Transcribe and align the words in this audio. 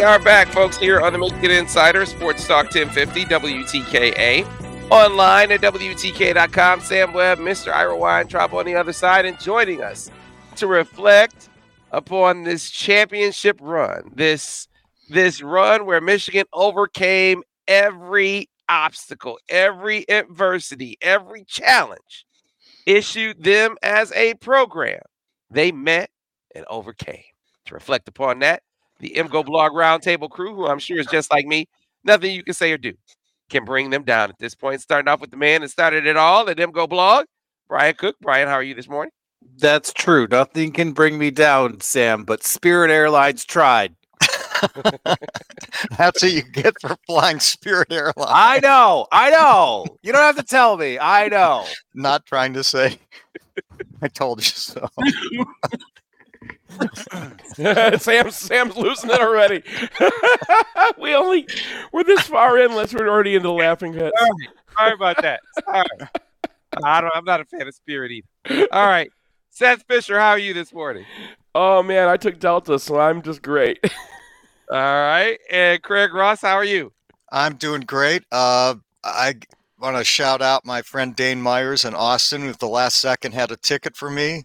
We 0.00 0.04
are 0.04 0.18
back, 0.18 0.48
folks, 0.48 0.78
here 0.78 0.98
on 1.02 1.12
the 1.12 1.18
Michigan 1.18 1.50
Insider 1.50 2.06
Sports 2.06 2.46
Talk 2.46 2.74
1050 2.74 3.26
WTKA. 3.26 4.46
Online 4.90 5.52
at 5.52 5.60
WTK.com. 5.60 6.80
Sam 6.80 7.12
Webb, 7.12 7.38
Mr. 7.38 7.70
Ira 7.70 7.94
Weintraub 7.94 8.54
on 8.54 8.64
the 8.64 8.74
other 8.74 8.94
side, 8.94 9.26
and 9.26 9.38
joining 9.38 9.82
us 9.82 10.10
to 10.56 10.66
reflect 10.66 11.50
upon 11.90 12.44
this 12.44 12.70
championship 12.70 13.58
run. 13.60 14.10
This 14.14 14.68
this 15.10 15.42
run 15.42 15.84
where 15.84 16.00
Michigan 16.00 16.46
overcame 16.54 17.42
every 17.68 18.48
obstacle, 18.70 19.38
every 19.50 20.08
adversity, 20.08 20.96
every 21.02 21.44
challenge 21.44 22.24
issued 22.86 23.44
them 23.44 23.76
as 23.82 24.12
a 24.12 24.32
program. 24.36 25.02
They 25.50 25.72
met 25.72 26.08
and 26.54 26.64
overcame. 26.70 27.24
To 27.66 27.74
reflect 27.74 28.08
upon 28.08 28.38
that, 28.38 28.62
the 29.00 29.14
MGoBlog 29.16 29.70
Roundtable 29.70 30.30
crew, 30.30 30.54
who 30.54 30.66
I'm 30.66 30.78
sure 30.78 30.98
is 30.98 31.06
just 31.06 31.32
like 31.32 31.46
me, 31.46 31.66
nothing 32.04 32.32
you 32.34 32.42
can 32.42 32.54
say 32.54 32.72
or 32.72 32.78
do 32.78 32.94
can 33.50 33.64
bring 33.64 33.90
them 33.90 34.04
down 34.04 34.30
at 34.30 34.38
this 34.38 34.54
point. 34.54 34.80
Starting 34.80 35.08
off 35.08 35.20
with 35.20 35.30
the 35.30 35.36
man 35.36 35.60
that 35.60 35.70
started 35.70 36.06
it 36.06 36.16
all 36.16 36.48
at 36.48 36.56
MGoBlog, 36.56 37.24
Brian 37.68 37.94
Cook. 37.94 38.16
Brian, 38.22 38.48
how 38.48 38.54
are 38.54 38.62
you 38.62 38.74
this 38.74 38.88
morning? 38.88 39.10
That's 39.58 39.92
true. 39.92 40.26
Nothing 40.30 40.72
can 40.72 40.92
bring 40.92 41.18
me 41.18 41.30
down, 41.30 41.80
Sam, 41.80 42.24
but 42.24 42.44
Spirit 42.44 42.90
Airlines 42.90 43.44
tried. 43.44 43.94
That's 45.96 46.22
what 46.22 46.32
you 46.32 46.42
get 46.42 46.74
for 46.80 46.96
flying 47.06 47.40
Spirit 47.40 47.90
Airlines. 47.90 48.14
I 48.18 48.60
know. 48.60 49.06
I 49.10 49.30
know. 49.30 49.86
You 50.02 50.12
don't 50.12 50.22
have 50.22 50.36
to 50.36 50.42
tell 50.42 50.76
me. 50.76 50.98
I 50.98 51.28
know. 51.28 51.66
Not 51.94 52.26
trying 52.26 52.52
to 52.54 52.64
say. 52.64 52.98
I 54.02 54.08
told 54.08 54.40
you 54.40 54.50
so. 54.50 54.88
Sam, 57.98 58.30
Sam's 58.30 58.76
losing 58.76 59.10
it 59.10 59.20
already. 59.20 59.62
we 60.98 61.14
only 61.14 61.46
we're 61.92 62.04
this 62.04 62.22
far 62.22 62.58
in 62.58 62.70
unless 62.70 62.94
we're 62.94 63.08
already 63.08 63.34
into 63.34 63.50
laughing 63.50 63.92
fits. 63.92 64.18
Sorry, 64.18 64.48
sorry 64.76 64.94
about 64.94 65.22
that. 65.22 65.40
Sorry. 65.64 66.08
I 66.84 67.00
don't. 67.00 67.12
I'm 67.14 67.24
not 67.24 67.40
a 67.40 67.44
fan 67.44 67.66
of 67.66 67.74
Spirit 67.74 68.12
either. 68.12 68.68
All 68.72 68.86
right, 68.86 69.10
Seth 69.50 69.84
Fisher, 69.88 70.18
how 70.18 70.30
are 70.30 70.38
you 70.38 70.54
this 70.54 70.72
morning? 70.72 71.04
Oh 71.54 71.82
man, 71.82 72.08
I 72.08 72.16
took 72.16 72.38
Delta, 72.38 72.78
so 72.78 72.98
I'm 72.98 73.22
just 73.22 73.42
great. 73.42 73.78
All 74.70 74.78
right, 74.78 75.38
and 75.50 75.82
Craig 75.82 76.14
Ross, 76.14 76.42
how 76.42 76.54
are 76.54 76.64
you? 76.64 76.92
I'm 77.32 77.56
doing 77.56 77.80
great. 77.82 78.22
Uh, 78.30 78.76
I 79.02 79.34
want 79.78 79.96
to 79.96 80.04
shout 80.04 80.42
out 80.42 80.64
my 80.64 80.82
friend 80.82 81.16
Dane 81.16 81.42
Myers 81.42 81.84
in 81.84 81.94
Austin, 81.94 82.42
who 82.42 82.50
at 82.50 82.60
the 82.60 82.68
last 82.68 82.98
second 82.98 83.32
had 83.32 83.50
a 83.50 83.56
ticket 83.56 83.96
for 83.96 84.10
me, 84.10 84.44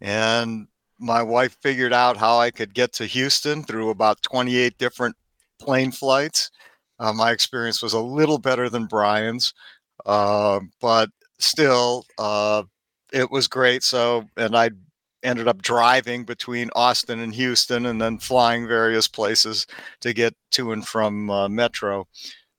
and 0.00 0.68
my 0.98 1.22
wife 1.22 1.56
figured 1.60 1.92
out 1.92 2.16
how 2.16 2.38
I 2.38 2.50
could 2.50 2.74
get 2.74 2.92
to 2.94 3.06
Houston 3.06 3.62
through 3.62 3.90
about 3.90 4.22
28 4.22 4.76
different 4.78 5.16
plane 5.58 5.90
flights. 5.90 6.50
Uh, 6.98 7.12
my 7.12 7.32
experience 7.32 7.82
was 7.82 7.92
a 7.92 8.00
little 8.00 8.38
better 8.38 8.68
than 8.68 8.86
Brian's, 8.86 9.52
uh, 10.06 10.60
but 10.80 11.10
still, 11.38 12.04
uh, 12.18 12.62
it 13.12 13.30
was 13.30 13.48
great. 13.48 13.82
So, 13.82 14.28
and 14.36 14.56
I 14.56 14.70
ended 15.22 15.48
up 15.48 15.62
driving 15.62 16.24
between 16.24 16.70
Austin 16.76 17.20
and 17.20 17.34
Houston 17.34 17.86
and 17.86 18.00
then 18.00 18.18
flying 18.18 18.68
various 18.68 19.08
places 19.08 19.66
to 20.00 20.12
get 20.12 20.34
to 20.52 20.72
and 20.72 20.86
from 20.86 21.30
uh, 21.30 21.48
Metro. 21.48 22.06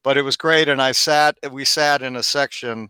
But 0.03 0.17
it 0.17 0.23
was 0.23 0.35
great. 0.35 0.67
And 0.67 0.81
I 0.81 0.91
sat, 0.91 1.37
we 1.51 1.65
sat 1.65 2.01
in 2.01 2.15
a 2.15 2.23
section 2.23 2.89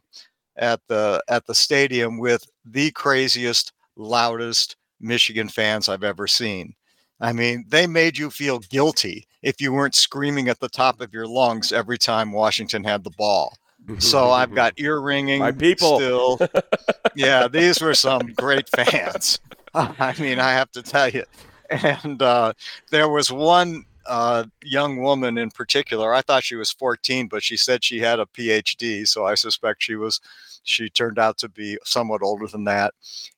at 0.57 0.79
the 0.88 1.22
at 1.27 1.45
the 1.45 1.56
stadium 1.56 2.17
with 2.17 2.45
the 2.63 2.91
craziest, 2.91 3.73
loudest, 3.95 4.77
Michigan 5.00 5.50
fans 5.50 5.89
I've 5.89 6.03
ever 6.03 6.28
seen. 6.28 6.75
I 7.19 7.31
mean, 7.31 7.66
they 7.69 7.88
made 7.88 8.17
you 8.17 8.29
feel 8.29 8.59
guilty 8.59 9.28
if 9.41 9.61
you 9.61 9.72
weren't 9.72 9.95
screaming 9.95 10.50
at 10.50 10.59
the 10.59 10.69
top 10.69 11.00
of 11.00 11.13
your 11.13 11.28
lungs 11.28 11.72
every 11.72 11.97
time 11.97 12.31
Washington 12.31 12.83
had 12.83 13.03
the 13.03 13.11
ball. 13.11 13.57
So 14.00 14.31
I've 14.31 14.53
got 14.53 14.73
ear 14.78 15.00
ringing. 15.00 15.39
My 15.39 15.51
people. 15.51 15.97
Still. 15.97 16.39
yeah, 17.16 17.47
these 17.47 17.81
were 17.81 17.94
some 17.94 18.33
great 18.33 18.67
fans. 18.69 19.39
I 19.75 20.16
mean, 20.19 20.39
I 20.39 20.51
have 20.53 20.72
to 20.72 20.81
tell 20.81 21.09
you. 21.09 21.23
And 21.69 22.22
uh, 22.22 22.53
there 22.89 23.09
was 23.09 23.31
one 23.31 23.85
uh, 24.07 24.45
young 24.63 25.01
woman 25.01 25.38
in 25.38 25.51
particular. 25.51 26.13
I 26.13 26.22
thought 26.22 26.44
she 26.44 26.56
was 26.56 26.72
14, 26.72 27.27
but 27.27 27.44
she 27.44 27.57
said 27.57 27.83
she 27.83 28.00
had 28.00 28.19
a 28.19 28.25
PhD. 28.25 29.07
So 29.07 29.25
I 29.25 29.35
suspect 29.35 29.83
she 29.83 29.95
was, 29.95 30.19
she 30.63 30.89
turned 30.89 31.19
out 31.19 31.38
to 31.39 31.50
be 31.50 31.77
somewhat 31.83 32.23
older 32.23 32.47
than 32.47 32.63
that. 32.66 32.94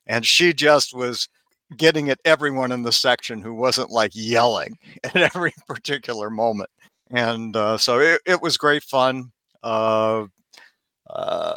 And 0.06 0.24
she 0.24 0.52
just 0.52 0.94
was 0.94 1.28
getting 1.76 2.08
at 2.10 2.20
everyone 2.24 2.72
in 2.72 2.82
the 2.82 2.92
section 2.92 3.42
who 3.42 3.54
wasn't 3.54 3.90
like 3.90 4.12
yelling 4.14 4.78
at 5.04 5.16
every 5.16 5.52
particular 5.66 6.30
moment. 6.30 6.70
And 7.10 7.56
uh, 7.56 7.78
so 7.78 8.00
it, 8.00 8.20
it 8.26 8.42
was 8.42 8.56
great 8.56 8.82
fun. 8.82 9.32
Uh, 9.62 10.26
uh, 11.08 11.54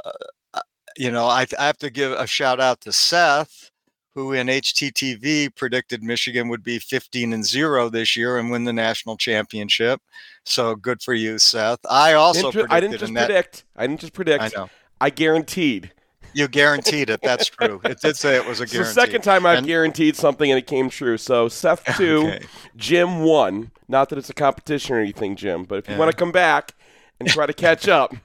you 0.98 1.12
know, 1.12 1.26
I, 1.26 1.46
I 1.60 1.66
have 1.66 1.78
to 1.80 1.90
give 1.90 2.12
a 2.12 2.28
shout 2.28 2.60
out 2.60 2.82
to 2.82 2.92
Seth, 2.92 3.72
who 4.14 4.34
in 4.34 4.48
HTTV 4.48 5.56
predicted 5.56 6.04
Michigan 6.04 6.50
would 6.50 6.64
be 6.64 6.80
15 6.80 7.34
and 7.34 7.46
0 7.46 7.90
this 7.90 8.16
year 8.16 8.38
and 8.38 8.52
win 8.52 8.64
the 8.66 8.74
national 8.74 9.18
championship. 9.18 10.02
So 10.46 10.76
good 10.76 11.02
for 11.02 11.14
you, 11.14 11.38
Seth. 11.40 11.80
I 11.90 12.14
also 12.14 12.52
Didn't 12.52 12.70
ju- 12.70 12.74
I 12.74 12.80
didn't 12.80 13.00
just 13.00 13.14
predicted 13.14 13.16
that- 13.16 13.28
predict. 13.28 13.66
I 13.76 13.88
didn't 13.88 14.00
just 14.02 14.14
predict. 14.14 14.44
I 14.44 14.50
know. 14.56 14.70
I 15.00 15.10
guaranteed. 15.10 15.92
You 16.34 16.48
guaranteed 16.48 17.10
it. 17.10 17.22
That's 17.22 17.48
true. 17.48 17.82
It 17.84 18.00
did 18.02 18.16
say 18.16 18.36
it 18.36 18.46
was 18.46 18.60
a 18.60 18.64
It's 18.64 18.72
the 18.72 18.78
guarantee. 18.80 18.94
second 19.02 19.22
time 19.22 19.46
I've 19.46 19.60
And- 19.60 19.68
guaranteed 19.68 20.16
something 20.16 20.50
and 20.50 20.58
it 20.58 20.68
came 20.68 20.90
true. 20.90 21.18
So 21.18 21.48
Seth 21.50 21.84
two, 21.98 22.28
Okay. 22.28 22.46
Jim 22.76 23.24
one. 23.24 23.72
Not 23.88 24.10
that 24.10 24.18
it's 24.18 24.30
a 24.30 24.34
competition 24.34 24.96
or 24.96 25.00
anything, 25.00 25.36
Jim, 25.36 25.64
but 25.66 25.80
if 25.80 25.88
you 25.88 25.94
Yeah. 25.96 26.00
want 26.00 26.12
to 26.12 26.18
come 26.18 26.32
back 26.32 26.74
and 27.20 27.28
try 27.30 27.46
to 27.46 27.54
catch 27.54 27.88
up, 27.88 28.16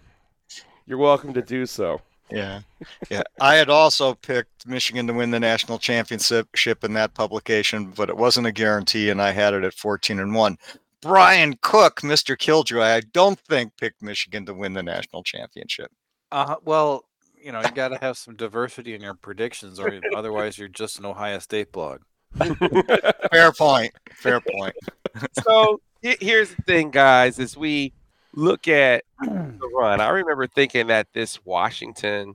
you're 0.86 0.98
welcome 0.98 1.34
to 1.34 1.42
do 1.42 1.66
so. 1.66 2.00
Yeah. 2.30 2.60
Yeah. 3.08 3.22
I 3.40 3.54
had 3.54 3.68
also 3.70 4.14
picked 4.14 4.66
Michigan 4.66 5.06
to 5.06 5.12
win 5.12 5.30
the 5.30 5.38
national 5.40 5.78
championship 5.78 6.84
in 6.84 6.92
that 6.94 7.14
publication, 7.14 7.86
but 7.92 8.08
it 8.08 8.16
wasn't 8.16 8.46
a 8.48 8.52
guarantee, 8.52 9.10
and 9.10 9.22
I 9.22 9.30
had 9.32 9.54
it 9.54 9.62
at 9.64 9.74
14 9.74 10.18
and 10.18 10.34
1. 10.34 10.58
Brian 11.02 11.56
Cook, 11.62 12.00
Mr. 12.00 12.36
Killjoy, 12.36 12.80
I 12.82 13.00
don't 13.00 13.38
think 13.38 13.76
picked 13.76 14.02
Michigan 14.02 14.44
to 14.46 14.54
win 14.54 14.72
the 14.72 14.82
national 14.82 15.22
championship. 15.22 15.92
Uh, 16.32 16.56
well, 16.64 17.04
you 17.46 17.52
know, 17.52 17.60
you 17.60 17.70
got 17.70 17.88
to 17.88 17.98
have 17.98 18.18
some 18.18 18.34
diversity 18.34 18.92
in 18.92 19.00
your 19.00 19.14
predictions, 19.14 19.78
or 19.78 20.00
otherwise 20.16 20.58
you're 20.58 20.66
just 20.66 20.98
an 20.98 21.04
Ohio 21.04 21.38
State 21.38 21.70
blog. 21.70 22.00
Fair 23.30 23.52
point. 23.52 23.92
Fair 24.14 24.40
point. 24.40 24.74
so 25.44 25.80
here's 26.02 26.52
the 26.52 26.62
thing, 26.62 26.90
guys, 26.90 27.38
as 27.38 27.56
we 27.56 27.92
look 28.34 28.66
at 28.66 29.04
the 29.20 29.70
run, 29.72 30.00
I 30.00 30.08
remember 30.08 30.48
thinking 30.48 30.88
that 30.88 31.06
this 31.14 31.38
Washington 31.44 32.34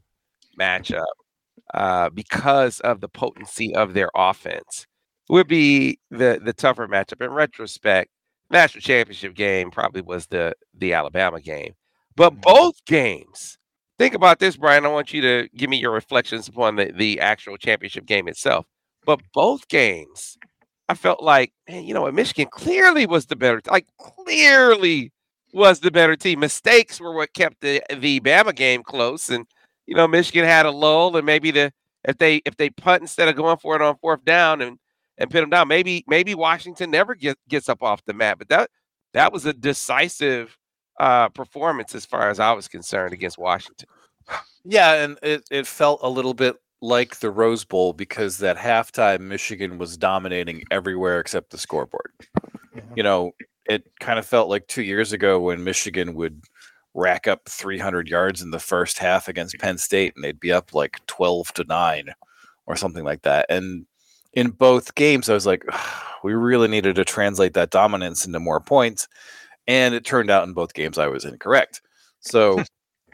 matchup, 0.57 1.03
uh, 1.73 2.09
because 2.09 2.79
of 2.79 3.01
the 3.01 3.09
potency 3.09 3.75
of 3.75 3.93
their 3.93 4.09
offense, 4.15 4.87
would 5.27 5.47
be 5.47 5.99
the 6.09 6.39
the 6.41 6.53
tougher 6.53 6.87
matchup. 6.87 7.23
In 7.23 7.31
retrospect, 7.31 8.09
national 8.49 8.81
championship 8.81 9.35
game 9.35 9.71
probably 9.71 10.03
was 10.03 10.27
the 10.27 10.55
the 10.73 10.93
Alabama 10.93 11.41
game, 11.41 11.73
but 12.15 12.39
both 12.39 12.83
games. 12.85 13.57
Think 14.01 14.15
about 14.15 14.39
this, 14.39 14.57
Brian. 14.57 14.83
I 14.83 14.89
want 14.89 15.13
you 15.13 15.21
to 15.21 15.47
give 15.55 15.69
me 15.69 15.77
your 15.77 15.91
reflections 15.91 16.47
upon 16.47 16.75
the, 16.75 16.91
the 16.91 17.19
actual 17.19 17.55
championship 17.55 18.07
game 18.07 18.27
itself. 18.27 18.65
But 19.05 19.21
both 19.31 19.67
games 19.67 20.39
I 20.89 20.95
felt 20.95 21.21
like, 21.21 21.53
man, 21.69 21.83
you 21.83 21.93
know 21.93 22.01
what? 22.01 22.15
Michigan 22.15 22.47
clearly 22.49 23.05
was 23.05 23.27
the 23.27 23.35
better, 23.35 23.61
like 23.69 23.85
clearly 23.99 25.11
was 25.53 25.81
the 25.81 25.91
better 25.91 26.15
team. 26.15 26.39
Mistakes 26.39 26.99
were 26.99 27.13
what 27.13 27.35
kept 27.35 27.61
the 27.61 27.83
the 27.95 28.19
Bama 28.21 28.55
game 28.55 28.81
close, 28.81 29.29
and 29.29 29.45
you 29.85 29.93
know 29.93 30.07
Michigan 30.07 30.45
had 30.45 30.65
a 30.65 30.71
lull, 30.71 31.15
and 31.15 31.23
maybe 31.23 31.51
the 31.51 31.71
if 32.03 32.17
they 32.17 32.37
if 32.37 32.57
they 32.57 32.71
punt 32.71 33.01
instead 33.03 33.27
of 33.27 33.35
going 33.35 33.57
for 33.57 33.75
it 33.75 33.83
on 33.83 33.97
fourth 33.97 34.25
down 34.25 34.61
and 34.61 34.79
and 35.19 35.29
pin 35.29 35.41
them 35.41 35.51
down, 35.51 35.67
maybe 35.67 36.03
maybe 36.07 36.33
Washington 36.33 36.89
never 36.89 37.13
get, 37.13 37.37
gets 37.47 37.69
up 37.69 37.83
off 37.83 38.03
the 38.05 38.15
mat. 38.15 38.39
But 38.39 38.49
that 38.49 38.71
that 39.13 39.31
was 39.31 39.45
a 39.45 39.53
decisive 39.53 40.57
uh, 40.99 41.29
performance 41.29 41.95
as 41.95 42.05
far 42.05 42.29
as 42.29 42.39
I 42.39 42.51
was 42.53 42.67
concerned 42.67 43.13
against 43.13 43.37
Washington. 43.37 43.87
Yeah, 44.63 45.03
and 45.03 45.17
it, 45.23 45.43
it 45.49 45.65
felt 45.67 46.01
a 46.03 46.09
little 46.09 46.33
bit 46.33 46.55
like 46.81 47.19
the 47.19 47.31
Rose 47.31 47.63
Bowl 47.63 47.93
because 47.93 48.37
that 48.39 48.57
halftime 48.57 49.21
Michigan 49.21 49.77
was 49.77 49.97
dominating 49.97 50.63
everywhere 50.71 51.19
except 51.19 51.51
the 51.51 51.57
scoreboard. 51.57 52.11
Yeah. 52.75 52.81
You 52.95 53.03
know, 53.03 53.31
it 53.65 53.83
kind 53.99 54.19
of 54.19 54.25
felt 54.25 54.49
like 54.49 54.67
two 54.67 54.83
years 54.83 55.13
ago 55.13 55.39
when 55.39 55.63
Michigan 55.63 56.13
would 56.15 56.41
rack 56.93 57.27
up 57.27 57.47
300 57.47 58.09
yards 58.09 58.41
in 58.41 58.51
the 58.51 58.59
first 58.59 58.97
half 58.97 59.27
against 59.27 59.57
Penn 59.59 59.77
State 59.77 60.13
and 60.15 60.23
they'd 60.23 60.39
be 60.39 60.51
up 60.51 60.73
like 60.73 60.99
12 61.07 61.53
to 61.53 61.63
9 61.63 62.13
or 62.65 62.75
something 62.75 63.03
like 63.03 63.21
that. 63.21 63.45
And 63.49 63.85
in 64.33 64.49
both 64.49 64.95
games, 64.95 65.29
I 65.29 65.33
was 65.33 65.45
like, 65.45 65.63
we 66.23 66.33
really 66.33 66.67
needed 66.67 66.95
to 66.95 67.05
translate 67.05 67.53
that 67.53 67.69
dominance 67.69 68.25
into 68.25 68.39
more 68.39 68.59
points. 68.59 69.07
And 69.67 69.93
it 69.93 70.05
turned 70.05 70.29
out 70.29 70.47
in 70.47 70.53
both 70.53 70.73
games 70.73 70.97
I 70.97 71.07
was 71.07 71.25
incorrect. 71.25 71.81
So, 72.19 72.63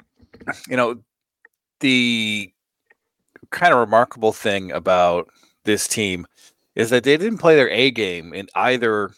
you 0.70 0.78
know, 0.78 1.02
the 1.80 2.52
kind 3.52 3.74
of 3.74 3.80
remarkable 3.80 4.34
thing 4.34 4.72
about 4.72 5.30
this 5.66 5.88
team 5.88 6.26
is 6.76 6.90
that 6.90 7.04
they 7.04 7.18
didn't 7.18 7.40
play 7.40 7.56
their 7.56 7.70
A 7.70 7.92
game 7.92 8.34
in 8.34 8.48
either 8.56 9.12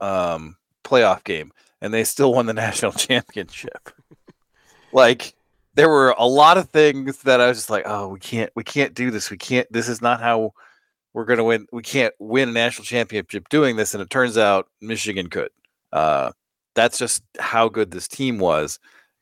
um, 0.00 0.56
playoff 0.84 1.24
game, 1.24 1.52
and 1.80 1.92
they 1.92 2.04
still 2.04 2.32
won 2.32 2.46
the 2.46 2.54
national 2.54 2.92
championship. 2.92 3.90
like 4.92 5.34
there 5.74 5.88
were 5.88 6.14
a 6.16 6.26
lot 6.26 6.56
of 6.56 6.70
things 6.70 7.18
that 7.22 7.40
I 7.40 7.48
was 7.48 7.58
just 7.58 7.70
like, 7.70 7.84
oh, 7.86 8.08
we 8.08 8.18
can't, 8.18 8.50
we 8.56 8.64
can't 8.64 8.94
do 8.94 9.10
this. 9.10 9.30
We 9.30 9.36
can't. 9.36 9.70
This 9.70 9.88
is 9.88 10.00
not 10.00 10.20
how 10.20 10.54
we're 11.12 11.26
going 11.26 11.38
to 11.38 11.44
win. 11.44 11.66
We 11.70 11.82
can't 11.82 12.14
win 12.18 12.48
a 12.48 12.52
national 12.52 12.86
championship 12.86 13.48
doing 13.50 13.76
this. 13.76 13.94
And 13.94 14.02
it 14.02 14.08
turns 14.08 14.38
out 14.38 14.68
Michigan 14.80 15.28
could. 15.28 15.50
Uh, 15.92 16.32
that's 16.76 16.98
just 16.98 17.24
how 17.40 17.68
good 17.68 17.90
this 17.90 18.06
team 18.06 18.38
was. 18.38 18.78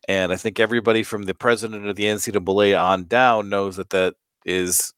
And 0.07 0.33
I 0.33 0.37
think 0.37 0.61
everybody 0.61 1.03
from 1.03 1.23
the 1.23 1.35
president 1.35 1.87
of 1.87 1.97
the 1.97 2.05
NCAA 2.05 2.79
on 2.79 3.05
down 3.05 3.49
knows 3.49 3.77
that 3.77 3.89
that 3.91 4.15
is 4.45 4.93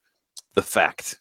the 0.55 0.63
fact 0.63 1.19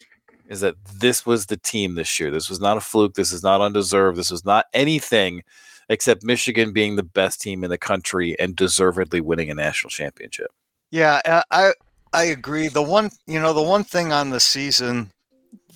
is 0.47 0.61
that 0.61 0.75
this 0.99 1.25
was 1.25 1.45
the 1.45 1.57
team 1.57 1.95
this 1.95 2.19
year. 2.19 2.31
This 2.31 2.49
was 2.49 2.59
not 2.59 2.77
a 2.77 2.81
fluke. 2.81 3.13
This 3.13 3.31
is 3.31 3.43
not 3.43 3.61
undeserved. 3.61 4.17
This 4.17 4.31
was 4.31 4.45
not 4.45 4.65
anything 4.73 5.43
except 5.89 6.23
Michigan 6.23 6.73
being 6.73 6.95
the 6.95 7.03
best 7.03 7.41
team 7.41 7.63
in 7.63 7.69
the 7.69 7.77
country 7.77 8.39
and 8.39 8.55
deservedly 8.55 9.21
winning 9.21 9.51
a 9.51 9.55
national 9.55 9.89
championship. 9.91 10.51
Yeah, 10.89 11.21
uh, 11.25 11.43
I 11.51 11.73
I 12.13 12.23
agree. 12.25 12.69
The 12.69 12.81
one 12.81 13.11
you 13.27 13.39
know 13.39 13.53
the 13.53 13.61
one 13.61 13.83
thing 13.83 14.11
on 14.13 14.29
the 14.29 14.39
season 14.39 15.11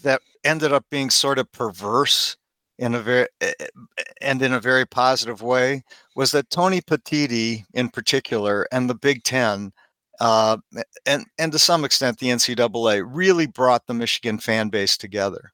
that 0.03 0.21
ended 0.44 0.71
up 0.71 0.85
being 0.89 1.09
sort 1.09 1.38
of 1.38 1.51
perverse 1.51 2.38
in 2.80 2.96
a 2.96 3.02
very 3.02 3.28
and 4.22 4.42
in 4.42 4.54
a 4.54 4.60
very 4.60 4.86
positive 4.86 5.42
way 5.42 5.84
was 6.16 6.31
that 6.31 6.50
Tony 6.50 6.81
Petitti 6.81 7.66
in 7.74 7.90
particular 7.90 8.68
and 8.72 8.90
the 8.90 8.96
Big 8.96 9.24
Ten 9.24 9.72
uh, 10.20 10.58
and 11.06 11.26
and 11.38 11.52
to 11.52 11.60
some 11.60 11.86
extent 11.86 12.18
the 12.18 12.28
NCAA 12.28 13.04
really 13.06 13.48
brought 13.48 13.86
the 13.86 13.94
Michigan 13.94 14.40
fan 14.40 14.70
base 14.70 14.98
together. 14.98 15.52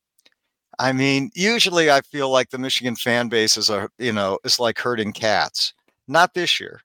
I 0.77 0.91
mean, 0.91 1.31
usually 1.33 1.89
I 1.89 2.01
feel 2.01 2.29
like 2.29 2.49
the 2.49 2.57
Michigan 2.57 2.95
fan 2.95 3.27
base 3.27 3.57
is 3.57 3.69
a 3.69 3.89
you 3.97 4.13
know 4.13 4.39
is 4.43 4.59
like 4.59 4.79
herding 4.79 5.11
cats. 5.11 5.73
Not 6.07 6.35
this 6.35 6.59
year, 6.59 6.81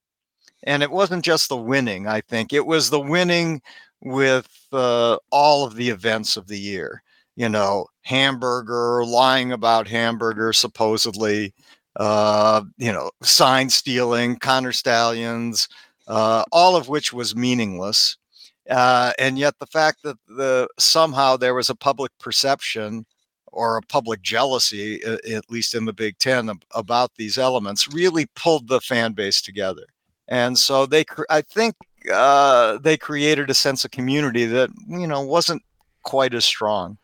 and 0.64 0.82
it 0.82 0.90
wasn't 0.90 1.24
just 1.24 1.50
the 1.50 1.56
winning. 1.56 2.06
I 2.06 2.22
think 2.22 2.52
it 2.52 2.66
was 2.66 2.88
the 2.88 3.00
winning 3.00 3.60
with 4.02 4.48
uh, 4.72 5.18
all 5.30 5.66
of 5.66 5.76
the 5.76 5.90
events 5.90 6.38
of 6.38 6.46
the 6.46 6.58
year. 6.58 7.02
You 7.40 7.48
know, 7.48 7.86
hamburger, 8.02 9.02
lying 9.02 9.50
about 9.50 9.88
hamburger, 9.88 10.52
supposedly. 10.52 11.54
Uh, 11.96 12.64
you 12.76 12.92
know, 12.92 13.10
sign 13.22 13.70
stealing, 13.70 14.36
Connor 14.36 14.72
Stalions, 14.72 15.66
uh, 16.06 16.44
all 16.52 16.76
of 16.76 16.90
which 16.90 17.14
was 17.14 17.34
meaningless. 17.34 18.18
Uh, 18.68 19.14
and 19.18 19.38
yet, 19.38 19.54
the 19.58 19.64
fact 19.64 20.02
that 20.02 20.18
the 20.28 20.68
somehow 20.78 21.38
there 21.38 21.54
was 21.54 21.70
a 21.70 21.74
public 21.74 22.12
perception 22.18 23.06
or 23.46 23.78
a 23.78 23.82
public 23.82 24.20
jealousy, 24.20 25.02
at 25.02 25.50
least 25.50 25.74
in 25.74 25.86
the 25.86 25.94
Big 25.94 26.18
Ten, 26.18 26.50
about 26.74 27.10
these 27.16 27.38
elements, 27.38 27.88
really 27.88 28.26
pulled 28.36 28.68
the 28.68 28.82
fan 28.82 29.14
base 29.14 29.40
together. 29.40 29.86
And 30.28 30.58
so 30.58 30.84
they, 30.84 31.06
I 31.30 31.40
think, 31.40 31.74
uh, 32.12 32.76
they 32.76 32.98
created 32.98 33.48
a 33.48 33.54
sense 33.54 33.86
of 33.86 33.92
community 33.92 34.44
that 34.44 34.68
you 34.86 35.06
know 35.06 35.22
wasn't 35.22 35.62
quite 36.02 36.34
as 36.34 36.44
strong. 36.44 36.98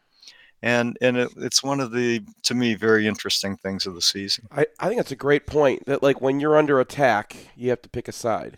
And 0.62 0.97
and 1.00 1.17
it, 1.17 1.31
it's 1.37 1.62
one 1.62 1.81
of 1.81 1.93
the 1.93 2.23
to 2.44 2.55
me 2.55 2.75
very 2.75 3.06
interesting 3.06 3.56
things 3.56 3.87
of 3.87 3.94
the 3.94 4.03
season. 4.03 4.49
I, 4.50 4.67
I 4.81 4.88
think 4.88 4.99
that's 4.99 5.12
a 5.12 5.17
great 5.17 5.47
point. 5.47 5.87
That 5.87 6.03
like 6.03 6.20
when 6.20 6.41
you're 6.41 6.56
under 6.56 6.81
attack, 6.81 7.37
you 7.56 7.70
have 7.70 7.82
to 7.82 7.88
pick 7.88 8.08
a 8.08 8.12
side. 8.12 8.56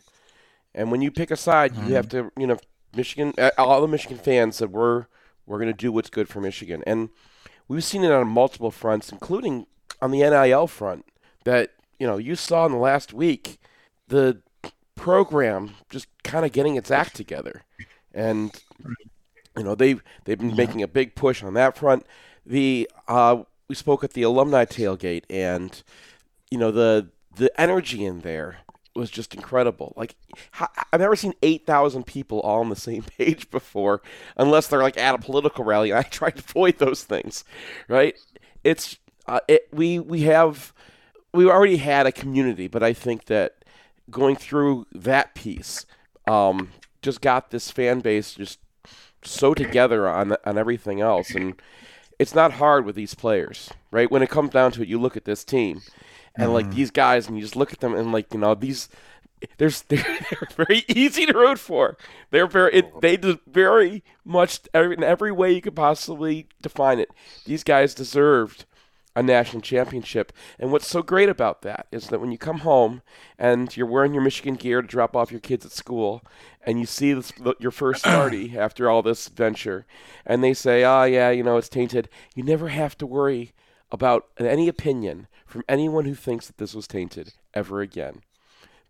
And 0.75 0.93
when 0.93 1.03
you 1.03 1.11
pick 1.11 1.31
a 1.31 1.37
side, 1.37 1.75
mm-hmm. 1.75 1.89
you 1.89 1.95
have 1.95 2.09
to, 2.11 2.31
you 2.37 2.47
know, 2.47 2.59
Michigan. 2.95 3.35
All 3.57 3.81
the 3.81 3.89
Michigan 3.89 4.19
fans 4.19 4.57
said 4.57 4.73
we're 4.73 5.07
we're 5.47 5.59
going 5.59 5.73
to 5.73 5.77
do 5.77 5.91
what's 5.91 6.11
good 6.11 6.29
for 6.29 6.41
Michigan, 6.41 6.83
and 6.87 7.09
we've 7.67 7.85
seen 7.85 8.05
it 8.05 8.13
on 8.13 8.29
multiple 8.29 8.71
fronts, 8.71 9.11
including 9.11 9.67
on 10.01 10.11
the 10.11 10.21
NIL 10.21 10.67
front. 10.67 11.05
That 11.45 11.71
you 11.99 12.07
know 12.07 12.17
you 12.17 12.37
saw 12.37 12.67
in 12.67 12.73
the 12.73 12.79
last 12.79 13.13
week 13.13 13.59
the 14.09 14.43
program 14.95 15.75
just 15.91 16.07
kind 16.23 16.45
of 16.45 16.53
getting 16.53 16.77
its 16.77 16.91
act 16.91 17.17
together, 17.17 17.63
and 18.13 18.63
you 19.59 19.65
know 19.65 19.75
they've 19.75 20.03
they've 20.25 20.39
been 20.39 20.57
making 20.57 20.83
a 20.83 20.89
big 20.89 21.15
push 21.15 21.43
on 21.43 21.55
that 21.55 21.77
front. 21.77 22.07
The 22.47 22.89
uh, 23.09 23.43
we 23.69 23.75
spoke 23.75 24.05
at 24.05 24.13
the 24.13 24.23
alumni 24.23 24.65
tailgate, 24.65 25.25
and 25.29 25.83
you 26.51 26.59
know 26.59 26.71
the 26.71 27.09
the 27.37 27.59
energy 27.61 28.05
in 28.05 28.21
there 28.21 28.59
was 28.95 29.11
just 29.11 29.35
incredible. 29.35 29.93
Like 29.97 30.17
I've 30.93 31.01
never 31.01 31.17
seen 31.17 31.35
eight 31.43 31.67
thousand 31.67 32.07
people 32.07 32.41
all 32.41 32.61
on 32.61 32.69
the 32.69 32.77
same 32.77 33.03
page 33.19 33.51
before, 33.51 34.01
unless 34.37 34.69
they're 34.69 34.83
like 34.83 34.99
at 34.99 35.15
a 35.15 35.19
political 35.19 35.65
rally. 35.65 35.93
I 35.93 36.03
try 36.05 36.31
to 36.31 36.39
avoid 36.39 36.79
those 36.79 37.05
things, 37.05 37.45
right? 37.89 38.15
It's 38.65 38.97
uh, 39.27 39.41
it, 39.49 39.69
we 39.73 39.99
we 39.99 40.23
have 40.23 40.73
we 41.33 41.49
already 41.49 41.77
had 41.77 42.07
a 42.07 42.13
community, 42.13 42.69
but 42.69 42.83
I 42.83 42.93
think 42.93 43.27
that 43.27 43.65
going 44.11 44.37
through 44.37 44.87
that 44.93 45.35
piece 45.35 45.85
um, 46.27 46.73
just 47.03 47.21
got 47.21 47.51
this 47.51 47.71
fan 47.71 48.01
base 48.01 48.35
just 48.35 48.59
so 49.31 49.55
together 49.55 50.09
on 50.09 50.37
on 50.45 50.59
everything 50.59 51.01
else, 51.01 51.31
and 51.31 51.61
it's 52.19 52.35
not 52.35 52.55
hard 52.55 52.85
with 52.85 52.97
these 52.97 53.15
players, 53.15 53.71
right? 53.91 54.11
When 54.11 54.23
it 54.23 54.31
comes 54.31 54.51
down 54.51 54.73
to 54.73 54.83
it, 54.83 54.89
you 54.89 54.99
look 54.99 55.17
at 55.17 55.25
this 55.25 55.45
team 55.45 55.83
and 56.37 56.53
like 56.53 56.67
mm. 56.67 56.75
these 56.75 56.91
guys, 56.91 57.27
and 57.27 57.37
you 57.37 57.43
just 57.43 57.57
look 57.57 57.73
at 57.73 57.81
them 57.81 57.95
and 57.95 58.13
like 58.13 58.33
you 58.33 58.41
know 58.41 58.55
these. 58.55 58.89
There's 59.59 59.83
they're, 59.83 59.99
they're 60.31 60.49
very 60.67 60.85
easy 60.89 61.27
to 61.27 61.39
root 61.39 61.59
for. 61.59 61.97
They're 62.31 62.47
very 62.47 62.75
it, 62.75 63.01
they 63.01 63.17
do 63.17 63.39
very 63.47 64.03
much 64.25 64.61
in 64.75 65.05
every 65.05 65.33
way 65.33 65.53
you 65.53 65.61
could 65.61 65.77
possibly 65.77 66.49
define 66.61 66.99
it. 66.99 67.11
These 67.45 67.65
guys 67.65 67.95
deserved 67.95 68.65
a 69.19 69.23
national 69.23 69.61
championship. 69.61 70.33
And 70.61 70.71
what's 70.71 70.87
so 70.87 71.03
great 71.03 71.29
about 71.29 71.63
that 71.63 71.89
is 71.91 72.07
that 72.07 72.21
when 72.21 72.31
you 72.31 72.39
come 72.39 72.61
home 72.61 73.03
and 73.37 73.77
you're 73.77 73.85
wearing 73.85 74.15
your 74.15 74.23
Michigan 74.23 74.55
gear 74.55 74.81
to 74.81 74.87
drop 74.87 75.17
off 75.17 75.33
your 75.33 75.41
kids 75.41 75.67
at 75.67 75.73
school, 75.73 76.23
and 76.63 76.79
you 76.79 76.87
see 76.87 77.13
this, 77.13 77.33
your 77.59 77.73
first 77.73 78.05
party 78.05 78.57
after 78.57 78.89
all 78.89 79.03
this 79.03 79.27
venture, 79.27 79.87
and 80.25 80.45
they 80.45 80.55
say, 80.55 80.85
"Oh 80.85 81.03
yeah, 81.03 81.31
you 81.31 81.43
know 81.43 81.57
it's 81.57 81.69
tainted," 81.69 82.09
you 82.37 82.45
never 82.45 82.69
have 82.69 82.97
to 82.99 83.07
worry 83.07 83.53
about 83.91 84.29
any 84.39 84.69
opinion 84.69 85.27
from 85.45 85.65
anyone 85.69 86.05
who 86.05 86.15
thinks 86.15 86.47
that 86.47 86.59
this 86.59 86.75
was 86.75 86.87
tainted 86.87 87.33
ever 87.55 87.81
again. 87.81 88.23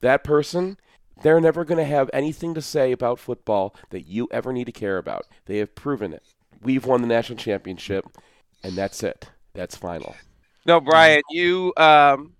That 0.00 0.24
person, 0.24 0.76
they're 1.22 1.40
never 1.40 1.64
going 1.64 1.78
to 1.78 1.84
have 1.84 2.10
anything 2.12 2.52
to 2.52 2.60
say 2.60 2.92
about 2.92 3.18
football 3.18 3.74
that 3.90 4.06
you 4.06 4.28
ever 4.30 4.52
need 4.52 4.66
to 4.66 4.72
care 4.72 4.98
about. 4.98 5.24
They 5.46 5.56
have 5.58 5.74
proven 5.74 6.12
it. 6.12 6.34
We've 6.60 6.84
won 6.84 7.00
the 7.00 7.08
national 7.08 7.38
championship, 7.38 8.04
and 8.62 8.76
that's 8.76 9.02
it. 9.02 9.30
That's 9.58 9.74
final. 9.74 10.14
No, 10.66 10.80
Brian, 10.80 11.20
you 11.30 11.72
um, 11.76 12.34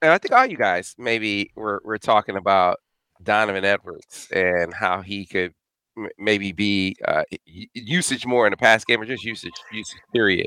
and 0.00 0.10
I 0.10 0.16
think 0.16 0.32
all 0.32 0.46
you 0.46 0.56
guys 0.56 0.94
maybe 0.96 1.50
were 1.54 1.82
were 1.84 1.98
talking 1.98 2.36
about 2.36 2.78
Donovan 3.22 3.66
Edwards 3.66 4.28
and 4.32 4.72
how 4.72 5.02
he 5.02 5.26
could 5.26 5.52
m- 5.98 6.08
maybe 6.16 6.52
be 6.52 6.96
uh, 7.06 7.24
usage 7.44 8.24
more 8.24 8.46
in 8.46 8.50
the 8.50 8.56
past 8.56 8.86
game 8.86 8.98
or 9.02 9.04
just 9.04 9.24
usage 9.24 9.52
usage 9.72 10.00
period. 10.14 10.46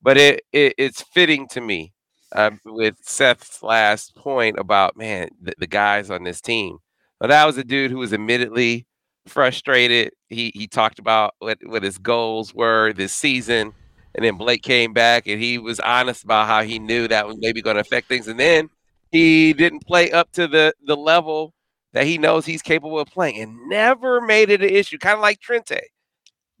But 0.00 0.16
it, 0.16 0.44
it 0.50 0.74
it's 0.78 1.02
fitting 1.12 1.46
to 1.48 1.60
me 1.60 1.92
uh, 2.32 2.52
with 2.64 2.96
Seth's 3.02 3.62
last 3.62 4.16
point 4.16 4.58
about 4.58 4.96
man 4.96 5.28
the, 5.42 5.52
the 5.58 5.66
guys 5.66 6.08
on 6.08 6.24
this 6.24 6.40
team. 6.40 6.78
But 7.20 7.26
that 7.26 7.44
was 7.44 7.58
a 7.58 7.64
dude 7.64 7.90
who 7.90 7.98
was 7.98 8.14
admittedly 8.14 8.86
frustrated. 9.26 10.12
He 10.30 10.52
he 10.54 10.66
talked 10.68 10.98
about 10.98 11.34
what 11.38 11.58
what 11.66 11.82
his 11.82 11.98
goals 11.98 12.54
were 12.54 12.94
this 12.94 13.12
season 13.12 13.74
And 14.14 14.24
then 14.24 14.36
Blake 14.36 14.62
came 14.62 14.92
back 14.92 15.26
and 15.26 15.40
he 15.40 15.58
was 15.58 15.80
honest 15.80 16.24
about 16.24 16.46
how 16.46 16.62
he 16.62 16.78
knew 16.78 17.08
that 17.08 17.26
was 17.26 17.36
maybe 17.38 17.62
going 17.62 17.74
to 17.74 17.80
affect 17.80 18.08
things. 18.08 18.28
And 18.28 18.38
then 18.38 18.70
he 19.10 19.52
didn't 19.52 19.86
play 19.86 20.12
up 20.12 20.30
to 20.32 20.46
the 20.46 20.74
the 20.84 20.96
level 20.96 21.54
that 21.92 22.06
he 22.06 22.18
knows 22.18 22.44
he's 22.44 22.62
capable 22.62 22.98
of 22.98 23.08
playing 23.08 23.40
and 23.40 23.68
never 23.68 24.20
made 24.20 24.50
it 24.50 24.62
an 24.62 24.68
issue, 24.68 24.98
kind 24.98 25.14
of 25.14 25.20
like 25.20 25.40
Trente. 25.40 25.80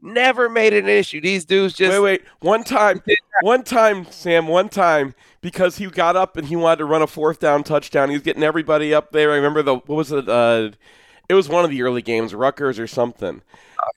Never 0.00 0.48
made 0.48 0.72
it 0.72 0.84
an 0.84 0.90
issue. 0.90 1.20
These 1.20 1.44
dudes 1.44 1.74
just 1.74 1.92
wait, 1.92 2.00
wait. 2.00 2.22
One 2.40 2.62
time, 2.62 3.02
one 3.40 3.62
time, 3.62 4.06
Sam. 4.10 4.48
One 4.48 4.68
time, 4.68 5.14
because 5.40 5.78
he 5.78 5.86
got 5.86 6.14
up 6.14 6.36
and 6.36 6.46
he 6.46 6.56
wanted 6.56 6.78
to 6.78 6.84
run 6.84 7.02
a 7.02 7.06
fourth 7.06 7.40
down 7.40 7.64
touchdown. 7.64 8.10
He 8.10 8.14
was 8.14 8.22
getting 8.22 8.42
everybody 8.42 8.92
up 8.92 9.12
there. 9.12 9.32
I 9.32 9.36
remember 9.36 9.62
the 9.62 9.76
what 9.76 9.88
was 9.88 10.12
it? 10.12 10.28
Uh, 10.28 10.70
it 11.28 11.34
was 11.34 11.48
one 11.48 11.64
of 11.64 11.70
the 11.70 11.82
early 11.82 12.02
games, 12.02 12.34
Rutgers 12.34 12.78
or 12.78 12.86
something. 12.86 13.40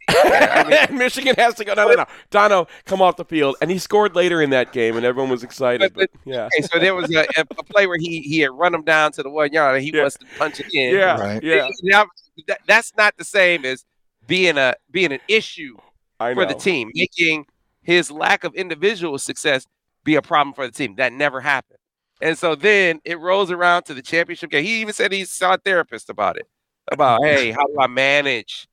Yeah, 0.10 0.88
Michigan 0.94 1.36
has 1.38 1.56
to 1.56 1.66
go. 1.66 1.74
No, 1.74 1.88
no, 1.88 1.96
no. 1.96 2.06
Dono, 2.30 2.68
come 2.86 3.02
off 3.02 3.18
the 3.18 3.26
field, 3.26 3.56
and 3.62 3.70
he 3.72 3.78
scored 3.78 4.16
later 4.16 4.42
in 4.42 4.50
that 4.52 4.72
game, 4.74 4.96
and 4.98 5.06
everyone 5.06 5.30
was 5.32 5.44
excited. 5.44 5.94
But- 5.94 6.10
But, 6.14 6.22
yeah, 6.26 6.46
Okay, 6.56 6.68
so 6.72 6.80
there 6.80 6.96
was 6.96 7.14
a, 7.16 7.26
a 7.38 7.46
play 7.64 7.88
where 7.88 7.98
he 7.98 8.22
he 8.22 8.40
had 8.40 8.52
run 8.52 8.74
him 8.74 8.84
down 8.84 9.12
to 9.14 9.24
the 9.24 9.30
one 9.30 9.52
yard 9.52 9.76
and 9.76 9.84
he 9.84 9.92
Yeah. 9.94 10.02
wants 10.04 10.18
to 10.18 10.26
punch 10.38 10.60
it 10.60 10.68
in. 10.74 10.96
yeah, 10.96 11.20
Right. 11.20 11.44
yeah. 11.44 11.68
Now, 11.84 12.06
that, 12.48 12.60
that's 12.68 12.94
not 12.98 13.16
the 13.18 13.24
same 13.24 13.66
as 13.66 13.86
being 14.28 14.58
a 14.58 14.76
being 14.92 15.12
an 15.12 15.20
issue 15.28 15.76
for 16.20 16.46
the 16.46 16.54
team, 16.56 16.92
making 16.94 17.46
his 17.84 18.10
lack 18.12 18.44
of 18.44 18.54
individual 18.56 19.18
success 19.18 19.66
be 20.04 20.16
a 20.16 20.22
problem 20.22 20.54
for 20.54 20.66
the 20.68 20.74
team. 20.74 20.96
That 20.96 21.14
never 21.14 21.42
happened. 21.42 21.80
And 22.22 22.38
so 22.38 22.56
then 22.56 23.00
it 23.06 23.20
rolls 23.20 23.52
around 23.52 23.84
to 23.84 23.94
the 23.94 24.02
championship 24.02 24.50
game. 24.50 24.64
He 24.66 24.82
even 24.82 24.94
said 24.94 25.12
he 25.12 25.24
saw 25.26 25.54
a 25.54 25.58
therapist 25.58 26.10
about 26.10 26.36
it. 26.38 26.48
About, 26.92 27.24
hey, 27.24 27.52
how 27.52 27.64
do 27.66 27.76
I 27.80 27.88
manage 27.88 28.67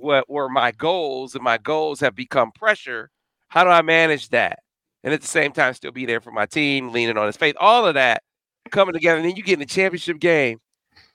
what 0.00 0.28
were 0.28 0.48
my 0.48 0.72
goals? 0.72 1.34
And 1.34 1.44
my 1.44 1.58
goals 1.58 2.00
have 2.00 2.14
become 2.14 2.52
pressure. 2.52 3.10
How 3.48 3.64
do 3.64 3.70
I 3.70 3.82
manage 3.82 4.28
that? 4.30 4.60
And 5.02 5.14
at 5.14 5.20
the 5.20 5.26
same 5.26 5.52
time, 5.52 5.74
still 5.74 5.92
be 5.92 6.06
there 6.06 6.20
for 6.20 6.30
my 6.30 6.46
team, 6.46 6.90
leaning 6.90 7.16
on 7.16 7.26
his 7.26 7.36
faith, 7.36 7.56
all 7.58 7.86
of 7.86 7.94
that 7.94 8.22
coming 8.70 8.92
together. 8.92 9.18
And 9.18 9.28
then 9.28 9.36
you 9.36 9.42
get 9.42 9.54
in 9.54 9.60
the 9.60 9.66
championship 9.66 10.18
game, 10.20 10.60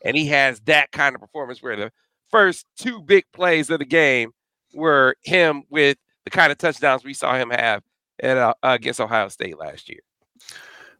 and 0.03 0.17
he 0.17 0.27
has 0.27 0.59
that 0.61 0.91
kind 0.91 1.15
of 1.15 1.21
performance 1.21 1.61
where 1.61 1.75
the 1.75 1.91
first 2.29 2.65
two 2.77 3.01
big 3.01 3.25
plays 3.33 3.69
of 3.69 3.79
the 3.79 3.85
game 3.85 4.31
were 4.73 5.15
him 5.23 5.63
with 5.69 5.97
the 6.25 6.31
kind 6.31 6.51
of 6.51 6.57
touchdowns 6.57 7.03
we 7.03 7.13
saw 7.13 7.35
him 7.35 7.51
have 7.51 7.83
at 8.19 8.37
uh, 8.37 8.53
against 8.63 8.99
Ohio 8.99 9.29
State 9.29 9.57
last 9.57 9.89
year. 9.89 9.99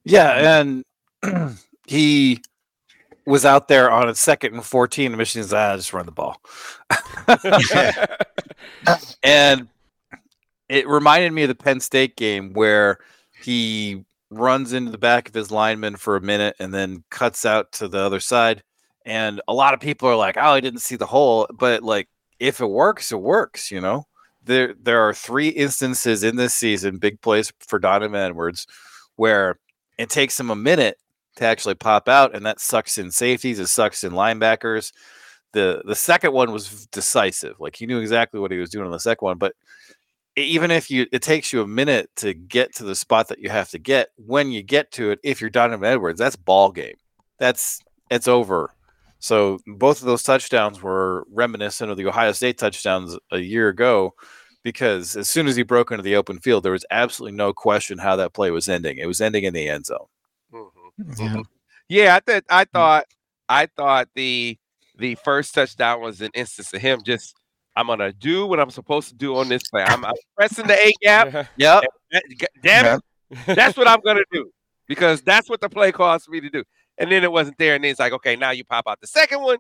Yeah, 0.04 0.62
and 0.62 0.86
he 1.88 2.42
was 3.26 3.46
out 3.46 3.68
there 3.68 3.92
on 3.92 4.08
a 4.08 4.16
second 4.16 4.54
and 4.54 4.64
14, 4.64 5.08
and 5.08 5.18
Michigan's 5.18 5.54
ah, 5.54 5.76
just 5.76 5.94
run 5.94 6.06
the 6.06 6.12
ball. 6.12 6.42
and 9.24 9.68
it 10.70 10.88
reminded 10.88 11.32
me 11.34 11.44
of 11.44 11.50
the 11.50 11.56
Penn 11.56 11.80
State 11.80 12.16
game 12.16 12.54
where 12.54 13.00
he 13.42 14.04
runs 14.30 14.74
into 14.74 14.92
the 14.92 14.98
back 14.98 15.28
of 15.28 15.34
his 15.34 15.52
lineman 15.52 15.96
for 15.96 16.16
a 16.16 16.22
minute 16.22 16.56
and 16.60 16.74
then 16.74 17.04
cuts 17.10 17.46
out 17.46 17.72
to 17.74 17.88
the 17.88 18.00
other 18.00 18.20
side. 18.20 18.64
And 19.06 19.42
a 19.48 19.54
lot 19.54 19.74
of 19.74 19.80
people 19.80 20.10
are 20.10 20.16
like, 20.16 20.38
"Oh, 20.38 20.42
I 20.42 20.60
didn't 20.60 20.80
see 20.82 20.96
the 20.96 21.06
hole," 21.06 21.48
but 21.54 21.84
like, 21.84 22.10
if 22.40 22.60
it 22.60 22.66
works, 22.66 23.12
it 23.12 23.22
works. 23.22 23.72
You 23.72 23.82
know, 23.82 24.06
there 24.44 24.74
there 24.82 25.02
are 25.08 25.14
three 25.14 25.50
instances 25.50 26.24
in 26.24 26.36
this 26.38 26.56
season, 26.56 26.98
big 26.98 27.22
plays 27.22 27.54
for 27.60 27.78
Donovan 27.80 28.20
Edwards, 28.20 28.66
where 29.16 29.60
it 29.98 30.10
takes 30.10 30.40
him 30.40 30.50
a 30.50 30.56
minute 30.56 30.98
to 31.36 31.46
actually 31.46 31.76
pop 31.76 32.08
out, 32.08 32.36
and 32.36 32.46
that 32.46 32.60
sucks 32.60 32.98
in 32.98 33.12
safeties, 33.12 33.60
it 33.60 33.68
sucks 33.68 34.04
in 34.04 34.14
linebackers. 34.14 34.92
The 35.54 35.82
the 35.86 35.96
second 35.96 36.34
one 36.34 36.52
was 36.52 36.88
decisive. 36.88 37.60
Like 37.60 37.76
he 37.76 37.86
knew 37.86 38.00
exactly 38.00 38.40
what 38.40 38.52
he 38.52 38.58
was 38.58 38.70
doing 38.70 38.86
on 38.86 38.92
the 38.92 39.00
second 39.00 39.26
one, 39.26 39.38
but 39.38 39.54
even 40.36 40.70
if 40.72 40.92
you 40.92 41.08
it 41.12 41.22
takes 41.22 41.54
you 41.54 41.62
a 41.62 41.68
minute 41.68 42.10
to 42.18 42.34
get 42.34 42.76
to 42.76 42.84
the 42.84 42.96
spot 42.96 43.30
that 43.30 43.40
you 43.40 43.50
have 43.50 43.70
to 43.70 43.80
get, 43.80 44.10
when 44.18 44.52
you 44.52 44.62
get 44.64 44.92
to 44.94 45.12
it, 45.12 45.20
if 45.24 45.40
you're 45.40 45.50
Donovan 45.50 45.90
Edwards, 45.90 46.20
that's 46.20 46.36
ball 46.36 46.72
game. 46.72 46.96
That's 47.40 47.82
it's 48.10 48.28
over. 48.28 48.72
So 49.20 49.60
both 49.66 50.02
of 50.02 50.08
those 50.08 50.24
touchdowns 50.24 50.82
were 50.82 51.26
reminiscent 51.32 51.90
of 51.90 51.98
the 51.98 52.06
Ohio 52.06 52.32
State 52.34 52.58
touchdowns 52.58 53.18
a 53.32 53.40
year 53.40 53.70
ago 53.70 54.14
because 54.64 55.16
as 55.16 55.30
soon 55.30 55.48
as 55.48 55.56
he 55.56 55.64
broke 55.64 55.92
into 55.92 56.04
the 56.04 56.16
open 56.16 56.40
field, 56.40 56.64
there 56.64 56.72
was 56.72 56.86
absolutely 56.92 57.38
no 57.38 57.54
question 57.54 57.98
how 57.98 58.16
that 58.18 58.34
play 58.34 58.52
was 58.52 58.68
ending. 58.68 58.98
It 58.98 59.08
was 59.08 59.22
ending 59.22 59.44
in 59.44 59.54
the 59.54 59.70
end 59.70 59.86
zone. 59.86 60.08
Yeah. 60.98 61.06
Mm-hmm. 61.06 61.42
Yeah, 61.90 62.16
I 62.16 62.20
thought 62.20 62.44
I 62.50 62.66
mm. 62.66 62.72
thought 62.72 63.06
I 63.50 63.66
thought 63.68 64.10
the 64.16 64.58
the 64.98 65.16
first 65.16 65.54
touchdown 65.54 66.02
was 66.02 66.22
an 66.22 66.32
instance 66.34 66.74
of 66.74 66.82
him 66.82 67.02
just 67.04 67.36
I'm 67.76 67.88
gonna 67.88 68.14
do 68.14 68.48
what 68.48 68.60
I'm 68.60 68.70
supposed 68.70 69.10
to 69.10 69.16
do 69.16 69.36
on 69.36 69.50
this 69.50 69.64
play. 69.70 69.84
I'm, 69.84 70.06
I'm 70.06 70.14
pressing 70.36 70.68
the 70.68 70.74
A 70.74 70.94
gap. 71.02 71.34
Yeah. 71.34 71.46
Yep. 71.58 71.84
That- 72.12 72.50
Damn 72.62 73.02
it, 73.30 73.56
that's 73.56 73.78
what 73.78 73.88
I'm 73.88 74.00
gonna 74.02 74.24
do 74.32 74.50
because 74.88 75.22
that's 75.22 75.50
what 75.50 75.62
the 75.62 75.70
play 75.70 75.92
calls 75.92 76.26
for 76.26 76.32
me 76.32 76.42
to 76.42 76.50
do. 76.50 76.64
And 76.98 77.12
then 77.12 77.24
it 77.24 77.32
wasn't 77.32 77.58
there, 77.58 77.76
and 77.76 77.84
then 77.84 77.92
it's 77.92 78.00
like, 78.00 78.14
okay, 78.14 78.36
now 78.38 78.52
you 78.52 78.64
pop 78.64 78.86
out. 78.88 79.02
The 79.02 79.08
second 79.08 79.42
one 79.42 79.58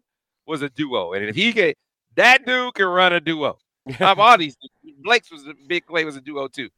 was 0.47 0.61
a 0.61 0.69
duo, 0.69 1.13
and 1.13 1.25
if 1.25 1.35
he 1.35 1.51
can, 1.51 1.73
that 2.15 2.45
dude 2.45 2.73
can 2.75 2.85
run 2.85 3.11
a 3.11 3.19
duo. 3.19 3.57
I've 3.99 4.19
all 4.19 4.37
these, 4.37 4.55
Blake's 5.03 5.31
was 5.31 5.45
a 5.45 5.53
big 5.67 5.85
play, 5.85 6.05
was 6.05 6.15
a 6.15 6.21
duo 6.21 6.47
too. 6.47 6.69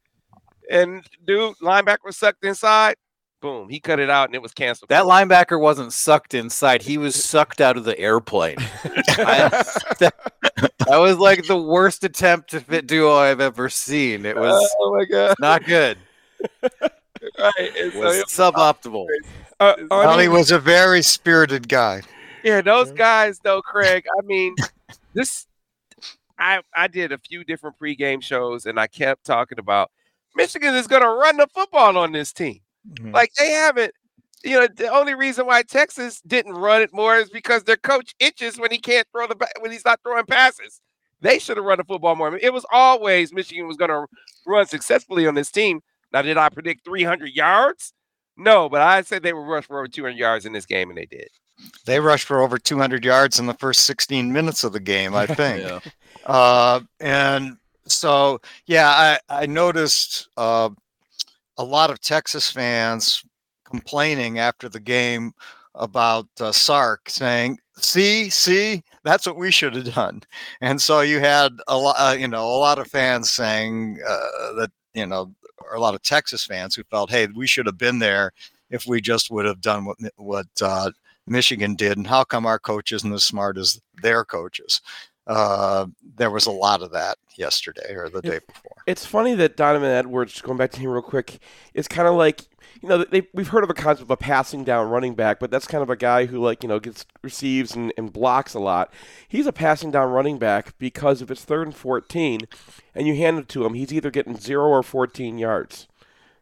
And 0.70 1.04
dude, 1.24 1.56
linebacker 1.58 2.04
was 2.04 2.16
sucked 2.16 2.44
inside. 2.44 2.96
Boom, 3.40 3.68
he 3.68 3.78
cut 3.78 4.00
it 4.00 4.10
out, 4.10 4.28
and 4.28 4.34
it 4.34 4.42
was 4.42 4.52
canceled. 4.52 4.88
That 4.88 5.04
linebacker 5.04 5.60
wasn't 5.60 5.92
sucked 5.92 6.34
inside. 6.34 6.82
He 6.82 6.98
was 6.98 7.14
sucked 7.24 7.60
out 7.60 7.76
of 7.76 7.84
the 7.84 7.96
airplane. 7.98 8.56
I- 8.84 9.48
that, 10.00 10.14
that 10.56 10.98
was 10.98 11.18
like 11.18 11.46
the 11.46 11.56
worst 11.60 12.02
attempt 12.02 12.50
to 12.50 12.60
fit 12.60 12.86
duo 12.88 13.14
I've 13.16 13.40
ever 13.40 13.68
seen. 13.68 14.26
It 14.26 14.36
was 14.36 14.74
oh 14.80 14.96
my 14.96 15.04
god! 15.04 15.34
not 15.40 15.64
good. 15.64 15.98
Right, 17.36 17.52
It 17.58 17.94
was 17.94 18.16
it- 18.16 18.26
suboptimal. 18.28 19.04
Uh, 19.60 19.74
Well, 19.90 20.16
Arnie- 20.16 20.22
he 20.22 20.28
was 20.28 20.50
a 20.52 20.58
very 20.58 21.02
spirited 21.02 21.68
guy. 21.68 22.02
yeah, 22.44 22.60
those 22.60 22.92
guys 22.92 23.40
though, 23.40 23.60
Craig. 23.60 24.04
I 24.18 24.22
mean, 24.24 24.54
this. 25.14 25.46
I 26.38 26.60
I 26.74 26.86
did 26.86 27.10
a 27.12 27.18
few 27.18 27.42
different 27.44 27.76
pregame 27.80 28.22
shows, 28.22 28.66
and 28.66 28.78
I 28.78 28.86
kept 28.86 29.24
talking 29.24 29.58
about 29.58 29.90
Michigan 30.36 30.74
is 30.76 30.86
going 30.86 31.02
to 31.02 31.08
run 31.08 31.36
the 31.38 31.48
football 31.52 31.96
on 31.98 32.12
this 32.12 32.32
team. 32.32 32.60
Mhm. 32.94 33.12
Like 33.12 33.32
they 33.38 33.50
haven't. 33.50 33.92
You 34.44 34.60
know, 34.60 34.68
the 34.68 34.88
only 34.88 35.14
reason 35.14 35.46
why 35.46 35.62
Texas 35.62 36.20
didn't 36.26 36.52
run 36.54 36.80
it 36.80 36.90
more 36.92 37.16
is 37.16 37.28
because 37.28 37.64
their 37.64 37.76
coach 37.76 38.14
itches 38.20 38.56
when 38.58 38.70
he 38.70 38.78
can't 38.78 39.06
throw 39.12 39.26
the 39.26 39.36
when 39.60 39.72
he's 39.72 39.84
not 39.84 40.00
throwing 40.02 40.26
passes. 40.26 40.80
They 41.20 41.40
should 41.40 41.56
have 41.56 41.66
run 41.66 41.78
the 41.78 41.84
football 41.84 42.14
more. 42.14 42.36
It 42.36 42.52
was 42.52 42.64
always 42.70 43.32
Michigan 43.32 43.66
was 43.66 43.76
going 43.76 43.90
to 43.90 44.06
run 44.46 44.66
successfully 44.66 45.26
on 45.26 45.34
this 45.34 45.50
team. 45.50 45.80
Now, 46.12 46.22
did 46.22 46.36
I 46.36 46.48
predict 46.48 46.84
300 46.84 47.30
yards? 47.34 47.92
No, 48.36 48.68
but 48.68 48.80
I 48.80 49.02
said 49.02 49.24
they 49.24 49.32
would 49.32 49.40
rush 49.40 49.66
for 49.66 49.80
over 49.80 49.88
200 49.88 50.16
yards 50.16 50.46
in 50.46 50.52
this 50.52 50.64
game, 50.64 50.90
and 50.90 50.96
they 50.96 51.06
did. 51.06 51.28
They 51.86 51.98
rushed 51.98 52.24
for 52.24 52.40
over 52.40 52.56
200 52.56 53.04
yards 53.04 53.40
in 53.40 53.46
the 53.46 53.54
first 53.54 53.80
16 53.84 54.32
minutes 54.32 54.62
of 54.62 54.72
the 54.72 54.78
game, 54.80 55.16
I 55.16 55.26
think. 55.40 55.64
Yeah. 55.66 55.80
Uh, 56.24 56.80
and 57.00 57.56
so, 57.86 58.40
yeah, 58.66 58.88
I, 59.28 59.42
I 59.42 59.46
noticed 59.46 60.28
uh, 60.36 60.70
a 61.58 61.64
lot 61.64 61.90
of 61.90 62.00
Texas 62.00 62.50
fans 62.50 63.22
complaining 63.64 64.38
after 64.38 64.68
the 64.68 64.80
game 64.80 65.32
about 65.74 66.26
uh, 66.40 66.50
Sark 66.50 67.10
saying, 67.10 67.58
see, 67.76 68.30
see, 68.30 68.82
that's 69.04 69.26
what 69.26 69.36
we 69.36 69.50
should 69.50 69.74
have 69.74 69.94
done. 69.94 70.22
And 70.60 70.80
so 70.80 71.00
you 71.00 71.20
had 71.20 71.52
a 71.68 71.76
lot, 71.76 71.96
uh, 71.98 72.16
you 72.18 72.28
know, 72.28 72.44
a 72.44 72.58
lot 72.58 72.78
of 72.78 72.88
fans 72.88 73.30
saying 73.30 73.98
uh, 74.06 74.52
that, 74.54 74.70
you 74.94 75.06
know, 75.06 75.32
or 75.58 75.76
a 75.76 75.80
lot 75.80 75.94
of 75.94 76.02
Texas 76.02 76.44
fans 76.44 76.74
who 76.74 76.82
felt, 76.84 77.10
hey, 77.10 77.26
we 77.26 77.46
should 77.46 77.66
have 77.66 77.78
been 77.78 77.98
there 77.98 78.32
if 78.70 78.86
we 78.86 79.00
just 79.00 79.30
would 79.30 79.44
have 79.44 79.60
done 79.60 79.84
what, 79.84 79.98
what 80.16 80.46
uh, 80.62 80.90
Michigan 81.26 81.74
did. 81.74 81.96
And 81.96 82.06
how 82.06 82.24
come 82.24 82.46
our 82.46 82.58
coach 82.58 82.92
isn't 82.92 83.12
as 83.12 83.24
smart 83.24 83.58
as 83.58 83.80
their 84.02 84.24
coaches? 84.24 84.80
Uh, 85.26 85.86
there 86.16 86.30
was 86.30 86.46
a 86.46 86.50
lot 86.50 86.82
of 86.82 86.90
that 86.92 87.18
yesterday 87.36 87.94
or 87.94 88.08
the 88.08 88.22
day 88.22 88.40
before. 88.46 88.67
It's 88.88 89.04
funny 89.04 89.34
that 89.34 89.54
Donovan 89.54 89.90
Edwards, 89.90 90.40
going 90.40 90.56
back 90.56 90.70
to 90.70 90.80
him 90.80 90.88
real 90.88 91.02
quick, 91.02 91.40
is 91.74 91.86
kind 91.86 92.08
of 92.08 92.14
like 92.14 92.46
you 92.80 92.88
know 92.88 93.04
they, 93.04 93.28
we've 93.34 93.48
heard 93.48 93.62
of 93.62 93.68
a 93.68 93.74
concept 93.74 94.04
of 94.04 94.10
a 94.10 94.16
passing 94.16 94.64
down 94.64 94.88
running 94.88 95.14
back, 95.14 95.38
but 95.38 95.50
that's 95.50 95.66
kind 95.66 95.82
of 95.82 95.90
a 95.90 95.96
guy 95.96 96.24
who 96.24 96.38
like 96.38 96.62
you 96.62 96.70
know 96.70 96.80
gets 96.80 97.04
receives 97.20 97.76
and, 97.76 97.92
and 97.98 98.14
blocks 98.14 98.54
a 98.54 98.58
lot. 98.58 98.90
He's 99.28 99.46
a 99.46 99.52
passing 99.52 99.90
down 99.90 100.10
running 100.10 100.38
back 100.38 100.72
because 100.78 101.20
if 101.20 101.30
it's 101.30 101.44
third 101.44 101.66
and 101.66 101.76
fourteen, 101.76 102.40
and 102.94 103.06
you 103.06 103.14
hand 103.14 103.38
it 103.38 103.50
to 103.50 103.66
him, 103.66 103.74
he's 103.74 103.92
either 103.92 104.10
getting 104.10 104.38
zero 104.38 104.68
or 104.68 104.82
fourteen 104.82 105.36
yards. 105.36 105.86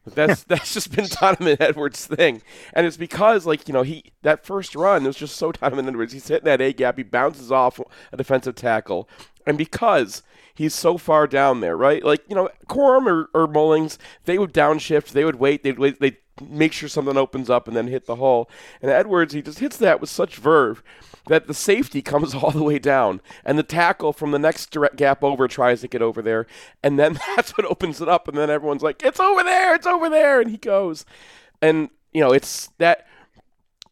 That's 0.05 0.43
that's 0.45 0.73
just 0.73 0.95
been 0.95 1.07
Donovan 1.19 1.57
Edwards' 1.59 2.05
thing, 2.05 2.41
and 2.71 2.87
it's 2.87 2.95
because 2.95 3.45
like 3.45 3.67
you 3.67 3.73
know 3.73 3.83
he 3.83 4.05
that 4.21 4.45
first 4.45 4.73
run 4.73 5.03
was 5.03 5.17
just 5.17 5.35
so 5.35 5.51
Donovan 5.51 5.89
Edwards. 5.89 6.13
He's 6.13 6.29
hitting 6.29 6.45
that 6.45 6.61
A 6.61 6.71
gap, 6.71 6.95
he 6.95 7.03
bounces 7.03 7.51
off 7.51 7.77
a 8.13 8.15
defensive 8.15 8.55
tackle, 8.55 9.09
and 9.47 9.57
because 9.57 10.21
he's 10.53 10.75
so 10.75 10.97
far 10.97 11.25
down 11.25 11.61
there, 11.61 11.77
right? 11.77 12.03
Like 12.03 12.23
you 12.27 12.35
know 12.35 12.49
Corum 12.67 13.07
or, 13.07 13.29
or 13.33 13.47
Mullings, 13.47 13.97
they 14.25 14.37
would 14.37 14.53
downshift, 14.53 15.11
they 15.11 15.25
would 15.25 15.37
wait, 15.37 15.63
they'd 15.63 15.79
wait, 15.79 15.99
they 15.99 16.17
make 16.47 16.73
sure 16.73 16.89
something 16.89 17.17
opens 17.17 17.49
up 17.49 17.67
and 17.67 17.75
then 17.75 17.87
hit 17.87 18.05
the 18.05 18.17
hole. 18.17 18.49
And 18.81 18.91
Edwards, 18.91 19.33
he 19.33 19.41
just 19.41 19.59
hits 19.59 19.77
that 19.77 19.99
with 19.99 20.09
such 20.09 20.35
verve 20.35 20.83
that 21.27 21.47
the 21.47 21.53
safety 21.53 22.01
comes 22.03 22.35
all 22.35 22.51
the 22.51 22.63
way 22.63 22.77
down, 22.77 23.21
and 23.45 23.57
the 23.57 23.63
tackle 23.63 24.13
from 24.13 24.31
the 24.31 24.39
next 24.39 24.69
direct 24.69 24.97
gap 24.97 25.23
over 25.23 25.47
tries 25.47 25.81
to 25.81 25.87
get 25.87 26.01
over 26.01 26.21
there, 26.21 26.45
and 26.83 26.99
then 26.99 27.13
that's 27.35 27.57
what 27.57 27.65
opens 27.65 28.01
it 28.01 28.09
up, 28.09 28.27
and 28.27 28.37
then 28.37 28.49
everyone's 28.49 28.83
like, 28.83 29.01
"It's 29.03 29.19
over 29.19 29.43
there! 29.43 29.75
It's 29.75 29.87
over 29.87 30.09
there!" 30.09 30.41
and 30.41 30.51
he 30.51 30.57
goes, 30.57 31.05
and 31.61 31.89
you 32.13 32.21
know, 32.21 32.33
it's 32.33 32.69
that 32.77 33.07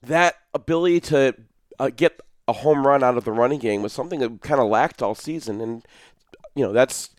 that 0.04 0.36
ability 0.54 1.00
to 1.00 1.36
uh, 1.80 1.90
get 1.96 2.20
a 2.48 2.54
home 2.54 2.86
run 2.86 3.04
out 3.04 3.18
of 3.18 3.24
the 3.26 3.32
running 3.32 3.60
game 3.60 3.82
was 3.82 3.94
something 3.94 4.20
that 4.20 4.42
kind 4.42 4.62
of 4.62 4.68
lacked 4.68 5.02
all 5.02 5.16
season, 5.16 5.62
and 5.62 5.86
you 6.56 6.64
know, 6.66 6.72
that's 6.74 7.10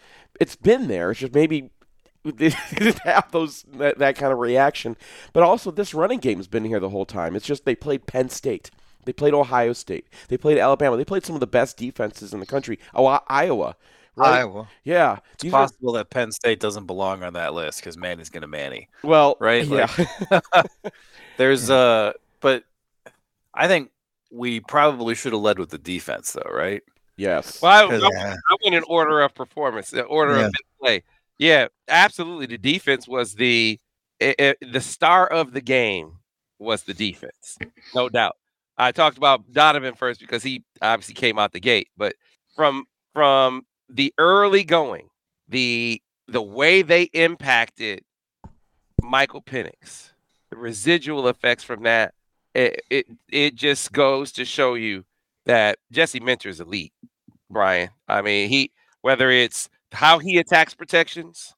it's 0.40 0.56
been 0.56 0.88
there. 0.88 1.10
It's 1.10 1.20
just 1.20 1.34
maybe 1.34 1.70
they 2.24 2.54
didn't 2.74 2.98
have 3.04 3.30
those 3.32 3.64
that, 3.74 3.98
that 3.98 4.16
kind 4.16 4.32
of 4.32 4.38
reaction. 4.38 4.96
But 5.32 5.42
also, 5.42 5.70
this 5.70 5.94
running 5.94 6.18
game's 6.20 6.48
been 6.48 6.64
here 6.64 6.80
the 6.80 6.90
whole 6.90 7.06
time. 7.06 7.34
It's 7.36 7.46
just 7.46 7.64
they 7.64 7.74
played 7.74 8.06
Penn 8.06 8.28
State, 8.28 8.70
they 9.04 9.12
played 9.12 9.34
Ohio 9.34 9.72
State, 9.72 10.06
they 10.28 10.36
played 10.36 10.58
Alabama, 10.58 10.96
they 10.96 11.04
played 11.04 11.24
some 11.24 11.34
of 11.36 11.40
the 11.40 11.46
best 11.46 11.76
defenses 11.76 12.32
in 12.32 12.40
the 12.40 12.46
country. 12.46 12.78
Oh, 12.94 13.06
Iowa. 13.28 13.76
Right? 14.18 14.38
Iowa. 14.38 14.68
Yeah, 14.82 15.18
It's 15.34 15.42
these 15.42 15.52
are- 15.52 15.66
possible 15.66 15.92
that 15.92 16.08
Penn 16.08 16.32
State 16.32 16.58
doesn't 16.58 16.86
belong 16.86 17.22
on 17.22 17.34
that 17.34 17.52
list 17.52 17.80
because 17.80 17.98
Manny's 17.98 18.30
going 18.30 18.40
to 18.42 18.46
Manny. 18.46 18.88
well, 19.02 19.36
right? 19.40 19.66
Yeah, 19.66 19.90
There's 21.36 21.68
uh, 21.70 22.12
but 22.40 22.64
I 23.52 23.68
think 23.68 23.90
we 24.30 24.60
probably 24.60 25.14
should 25.14 25.32
have 25.32 25.42
led 25.42 25.58
with 25.58 25.70
the 25.70 25.78
defense, 25.78 26.32
though, 26.32 26.50
right? 26.50 26.82
yes. 27.18 27.62
Well, 27.62 27.86
I, 27.86 27.90
'Cause- 27.90 28.02
I, 28.02 28.08
Yeah. 28.12 28.34
I 28.50 28.56
went 28.62 28.74
in 28.74 28.82
order 28.88 29.22
of 29.22 29.34
performance, 29.34 29.90
the 29.90 30.02
order 30.04 30.36
Yeah. 30.38 30.46
of 30.46 30.52
play. 30.80 31.02
Yeah, 31.38 31.68
absolutely. 31.88 32.46
The 32.46 32.58
defense 32.58 33.06
was 33.08 33.34
the 33.34 33.78
i 34.22 34.34
i 34.38 34.54
the 34.62 34.80
star 34.80 35.26
of 35.26 35.52
the 35.52 35.60
game 35.60 36.18
was 36.58 36.82
the 36.84 36.94
defense, 36.94 37.56
no 37.94 38.08
doubt. 38.08 38.36
I 38.78 38.92
talked 38.92 39.16
about 39.18 39.50
Donovan 39.52 39.94
first 39.94 40.20
because 40.20 40.42
he 40.42 40.62
obviously 40.82 41.14
came 41.14 41.38
out 41.38 41.52
the 41.52 41.60
gate, 41.60 41.88
but 41.96 42.14
from 42.54 42.84
from 43.14 43.66
the 43.88 44.12
early 44.18 44.64
going, 44.64 45.08
the 45.48 46.02
the 46.28 46.42
way 46.42 46.82
they 46.82 47.04
impacted 47.14 48.04
Michael 49.02 49.42
Penix, 49.42 50.10
the 50.50 50.56
residual 50.56 51.28
effects 51.28 51.62
from 51.64 51.82
that, 51.84 52.14
it 52.56 52.82
it, 52.90 53.06
it 53.28 53.54
just 53.54 53.92
goes 53.92 54.32
to 54.32 54.44
show 54.44 54.74
you 54.74 55.04
that 55.44 55.78
Jesse 55.92 56.20
Minter 56.20 56.48
is 56.48 56.60
elite, 56.60 56.92
Brian. 57.50 57.90
I 58.08 58.22
mean, 58.22 58.48
he 58.48 58.72
whether 59.02 59.30
it's 59.30 59.68
how 59.92 60.18
he 60.18 60.38
attacks 60.38 60.74
protections, 60.74 61.54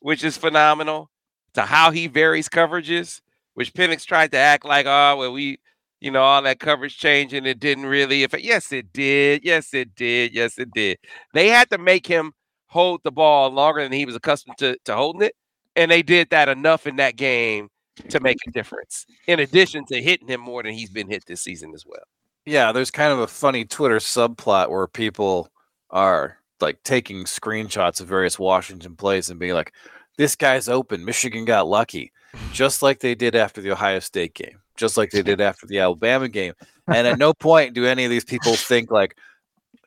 which 0.00 0.22
is 0.22 0.36
phenomenal, 0.36 1.10
to 1.54 1.62
how 1.62 1.90
he 1.90 2.06
varies 2.06 2.48
coverages, 2.48 3.20
which 3.54 3.74
Penix 3.74 4.04
tried 4.04 4.32
to 4.32 4.38
act 4.38 4.64
like, 4.64 4.86
oh, 4.86 5.16
well, 5.16 5.32
we, 5.32 5.58
you 6.00 6.10
know, 6.10 6.22
all 6.22 6.42
that 6.42 6.60
coverage 6.60 6.96
change 6.96 7.32
and 7.32 7.46
it 7.46 7.58
didn't 7.58 7.86
really 7.86 8.22
affect. 8.22 8.44
Yes, 8.44 8.72
it 8.72 8.92
did. 8.92 9.44
Yes, 9.44 9.74
it 9.74 9.94
did. 9.94 10.32
Yes, 10.32 10.58
it 10.58 10.70
did. 10.72 10.98
They 11.34 11.48
had 11.48 11.70
to 11.70 11.78
make 11.78 12.06
him 12.06 12.32
hold 12.66 13.00
the 13.02 13.10
ball 13.10 13.50
longer 13.50 13.82
than 13.82 13.92
he 13.92 14.06
was 14.06 14.14
accustomed 14.14 14.58
to, 14.58 14.76
to 14.84 14.94
holding 14.94 15.22
it. 15.22 15.34
And 15.76 15.90
they 15.90 16.02
did 16.02 16.30
that 16.30 16.48
enough 16.48 16.86
in 16.86 16.96
that 16.96 17.16
game 17.16 17.68
to 18.08 18.20
make 18.20 18.38
a 18.46 18.50
difference, 18.50 19.06
in 19.26 19.40
addition 19.40 19.84
to 19.86 20.02
hitting 20.02 20.28
him 20.28 20.40
more 20.40 20.62
than 20.62 20.72
he's 20.72 20.90
been 20.90 21.08
hit 21.08 21.24
this 21.26 21.42
season 21.42 21.72
as 21.74 21.84
well. 21.86 22.02
Yeah, 22.46 22.72
there's 22.72 22.90
kind 22.90 23.12
of 23.12 23.18
a 23.18 23.26
funny 23.26 23.64
Twitter 23.64 23.98
subplot 23.98 24.70
where 24.70 24.86
people 24.86 25.48
are 25.90 26.38
like 26.60 26.82
taking 26.82 27.24
screenshots 27.24 28.00
of 28.00 28.08
various 28.08 28.38
Washington 28.38 28.96
plays 28.96 29.30
and 29.30 29.38
being 29.38 29.54
like, 29.54 29.72
"This 30.16 30.36
guy's 30.36 30.68
open. 30.68 31.04
Michigan 31.04 31.44
got 31.44 31.68
lucky," 31.68 32.12
just 32.52 32.82
like 32.82 33.00
they 33.00 33.14
did 33.14 33.34
after 33.34 33.60
the 33.60 33.72
Ohio 33.72 33.98
State 33.98 34.34
game, 34.34 34.60
just 34.76 34.96
like 34.96 35.10
they 35.10 35.22
did 35.30 35.40
after 35.40 35.66
the 35.66 35.78
Alabama 35.78 36.28
game. 36.28 36.54
And 36.88 37.06
at 37.06 37.18
no 37.18 37.34
point 37.34 37.74
do 37.74 37.86
any 37.86 38.04
of 38.04 38.10
these 38.10 38.24
people 38.24 38.54
think 38.56 38.90
like, 38.90 39.16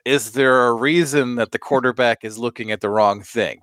"Is 0.05 0.31
there 0.33 0.67
a 0.67 0.73
reason 0.73 1.35
that 1.35 1.51
the 1.51 1.59
quarterback 1.59 2.23
is 2.23 2.37
looking 2.37 2.71
at 2.71 2.81
the 2.81 2.89
wrong 2.89 3.23
thing?" 3.23 3.61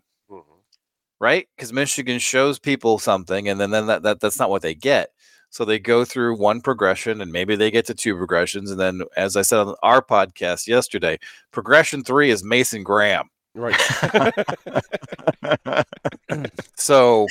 Right? 1.20 1.48
Because 1.56 1.72
Michigan 1.72 2.18
shows 2.18 2.58
people 2.58 2.98
something, 2.98 3.48
and 3.48 3.60
then, 3.60 3.70
then 3.70 3.86
that, 3.86 4.02
that 4.02 4.20
that's 4.20 4.38
not 4.38 4.50
what 4.50 4.62
they 4.62 4.74
get. 4.74 5.10
So 5.50 5.64
they 5.64 5.78
go 5.78 6.04
through 6.04 6.38
one 6.38 6.60
progression, 6.60 7.20
and 7.20 7.32
maybe 7.32 7.56
they 7.56 7.70
get 7.70 7.86
to 7.86 7.94
two 7.94 8.16
progressions, 8.16 8.70
and 8.70 8.80
then, 8.80 9.02
as 9.16 9.36
I 9.36 9.42
said 9.42 9.58
on 9.58 9.74
our 9.82 10.02
podcast 10.02 10.66
yesterday, 10.66 11.18
progression 11.52 12.04
three 12.04 12.30
is 12.30 12.44
Mason 12.44 12.83
Graham. 12.83 13.28
Right. 13.54 13.76
So 16.76 17.26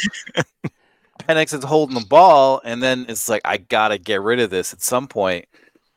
Penix 1.28 1.54
is 1.54 1.64
holding 1.64 1.96
the 1.96 2.06
ball, 2.06 2.62
and 2.64 2.82
then 2.82 3.06
it's 3.10 3.28
like 3.28 3.42
I 3.46 3.58
gotta 3.58 3.98
get 3.98 4.22
rid 4.22 4.40
of 4.40 4.50
this 4.50 4.74
at 4.74 4.82
some 4.82 5.08
point. 5.08 5.46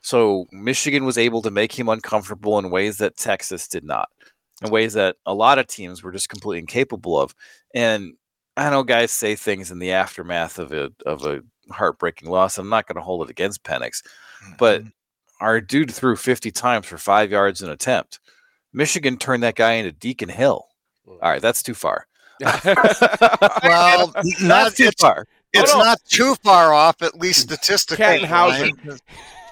So 0.01 0.47
Michigan 0.51 1.05
was 1.05 1.19
able 1.19 1.43
to 1.43 1.51
make 1.51 1.79
him 1.79 1.89
uncomfortable 1.89 2.59
in 2.59 2.71
ways 2.71 2.99
that 2.99 3.17
Texas 3.17 3.69
did 3.69 3.85
not, 3.85 4.09
in 4.63 4.71
ways 4.71 4.95
that 4.95 5.17
a 5.27 5.35
lot 5.35 5.59
of 5.59 5.67
teams 5.67 6.03
were 6.03 6.13
just 6.13 6.29
completely 6.29 6.61
incapable 6.61 7.19
of. 7.19 7.35
And 7.75 8.15
I 8.57 8.71
know 8.71 8.83
guys 8.83 9.11
say 9.11 9.35
things 9.35 9.71
in 9.71 9.79
the 9.79 9.93
aftermath 9.93 10.59
of 10.59 10.73
a 10.73 10.91
of 11.07 11.25
a 11.25 11.41
heartbreaking 11.71 12.29
loss. 12.29 12.59
I'm 12.59 12.69
not 12.69 12.87
going 12.87 12.97
to 12.97 13.03
hold 13.03 13.27
it 13.27 13.31
against 13.31 13.63
Penix, 13.63 14.03
but 14.59 14.83
mm-hmm. 14.83 14.89
our 15.41 15.61
dude 15.61 15.91
threw 15.91 16.17
50 16.17 16.51
times 16.51 16.87
for 16.87 16.99
five 16.99 17.31
yards 17.31 17.63
in 17.63 17.69
an 17.69 17.75
attempt. 17.75 18.21
Michigan 18.73 19.17
turned 19.17 19.43
that 19.43 19.55
guy 19.55 19.73
into 19.73 19.93
Deacon 19.93 20.29
Hill. 20.29 20.67
All 21.07 21.19
right, 21.23 21.43
that's 21.43 21.63
too 21.63 21.75
far. 21.75 22.07
well, 23.63 24.13
not 24.41 24.75
too 24.75 24.85
it's, 24.85 25.01
far. 25.01 25.27
Oh, 25.29 25.61
it's 25.61 25.71
Hold 25.73 25.83
on. 25.83 25.89
not 25.89 26.05
too 26.07 26.35
far 26.37 26.73
off, 26.73 27.03
at 27.03 27.15
least 27.17 27.41
statistically. 27.41 28.05
Kattenhausen. 28.05 28.99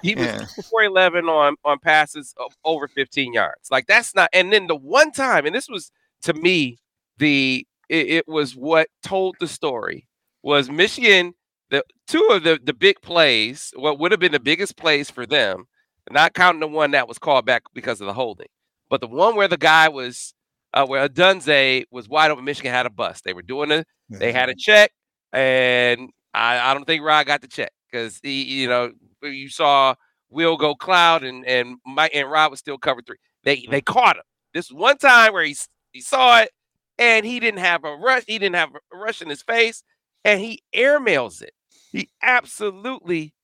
He 0.03 0.15
was 0.15 0.27
Yeah. 0.27 0.47
four 0.71 0.83
eleven 0.85 1.27
on 1.29 1.57
on 1.65 1.79
passes 1.79 2.35
of 2.39 2.57
over 2.65 2.89
15 2.89 3.33
yards. 3.33 3.71
Like 3.71 3.87
that's 3.87 4.15
not. 4.15 4.31
And 4.33 4.53
then 4.53 4.67
the 4.67 4.77
one 4.77 5.13
time, 5.13 5.47
and 5.47 5.55
this 5.55 5.69
was 5.69 5.91
to 6.23 6.33
me 6.35 6.79
the 7.19 7.67
it, 7.89 8.09
it 8.09 8.29
was 8.29 8.55
what 8.57 8.89
told 9.03 9.37
the 9.41 9.49
story 9.49 10.07
was 10.43 10.71
Michigan. 10.71 11.35
The 11.71 11.85
two 12.09 12.27
of 12.33 12.43
the 12.43 12.59
the 12.63 12.73
big 12.75 13.01
plays, 13.03 13.73
what 13.77 13.99
would 13.99 14.11
have 14.11 14.21
been 14.21 14.33
the 14.33 14.41
biggest 14.41 14.77
plays 14.77 15.11
for 15.11 15.25
them, 15.27 15.65
not 16.11 16.35
counting 16.35 16.61
the 16.61 16.67
one 16.67 16.91
that 16.93 17.07
was 17.09 17.19
called 17.19 17.47
back 17.47 17.63
because 17.75 18.01
of 18.01 18.07
the 18.07 18.13
holding, 18.13 18.49
but 18.89 19.01
the 19.01 19.07
one 19.07 19.37
where 19.37 19.49
the 19.49 19.57
guy 19.57 19.89
was 19.89 20.35
uh, 20.75 20.87
where 20.87 21.09
Odunze 21.09 21.85
was 21.91 22.09
wide 22.09 22.31
open. 22.31 22.45
Michigan 22.45 22.73
had 22.73 22.87
a 22.87 22.91
bust. 22.91 23.23
They 23.25 23.33
were 23.35 23.43
doing 23.43 23.71
a 23.71 23.85
they 24.09 24.33
had 24.33 24.49
a 24.49 24.55
check, 24.57 24.91
and 25.33 26.11
I, 26.35 26.59
I 26.71 26.75
don't 26.75 26.85
think 26.87 27.05
Rod 27.05 27.27
got 27.27 27.41
the 27.43 27.49
check 27.49 27.71
because 27.91 28.21
he, 28.23 28.43
you 28.43 28.69
know, 28.69 28.93
uh, 29.25 29.29
you 29.29 29.49
saw 29.49 29.95
Will 30.31 30.57
go 30.57 30.75
cloud 30.75 31.25
and 31.25 31.45
and 31.45 31.79
Mike 31.85 32.13
and 32.15 32.31
Rod 32.31 32.53
was 32.53 32.61
still 32.61 32.79
covered 32.79 33.07
three. 33.07 33.17
They 33.43 33.67
they 33.69 33.81
mm-hmm. 33.81 33.93
caught 33.93 34.17
him. 34.17 34.23
This 34.55 34.71
one 34.71 34.97
time 34.97 35.33
where 35.33 35.45
he 35.45 35.57
he 35.93 36.01
saw 36.01 36.41
it 36.41 36.51
and 36.99 37.27
he 37.27 37.41
didn't 37.41 37.61
have 37.61 37.85
a 37.85 37.97
rush. 37.97 38.25
He 38.27 38.39
didn't 38.39 38.57
have 38.57 38.71
a 38.75 38.97
rush 38.97 39.23
in 39.23 39.29
his 39.29 39.43
face, 39.43 39.83
and 40.25 40.41
he 40.41 40.63
airmails 40.75 41.43
it. 41.43 41.53
He 41.91 42.11
absolutely 42.23 43.35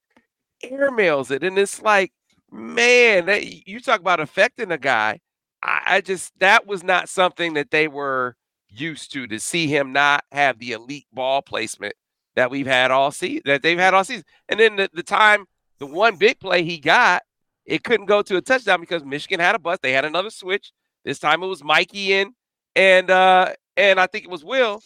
airmails 0.62 1.30
it, 1.32 1.42
and 1.42 1.58
it's 1.58 1.82
like, 1.82 2.12
man, 2.52 3.26
that, 3.26 3.66
you 3.66 3.80
talk 3.80 4.00
about 4.00 4.20
affecting 4.20 4.70
a 4.70 4.78
guy. 4.78 5.20
I, 5.62 5.82
I 5.86 6.00
just 6.02 6.38
that 6.38 6.66
was 6.66 6.84
not 6.84 7.08
something 7.08 7.54
that 7.54 7.72
they 7.72 7.88
were 7.88 8.36
used 8.68 9.12
to 9.14 9.26
to 9.26 9.40
see 9.40 9.66
him 9.66 9.92
not 9.92 10.24
have 10.30 10.58
the 10.58 10.72
elite 10.72 11.06
ball 11.12 11.42
placement 11.42 11.94
that 12.36 12.50
we've 12.50 12.66
had 12.66 12.90
all 12.90 13.10
season 13.10 13.42
that 13.46 13.62
they've 13.62 13.78
had 13.78 13.94
all 13.94 14.04
season. 14.04 14.24
And 14.48 14.60
then 14.60 14.76
the, 14.76 14.90
the 14.92 15.02
time 15.02 15.46
the 15.78 15.86
one 15.86 16.16
big 16.16 16.38
play 16.38 16.62
he 16.62 16.78
got, 16.78 17.22
it 17.64 17.82
couldn't 17.82 18.06
go 18.06 18.22
to 18.22 18.36
a 18.36 18.40
touchdown 18.40 18.80
because 18.80 19.04
Michigan 19.04 19.40
had 19.40 19.54
a 19.54 19.58
bust. 19.58 19.82
They 19.82 19.92
had 19.92 20.04
another 20.04 20.30
switch. 20.30 20.72
This 21.04 21.18
time 21.18 21.42
it 21.42 21.46
was 21.46 21.64
Mikey 21.64 22.12
in 22.12 22.34
and 22.74 23.10
uh 23.10 23.52
and 23.76 23.98
I 23.98 24.06
think 24.06 24.24
it 24.24 24.30
was 24.30 24.44
Will 24.44 24.80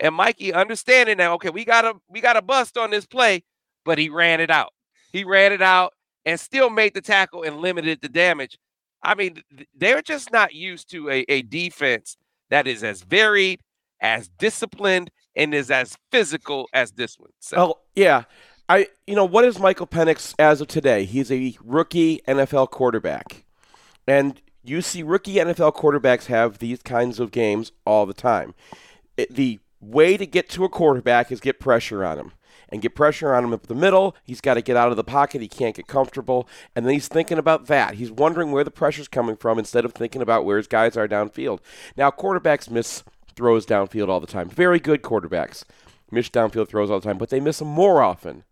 and 0.00 0.14
Mikey 0.14 0.52
understanding 0.52 1.16
that 1.18 1.30
okay, 1.32 1.50
we 1.50 1.64
got 1.64 1.84
a 1.84 1.94
we 2.08 2.20
got 2.20 2.36
a 2.36 2.42
bust 2.42 2.76
on 2.76 2.90
this 2.90 3.06
play, 3.06 3.42
but 3.84 3.98
he 3.98 4.08
ran 4.08 4.40
it 4.40 4.50
out. 4.50 4.72
He 5.12 5.24
ran 5.24 5.52
it 5.52 5.62
out 5.62 5.94
and 6.24 6.38
still 6.38 6.70
made 6.70 6.94
the 6.94 7.00
tackle 7.00 7.42
and 7.42 7.58
limited 7.58 8.00
the 8.02 8.08
damage. 8.08 8.58
I 9.02 9.14
mean, 9.14 9.42
they're 9.74 10.02
just 10.02 10.32
not 10.32 10.54
used 10.54 10.90
to 10.90 11.08
a, 11.10 11.24
a 11.28 11.42
defense 11.42 12.16
that 12.50 12.66
is 12.66 12.82
as 12.82 13.02
varied, 13.02 13.60
as 14.00 14.28
disciplined, 14.28 15.10
and 15.36 15.54
is 15.54 15.70
as 15.70 15.96
physical 16.10 16.68
as 16.72 16.92
this 16.92 17.18
one. 17.18 17.30
So 17.40 17.56
Well, 17.56 17.80
yeah. 17.94 18.24
I 18.68 18.88
you 19.06 19.14
know 19.14 19.24
what 19.24 19.44
is 19.44 19.58
Michael 19.60 19.86
Penix 19.86 20.34
as 20.38 20.60
of 20.60 20.66
today? 20.66 21.04
He's 21.04 21.30
a 21.30 21.56
rookie 21.62 22.20
NFL 22.26 22.70
quarterback, 22.70 23.44
and 24.08 24.40
you 24.64 24.80
see 24.82 25.04
rookie 25.04 25.36
NFL 25.36 25.76
quarterbacks 25.76 26.26
have 26.26 26.58
these 26.58 26.82
kinds 26.82 27.20
of 27.20 27.30
games 27.30 27.70
all 27.84 28.06
the 28.06 28.14
time. 28.14 28.54
It- 29.16 29.32
the 29.34 29.60
way 29.80 30.16
to 30.16 30.26
get 30.26 30.48
to 30.50 30.64
a 30.64 30.68
quarterback 30.68 31.30
is 31.30 31.38
get 31.40 31.60
pressure 31.60 32.04
on 32.04 32.18
him. 32.18 32.32
And 32.68 32.82
get 32.82 32.96
pressure 32.96 33.32
on 33.32 33.44
him 33.44 33.52
up 33.52 33.68
the 33.68 33.76
middle. 33.76 34.16
He's 34.24 34.40
got 34.40 34.54
to 34.54 34.60
get 34.60 34.76
out 34.76 34.90
of 34.90 34.96
the 34.96 35.04
pocket. 35.04 35.40
He 35.40 35.46
can't 35.46 35.76
get 35.76 35.86
comfortable. 35.86 36.48
And 36.74 36.84
then 36.84 36.94
he's 36.94 37.06
thinking 37.06 37.38
about 37.38 37.66
that. 37.66 37.94
He's 37.94 38.10
wondering 38.10 38.50
where 38.50 38.64
the 38.64 38.72
pressure's 38.72 39.06
coming 39.06 39.36
from 39.36 39.56
instead 39.60 39.84
of 39.84 39.92
thinking 39.92 40.20
about 40.20 40.44
where 40.44 40.56
his 40.56 40.66
guys 40.66 40.96
are 40.96 41.06
downfield. 41.06 41.60
Now, 41.96 42.10
quarterbacks 42.10 42.68
miss 42.68 43.04
throws 43.36 43.66
downfield 43.66 44.08
all 44.08 44.20
the 44.20 44.26
time. 44.26 44.48
Very 44.48 44.80
good 44.80 45.02
quarterbacks. 45.02 45.64
miss 46.10 46.28
downfield 46.28 46.68
throws 46.68 46.90
all 46.90 47.00
the 47.00 47.06
time, 47.06 47.18
but 47.18 47.30
they 47.30 47.40
miss 47.40 47.58
them 47.58 47.68
more 47.68 48.00
often 48.02 48.44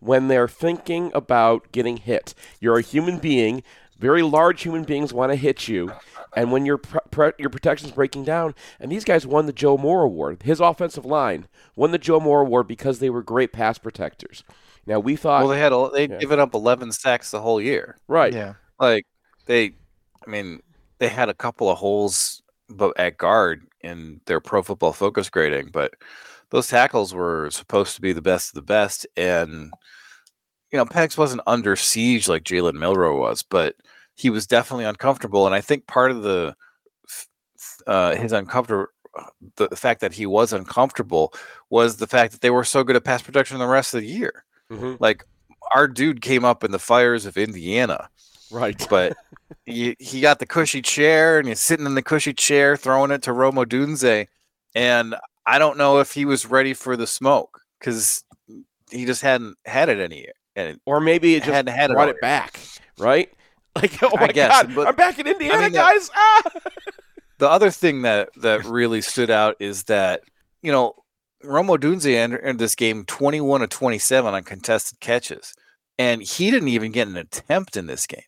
when 0.00 0.28
they're 0.28 0.48
thinking 0.48 1.10
about 1.14 1.70
getting 1.72 1.96
hit. 1.98 2.34
You're 2.60 2.78
a 2.78 2.82
human 2.82 3.18
being. 3.18 3.62
Very 3.98 4.22
large 4.22 4.62
human 4.62 4.84
beings 4.84 5.14
want 5.14 5.32
to 5.32 5.36
hit 5.36 5.68
you, 5.68 5.90
and 6.36 6.52
when 6.52 6.66
your 6.66 6.76
pre- 6.76 7.00
pre- 7.10 7.32
your 7.38 7.48
protection's 7.48 7.92
breaking 7.92 8.24
down, 8.24 8.54
and 8.78 8.92
these 8.92 9.04
guys 9.04 9.26
won 9.26 9.46
the 9.46 9.54
Joe 9.54 9.78
Moore 9.78 10.02
Award. 10.02 10.42
His 10.42 10.60
offensive 10.60 11.06
line 11.06 11.48
won 11.76 11.92
the 11.92 11.98
Joe 11.98 12.20
Moore 12.20 12.42
Award 12.42 12.68
because 12.68 12.98
they 12.98 13.08
were 13.08 13.22
great 13.22 13.52
pass 13.54 13.78
protectors. 13.78 14.44
Now 14.84 14.98
we 15.00 15.16
thought, 15.16 15.40
Well, 15.40 15.48
they 15.48 15.58
had 15.60 15.72
a, 15.72 15.88
they'd 15.94 16.10
Yeah. 16.10 16.18
given 16.18 16.38
up 16.38 16.52
11 16.52 16.92
sacks 16.92 17.30
the 17.30 17.40
whole 17.40 17.58
year. 17.60 17.96
right, 18.06 18.34
Yeah. 18.34 18.54
Like 18.78 19.06
they, 19.46 19.72
I 20.26 20.30
mean, 20.30 20.60
they 20.98 21.08
had 21.08 21.30
a 21.30 21.34
couple 21.34 21.70
of 21.70 21.78
holes, 21.78 22.42
but 22.68 22.98
at 22.98 23.18
guard 23.18 23.66
in 23.80 24.20
their 24.26 24.40
Pro 24.40 24.62
Football 24.62 24.92
Focus 24.92 25.30
grading, 25.30 25.70
but 25.72 25.94
those 26.50 26.68
tackles 26.68 27.14
were 27.14 27.50
supposed 27.50 27.94
to 27.96 28.00
be 28.00 28.12
the 28.12 28.22
best 28.22 28.50
of 28.50 28.54
the 28.54 28.62
best, 28.62 29.06
and 29.16 29.72
you 30.72 30.78
know, 30.78 30.84
Penix 30.84 31.16
wasn't 31.16 31.42
under 31.46 31.76
siege 31.76 32.28
like 32.28 32.42
Jalen 32.44 32.74
Milroe 32.74 33.18
was, 33.20 33.42
but 33.42 33.76
he 34.14 34.30
was 34.30 34.46
definitely 34.46 34.84
uncomfortable, 34.84 35.46
and 35.46 35.54
I 35.54 35.60
think 35.60 35.86
part 35.86 36.10
of 36.10 36.22
the 36.22 36.54
uh, 37.86 38.16
his 38.16 38.32
uncomfortable 38.32 38.86
the 39.56 39.68
fact 39.74 40.00
that 40.00 40.12
he 40.12 40.26
was 40.26 40.52
uncomfortable 40.52 41.32
was 41.70 41.96
the 41.96 42.06
fact 42.06 42.32
that 42.32 42.42
they 42.42 42.50
were 42.50 42.64
so 42.64 42.84
good 42.84 42.96
at 42.96 43.04
pass 43.04 43.22
protection 43.22 43.58
the 43.58 43.66
rest 43.66 43.94
of 43.94 44.02
the 44.02 44.06
year. 44.06 44.44
Mhm. 44.70 44.98
Like 45.00 45.24
our 45.74 45.88
dude 45.88 46.20
came 46.20 46.44
up 46.44 46.62
in 46.62 46.70
the 46.70 46.78
fires 46.78 47.24
of 47.26 47.38
Indiana, 47.38 48.10
right. 48.56 48.86
but 48.90 49.16
he, 49.64 49.96
he 49.98 50.20
got 50.20 50.38
the 50.38 50.46
cushy 50.46 50.82
chair 50.82 51.38
and 51.38 51.48
he's 51.48 51.60
sitting 51.60 51.86
in 51.86 51.94
the 51.94 52.02
cushy 52.02 52.32
chair 52.32 52.76
throwing 52.76 53.10
it 53.10 53.22
to 53.22 53.32
Rome 53.32 53.56
Odunze. 53.56 54.26
And 54.74 55.14
I 55.46 55.58
don't 55.58 55.78
know 55.78 56.00
if 56.00 56.12
he 56.12 56.24
was 56.24 56.46
ready 56.46 56.74
for 56.74 56.96
the 56.96 57.06
smoke 57.06 57.60
because 57.78 58.24
he 58.90 59.04
just 59.04 59.22
hadn't 59.22 59.56
had 59.64 59.88
it 59.88 60.00
any 60.00 60.28
and 60.56 60.80
Or 60.86 61.00
maybe 61.00 61.34
it 61.34 61.40
just 61.40 61.52
hadn't 61.52 61.74
had 61.74 61.90
it 61.90 61.94
brought 61.94 62.08
all 62.08 62.14
it 62.14 62.20
back, 62.20 62.60
right? 62.98 63.30
Like, 63.76 64.02
oh 64.02 64.16
my 64.16 64.28
guess, 64.28 64.62
God, 64.62 64.74
but- 64.74 64.88
I'm 64.88 64.94
back 64.94 65.18
in 65.18 65.26
Indiana, 65.26 65.60
mean, 65.64 65.72
the- 65.72 65.76
guys! 65.76 66.10
Ah! 66.16 66.42
the 67.38 67.46
other 67.46 67.70
thing 67.70 68.00
that 68.02 68.30
that 68.36 68.64
really 68.64 69.02
stood 69.02 69.28
out 69.28 69.56
is 69.60 69.82
that 69.84 70.22
you 70.62 70.72
know 70.72 70.94
Rome 71.44 71.66
Odunze 71.66 72.06
entered, 72.06 72.40
entered 72.40 72.58
this 72.58 72.74
game 72.74 73.04
21 73.04 73.60
to 73.60 73.66
27 73.66 74.32
on 74.32 74.42
contested 74.44 74.98
catches, 75.00 75.52
and 75.98 76.22
he 76.22 76.50
didn't 76.50 76.68
even 76.68 76.90
get 76.90 77.06
an 77.06 77.18
attempt 77.18 77.76
in 77.76 77.86
this 77.86 78.06
game. 78.06 78.22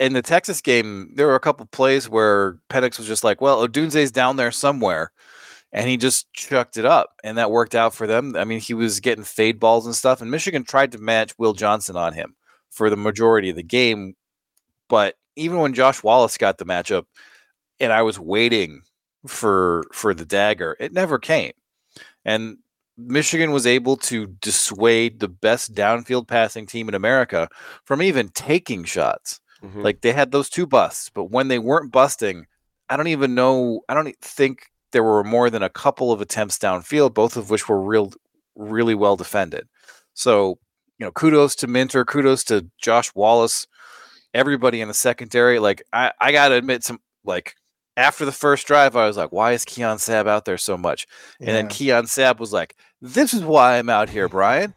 In 0.00 0.12
the 0.12 0.22
Texas 0.22 0.60
game, 0.60 1.12
there 1.14 1.26
were 1.26 1.34
a 1.34 1.40
couple 1.40 1.64
plays 1.66 2.08
where 2.08 2.58
Penix 2.68 2.98
was 2.98 3.06
just 3.06 3.24
like, 3.24 3.40
"Well, 3.40 3.66
Odunze's 3.66 4.10
down 4.12 4.36
there 4.36 4.50
somewhere," 4.50 5.12
and 5.72 5.88
he 5.88 5.96
just 5.98 6.32
chucked 6.34 6.76
it 6.78 6.86
up, 6.86 7.10
and 7.24 7.38
that 7.38 7.50
worked 7.52 7.74
out 7.76 7.94
for 7.94 8.06
them. 8.06 8.36
I 8.36 8.44
mean, 8.44 8.60
he 8.60 8.74
was 8.74 9.00
getting 9.00 9.24
fade 9.24 9.60
balls 9.60 9.86
and 9.86 9.94
stuff, 9.96 10.22
and 10.22 10.30
Michigan 10.30 10.64
tried 10.64 10.92
to 10.92 10.98
match 10.98 11.34
Will 11.38 11.54
Johnson 11.54 11.96
on 11.96 12.14
him 12.14 12.36
for 12.70 12.90
the 12.90 12.96
majority 12.96 13.50
of 13.50 13.56
the 13.56 13.62
game, 13.64 14.16
but 14.88 15.16
even 15.36 15.58
when 15.60 15.74
Josh 15.74 16.02
Wallace 16.02 16.38
got 16.38 16.58
the 16.58 16.66
matchup, 16.66 17.06
and 17.80 17.92
I 17.92 18.02
was 18.02 18.18
waiting 18.20 18.82
for 19.28 19.84
for 19.94 20.14
the 20.14 20.26
dagger, 20.26 20.76
it 20.80 20.92
never 20.94 21.18
came, 21.20 21.52
and 22.26 22.58
Michigan 22.98 23.52
was 23.52 23.66
able 23.66 23.96
to 23.98 24.28
dissuade 24.42 25.20
the 25.20 25.28
best 25.28 25.74
downfield 25.74 26.28
passing 26.28 26.66
team 26.66 26.88
in 26.90 26.96
America 26.96 27.48
from 27.86 28.02
even 28.02 28.30
taking 28.30 28.84
shots. 28.84 29.41
Mhm. 29.64 29.82
Like 29.84 30.00
they 30.00 30.12
had 30.12 30.32
those 30.32 30.48
two 30.50 30.66
busts, 30.66 31.10
but 31.10 31.24
when 31.24 31.48
they 31.48 31.58
weren't 31.58 31.92
busting, 31.92 32.46
I 32.88 32.96
don't 32.96 33.08
even 33.08 33.34
know. 33.34 33.80
I 33.88 33.94
don't 33.94 34.14
think 34.20 34.70
there 34.92 35.02
were 35.04 35.24
more 35.24 35.50
than 35.50 35.62
a 35.62 35.70
couple 35.70 36.12
of 36.12 36.20
attempts 36.20 36.58
downfield, 36.58 37.14
both 37.14 37.36
of 37.36 37.50
which 37.50 37.68
were 37.68 37.80
real, 37.80 38.12
really 38.56 38.94
well 38.94 39.16
defended. 39.16 39.68
So 40.14 40.58
you 40.98 41.06
know, 41.06 41.12
kudos 41.12 41.54
to 41.56 41.66
Minter, 41.66 42.04
kudos 42.04 42.44
to 42.44 42.68
Josh 42.78 43.14
Wallace, 43.14 43.66
everybody 44.34 44.80
in 44.80 44.88
the 44.88 44.94
secondary. 44.94 45.58
Like 45.58 45.82
I, 45.92 46.12
I 46.20 46.32
gotta 46.32 46.56
admit, 46.56 46.84
some 46.84 47.00
like 47.24 47.54
after 47.96 48.24
the 48.24 48.32
first 48.32 48.66
drive, 48.66 48.96
I 48.96 49.06
was 49.06 49.16
like, 49.16 49.32
why 49.32 49.52
is 49.52 49.64
Keon 49.64 49.98
Sabb 49.98 50.26
out 50.26 50.44
there 50.44 50.58
so 50.58 50.76
much? 50.76 51.06
And 51.40 51.48
then 51.48 51.68
Keon 51.68 52.04
Sabb 52.04 52.38
was 52.38 52.52
like, 52.52 52.76
This 53.00 53.34
is 53.34 53.44
why 53.44 53.78
I'm 53.78 53.88
out 53.88 54.08
here, 54.08 54.28
Brian. 54.30 54.74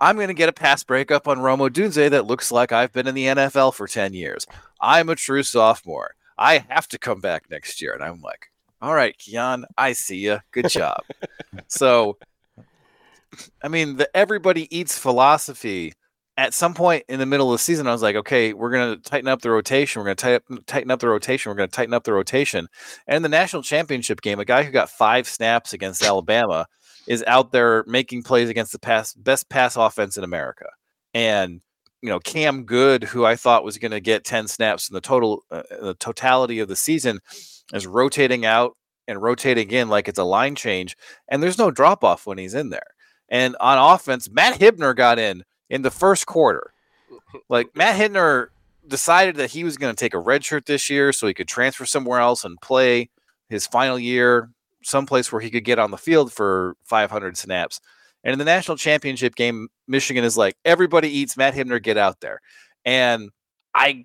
I'm 0.00 0.16
going 0.16 0.28
to 0.28 0.34
get 0.34 0.48
a 0.48 0.52
pass 0.52 0.82
breakup 0.82 1.28
on 1.28 1.40
Rome 1.40 1.60
Odunze 1.60 2.10
that 2.10 2.26
looks 2.26 2.50
like 2.50 2.72
I've 2.72 2.92
been 2.92 3.06
in 3.06 3.14
the 3.14 3.26
NFL 3.26 3.74
for 3.74 3.86
10 3.86 4.12
years. 4.12 4.46
I'm 4.80 5.08
a 5.08 5.14
true 5.14 5.42
sophomore. 5.42 6.14
I 6.36 6.64
have 6.68 6.88
to 6.88 6.98
come 6.98 7.20
back 7.20 7.44
next 7.50 7.80
year. 7.80 7.92
And 7.92 8.02
I'm 8.02 8.20
like, 8.20 8.46
All 8.82 8.94
right, 8.94 9.16
Keon, 9.16 9.64
I 9.76 9.92
see 9.92 10.18
you. 10.18 10.40
Good 10.50 10.68
job. 10.68 11.02
so, 11.68 12.18
I 13.62 13.68
mean, 13.68 13.96
the 13.96 14.16
everybody 14.16 14.74
eats 14.76 14.98
philosophy. 14.98 15.94
At 16.38 16.54
some 16.54 16.72
point 16.72 17.04
in 17.08 17.18
the 17.18 17.26
middle 17.26 17.52
of 17.52 17.54
the 17.54 17.62
season, 17.62 17.86
I 17.86 17.92
was 17.92 18.00
like, 18.00 18.16
okay, 18.16 18.52
we're 18.52 18.70
going 18.70 18.94
to 18.94 19.10
tighten 19.10 19.28
up 19.28 19.42
the 19.42 19.50
rotation. 19.50 20.00
We're 20.00 20.14
going 20.14 20.16
to 20.16 20.62
tighten, 20.66 20.90
up 20.90 21.00
the 21.00 21.08
rotation. 21.08 21.50
We're 21.50 21.56
going 21.56 21.68
to 21.68 21.76
tighten 21.76 21.92
up 21.92 22.04
the 22.04 22.12
rotation. 22.12 22.68
And 23.06 23.24
the 23.24 23.28
national 23.28 23.62
championship 23.62 24.22
game, 24.22 24.38
a 24.38 24.44
guy 24.44 24.62
who 24.62 24.70
got 24.70 24.88
five 24.88 25.28
snaps 25.28 25.72
against 25.72 26.02
Alabama 26.02 26.66
is 27.08 27.24
out 27.26 27.52
there 27.52 27.84
making 27.88 28.22
plays 28.22 28.48
against 28.48 28.72
the 28.72 28.78
pass, 28.78 29.12
best 29.14 29.50
pass 29.50 29.76
offense 29.76 30.16
in 30.16 30.22
America. 30.24 30.66
And 31.12 31.60
you 32.02 32.08
know, 32.08 32.20
Cam 32.20 32.64
Goode, 32.64 33.04
who 33.04 33.24
I 33.24 33.36
thought 33.36 33.64
was 33.64 33.78
going 33.78 33.90
to 33.90 34.00
get 34.00 34.24
10 34.24 34.46
snaps 34.46 34.88
in 34.88 34.94
the 34.94 35.00
total, 35.00 35.44
uh, 35.50 35.62
the 35.80 35.94
totality 35.94 36.60
of 36.60 36.68
the 36.68 36.76
season, 36.76 37.18
is 37.72 37.86
rotating 37.86 38.46
out 38.46 38.76
and 39.08 39.20
rotating 39.20 39.70
in 39.70 39.88
like 39.88 40.06
it's 40.06 40.18
a 40.18 40.24
line 40.24 40.54
change. 40.54 40.96
And 41.28 41.42
there's 41.42 41.58
no 41.58 41.70
drop 41.70 42.04
off 42.04 42.26
when 42.26 42.38
he's 42.38 42.54
in 42.54 42.70
there. 42.70 42.86
And 43.28 43.56
on 43.60 43.94
offense, 43.94 44.30
Matt 44.30 44.60
Hibner 44.60 44.94
got 44.94 45.18
in 45.18 45.42
in 45.70 45.82
the 45.82 45.90
first 45.90 46.26
quarter. 46.26 46.72
Like 47.50 47.74
Matt 47.74 48.00
Hibner 48.00 48.48
decided 48.86 49.36
that 49.36 49.50
he 49.50 49.62
was 49.62 49.76
going 49.76 49.94
to 49.94 49.98
take 49.98 50.14
a 50.14 50.18
red 50.18 50.44
shirt 50.44 50.64
this 50.64 50.88
year 50.88 51.12
so 51.12 51.26
he 51.26 51.34
could 51.34 51.48
transfer 51.48 51.84
somewhere 51.84 52.20
else 52.20 52.42
and 52.42 52.58
play 52.60 53.10
his 53.50 53.66
final 53.66 53.98
year 53.98 54.50
someplace 54.82 55.30
where 55.30 55.40
he 55.40 55.50
could 55.50 55.64
get 55.64 55.78
on 55.78 55.90
the 55.90 55.98
field 55.98 56.32
for 56.32 56.76
500 56.84 57.36
snaps. 57.36 57.80
And 58.24 58.32
in 58.32 58.38
the 58.38 58.44
national 58.44 58.76
championship 58.76 59.34
game, 59.34 59.68
Michigan 59.86 60.24
is 60.24 60.36
like, 60.36 60.56
everybody 60.64 61.08
eats 61.08 61.36
Matt 61.36 61.54
Hibner, 61.54 61.82
get 61.82 61.96
out 61.96 62.20
there. 62.20 62.40
And 62.84 63.30
I 63.74 64.04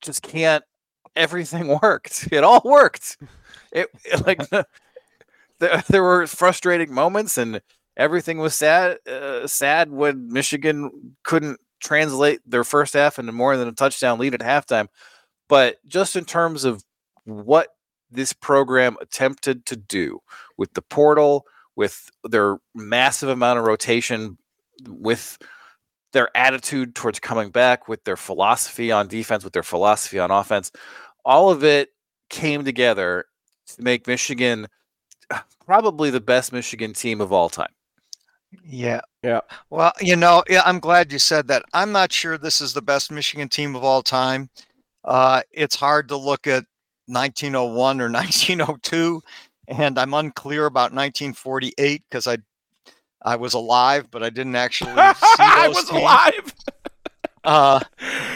just 0.00 0.22
can't, 0.22 0.64
everything 1.14 1.78
worked. 1.82 2.28
It 2.32 2.44
all 2.44 2.62
worked. 2.64 3.18
It, 3.72 3.88
it 4.04 4.26
like, 4.26 4.48
there, 5.60 5.82
there 5.88 6.02
were 6.02 6.26
frustrating 6.26 6.92
moments 6.92 7.38
and 7.38 7.60
everything 7.96 8.38
was 8.38 8.54
sad, 8.54 8.98
uh, 9.08 9.46
sad 9.46 9.90
when 9.90 10.32
Michigan 10.32 11.16
couldn't 11.22 11.60
translate 11.80 12.40
their 12.46 12.64
first 12.64 12.94
half 12.94 13.18
into 13.18 13.32
more 13.32 13.56
than 13.56 13.68
a 13.68 13.72
touchdown 13.72 14.18
lead 14.18 14.34
at 14.34 14.40
halftime. 14.40 14.88
But 15.48 15.76
just 15.86 16.16
in 16.16 16.24
terms 16.24 16.64
of 16.64 16.82
what 17.24 17.68
this 18.10 18.32
program 18.32 18.96
attempted 19.00 19.66
to 19.66 19.76
do 19.76 20.20
with 20.56 20.72
the 20.74 20.82
portal, 20.82 21.46
with 21.76 22.10
their 22.24 22.58
massive 22.74 23.28
amount 23.28 23.58
of 23.58 23.66
rotation, 23.66 24.38
with 24.88 25.38
their 26.12 26.34
attitude 26.36 26.94
towards 26.94 27.18
coming 27.18 27.50
back, 27.50 27.88
with 27.88 28.04
their 28.04 28.16
philosophy 28.16 28.92
on 28.92 29.08
defense, 29.08 29.44
with 29.44 29.52
their 29.52 29.62
philosophy 29.62 30.18
on 30.18 30.30
offense, 30.30 30.70
all 31.24 31.50
of 31.50 31.64
it 31.64 31.90
came 32.30 32.64
together 32.64 33.26
to 33.66 33.82
make 33.82 34.06
Michigan 34.06 34.68
uh, 35.30 35.40
probably 35.66 36.10
the 36.10 36.20
best 36.20 36.52
Michigan 36.52 36.92
team 36.92 37.20
of 37.20 37.32
all 37.32 37.48
time. 37.48 37.72
Yeah. 38.64 39.00
Yeah. 39.22 39.40
Well, 39.70 39.92
you 40.00 40.16
know, 40.16 40.44
yeah, 40.48 40.62
I'm 40.66 40.78
glad 40.80 41.12
you 41.12 41.18
said 41.18 41.48
that. 41.48 41.62
I'm 41.72 41.92
not 41.92 42.12
sure 42.12 42.36
this 42.36 42.60
is 42.60 42.72
the 42.74 42.82
best 42.82 43.10
Michigan 43.10 43.48
team 43.48 43.74
of 43.74 43.82
all 43.84 44.02
time. 44.02 44.50
Uh, 45.04 45.42
it's 45.50 45.76
hard 45.76 46.08
to 46.08 46.16
look 46.16 46.46
at 46.46 46.64
1901 47.06 48.00
or 48.00 48.04
1902, 48.10 49.22
and 49.68 49.98
I'm 49.98 50.14
unclear 50.14 50.66
about 50.66 50.92
1948 50.92 52.02
because 52.08 52.26
I 52.26 52.38
I 53.24 53.36
was 53.36 53.54
alive, 53.54 54.10
but 54.10 54.22
I 54.22 54.30
didn't 54.30 54.56
actually 54.66 54.90
see 54.90 54.96
those 54.96 55.14
I 55.38 55.68
was 55.68 55.84
teams. 55.88 55.90
alive. 55.90 56.54
Uh, 57.44 57.80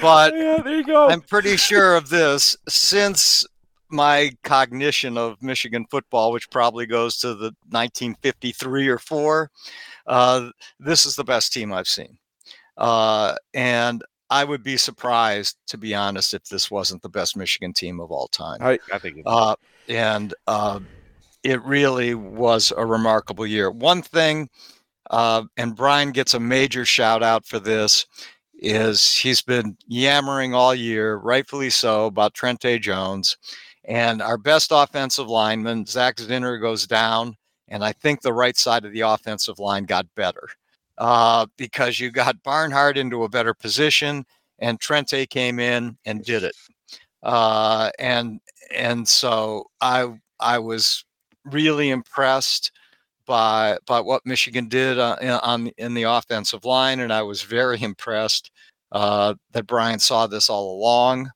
but 0.00 0.34
yeah, 0.36 0.60
there 0.62 0.76
you 0.76 0.84
go. 0.84 1.08
I'm 1.08 1.20
pretty 1.20 1.56
sure 1.56 1.96
of 1.96 2.08
this 2.08 2.56
since 2.68 3.46
my 3.90 4.30
cognition 4.44 5.16
of 5.16 5.42
Michigan 5.42 5.86
football, 5.90 6.32
which 6.32 6.50
probably 6.50 6.86
goes 6.86 7.18
to 7.18 7.28
the 7.28 7.52
1953 7.70 8.88
or 8.88 8.98
four. 8.98 9.50
Uh, 10.06 10.50
this 10.78 11.06
is 11.06 11.16
the 11.16 11.24
best 11.24 11.52
team 11.52 11.72
I've 11.72 11.88
seen, 11.88 12.18
uh, 12.76 13.34
and 13.54 14.02
I 14.30 14.44
would 14.44 14.62
be 14.62 14.76
surprised, 14.76 15.56
to 15.68 15.78
be 15.78 15.94
honest, 15.94 16.34
if 16.34 16.44
this 16.44 16.70
wasn't 16.70 17.02
the 17.02 17.08
best 17.08 17.36
Michigan 17.36 17.72
team 17.72 18.00
of 18.00 18.10
all 18.10 18.28
time. 18.28 18.58
I, 18.60 18.78
I 18.92 18.98
think 18.98 19.22
Uh, 19.24 19.56
and 19.88 20.34
uh, 20.46 20.80
it 21.42 21.62
really 21.64 22.14
was 22.14 22.72
a 22.76 22.84
remarkable 22.84 23.46
year. 23.46 23.70
One 23.70 24.02
thing, 24.02 24.50
uh, 25.10 25.44
and 25.56 25.74
Brian 25.74 26.12
gets 26.12 26.34
a 26.34 26.40
major 26.40 26.84
shout 26.84 27.22
out 27.22 27.46
for 27.46 27.58
this, 27.58 28.06
is 28.60 29.16
he's 29.16 29.40
been 29.40 29.76
yammering 29.86 30.52
all 30.52 30.74
year, 30.74 31.16
rightfully 31.16 31.70
so, 31.70 32.06
about 32.06 32.34
Trente 32.34 32.80
Jones. 32.80 33.36
And 33.88 34.22
our 34.22 34.38
best 34.38 34.70
offensive 34.72 35.28
lineman, 35.28 35.86
Zak 35.86 36.18
Zinter, 36.18 36.60
goes 36.60 36.86
down 36.86 37.36
And 37.68 37.84
I 37.84 37.92
think 37.92 38.22
the 38.22 38.34
right 38.34 38.56
side 38.56 38.86
of 38.86 38.92
the 38.92 39.02
offensive 39.02 39.58
line 39.60 39.84
got 39.86 40.06
better 40.16 40.48
uh, 40.98 41.46
because 41.58 42.00
you 42.00 42.12
got 42.12 42.42
Barnhart 42.44 42.98
into 42.98 43.24
a 43.24 43.30
better 43.30 43.54
position 43.54 44.24
and 44.60 44.80
Trente 44.80 45.28
came 45.30 45.60
in 45.60 45.98
and 46.06 46.24
did 46.24 46.44
it. 46.44 46.56
Uh, 47.22 47.90
and 47.98 48.40
and 48.74 49.08
so 49.08 49.66
I 49.80 50.14
I 50.40 50.58
was 50.60 51.04
really 51.46 51.90
impressed 51.90 52.72
by 53.26 53.78
by 53.86 54.00
what 54.00 54.26
Michigan 54.26 54.68
did 54.68 54.98
uh, 54.98 55.40
on 55.44 55.68
in 55.78 55.94
the 55.94 56.04
offensive 56.04 56.64
line, 56.66 57.00
and 57.00 57.12
I 57.12 57.22
was 57.22 57.42
very 57.42 57.82
impressed 57.84 58.52
uh, 58.92 59.34
that 59.52 59.66
Brian 59.68 60.00
saw 60.00 60.26
this 60.28 60.50
all 60.50 60.78
along. 60.78 61.30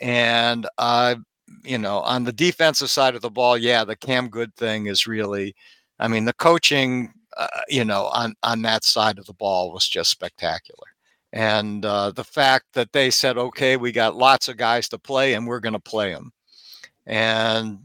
And 0.00 0.66
I, 0.78 1.16
you 1.64 1.78
know, 1.78 2.00
on 2.00 2.24
the 2.24 2.32
defensive 2.32 2.90
side 2.90 3.14
of 3.14 3.22
the 3.22 3.30
ball, 3.30 3.56
yeah, 3.58 3.84
the 3.84 3.96
Cam 3.96 4.28
Goode 4.28 4.54
thing 4.54 4.86
is 4.86 5.06
really, 5.06 5.54
I 5.98 6.08
mean, 6.08 6.24
the 6.24 6.32
coaching, 6.34 7.12
uh, 7.36 7.46
you 7.68 7.84
know, 7.84 8.06
on 8.06 8.34
on 8.42 8.62
that 8.62 8.84
side 8.84 9.18
of 9.18 9.26
the 9.26 9.34
ball 9.34 9.72
was 9.72 9.88
just 9.88 10.10
spectacular. 10.10 10.86
And 11.32 11.84
uh, 11.84 12.12
the 12.12 12.24
fact 12.24 12.66
that 12.72 12.92
they 12.92 13.10
said, 13.10 13.36
okay, 13.36 13.76
we 13.76 13.92
got 13.92 14.16
lots 14.16 14.48
of 14.48 14.56
guys 14.56 14.88
to 14.90 14.98
play, 14.98 15.34
and 15.34 15.46
we're 15.46 15.60
going 15.60 15.74
to 15.74 15.78
play 15.80 16.12
them, 16.12 16.32
and 17.06 17.78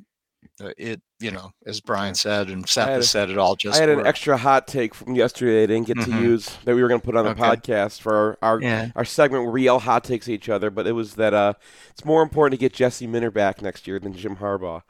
it 0.77 1.01
you 1.19 1.31
know, 1.31 1.51
as 1.65 1.79
Brian 1.81 2.15
said 2.15 2.49
and 2.49 2.67
Seth 2.67 2.87
has 2.89 3.09
said, 3.09 3.29
it 3.29 3.37
all 3.37 3.55
just. 3.55 3.77
I 3.77 3.81
had 3.81 3.89
worked. 3.89 4.01
an 4.01 4.07
extra 4.07 4.37
hot 4.37 4.67
take 4.67 4.93
from 4.93 5.15
yesterday 5.15 5.63
I 5.63 5.65
didn't 5.67 5.87
get 5.87 5.97
Mhm. 5.97 6.05
to 6.05 6.21
use 6.21 6.49
that 6.65 6.75
we 6.75 6.81
were 6.81 6.87
going 6.89 6.99
to 6.99 7.05
put 7.05 7.15
on 7.15 7.23
the 7.25 7.31
Okay. 7.31 7.41
podcast 7.41 8.01
for 8.01 8.13
our 8.15 8.37
our, 8.41 8.61
Yeah. 8.61 8.91
our 8.95 9.05
segment 9.05 9.43
where 9.43 9.51
we 9.53 9.63
yell 9.63 9.79
hot 9.79 10.03
takes 10.03 10.27
each 10.27 10.49
other. 10.49 10.69
But 10.69 10.85
it 10.87 10.91
was 10.93 11.15
that 11.15 11.33
uh, 11.33 11.53
it's 11.91 12.03
more 12.05 12.21
important 12.21 12.59
to 12.59 12.63
get 12.63 12.73
Jesse 12.73 13.07
Minter 13.07 13.31
back 13.31 13.61
next 13.61 13.87
year 13.87 13.99
than 13.99 14.13
Jim 14.13 14.35
Harbaugh. 14.37 14.81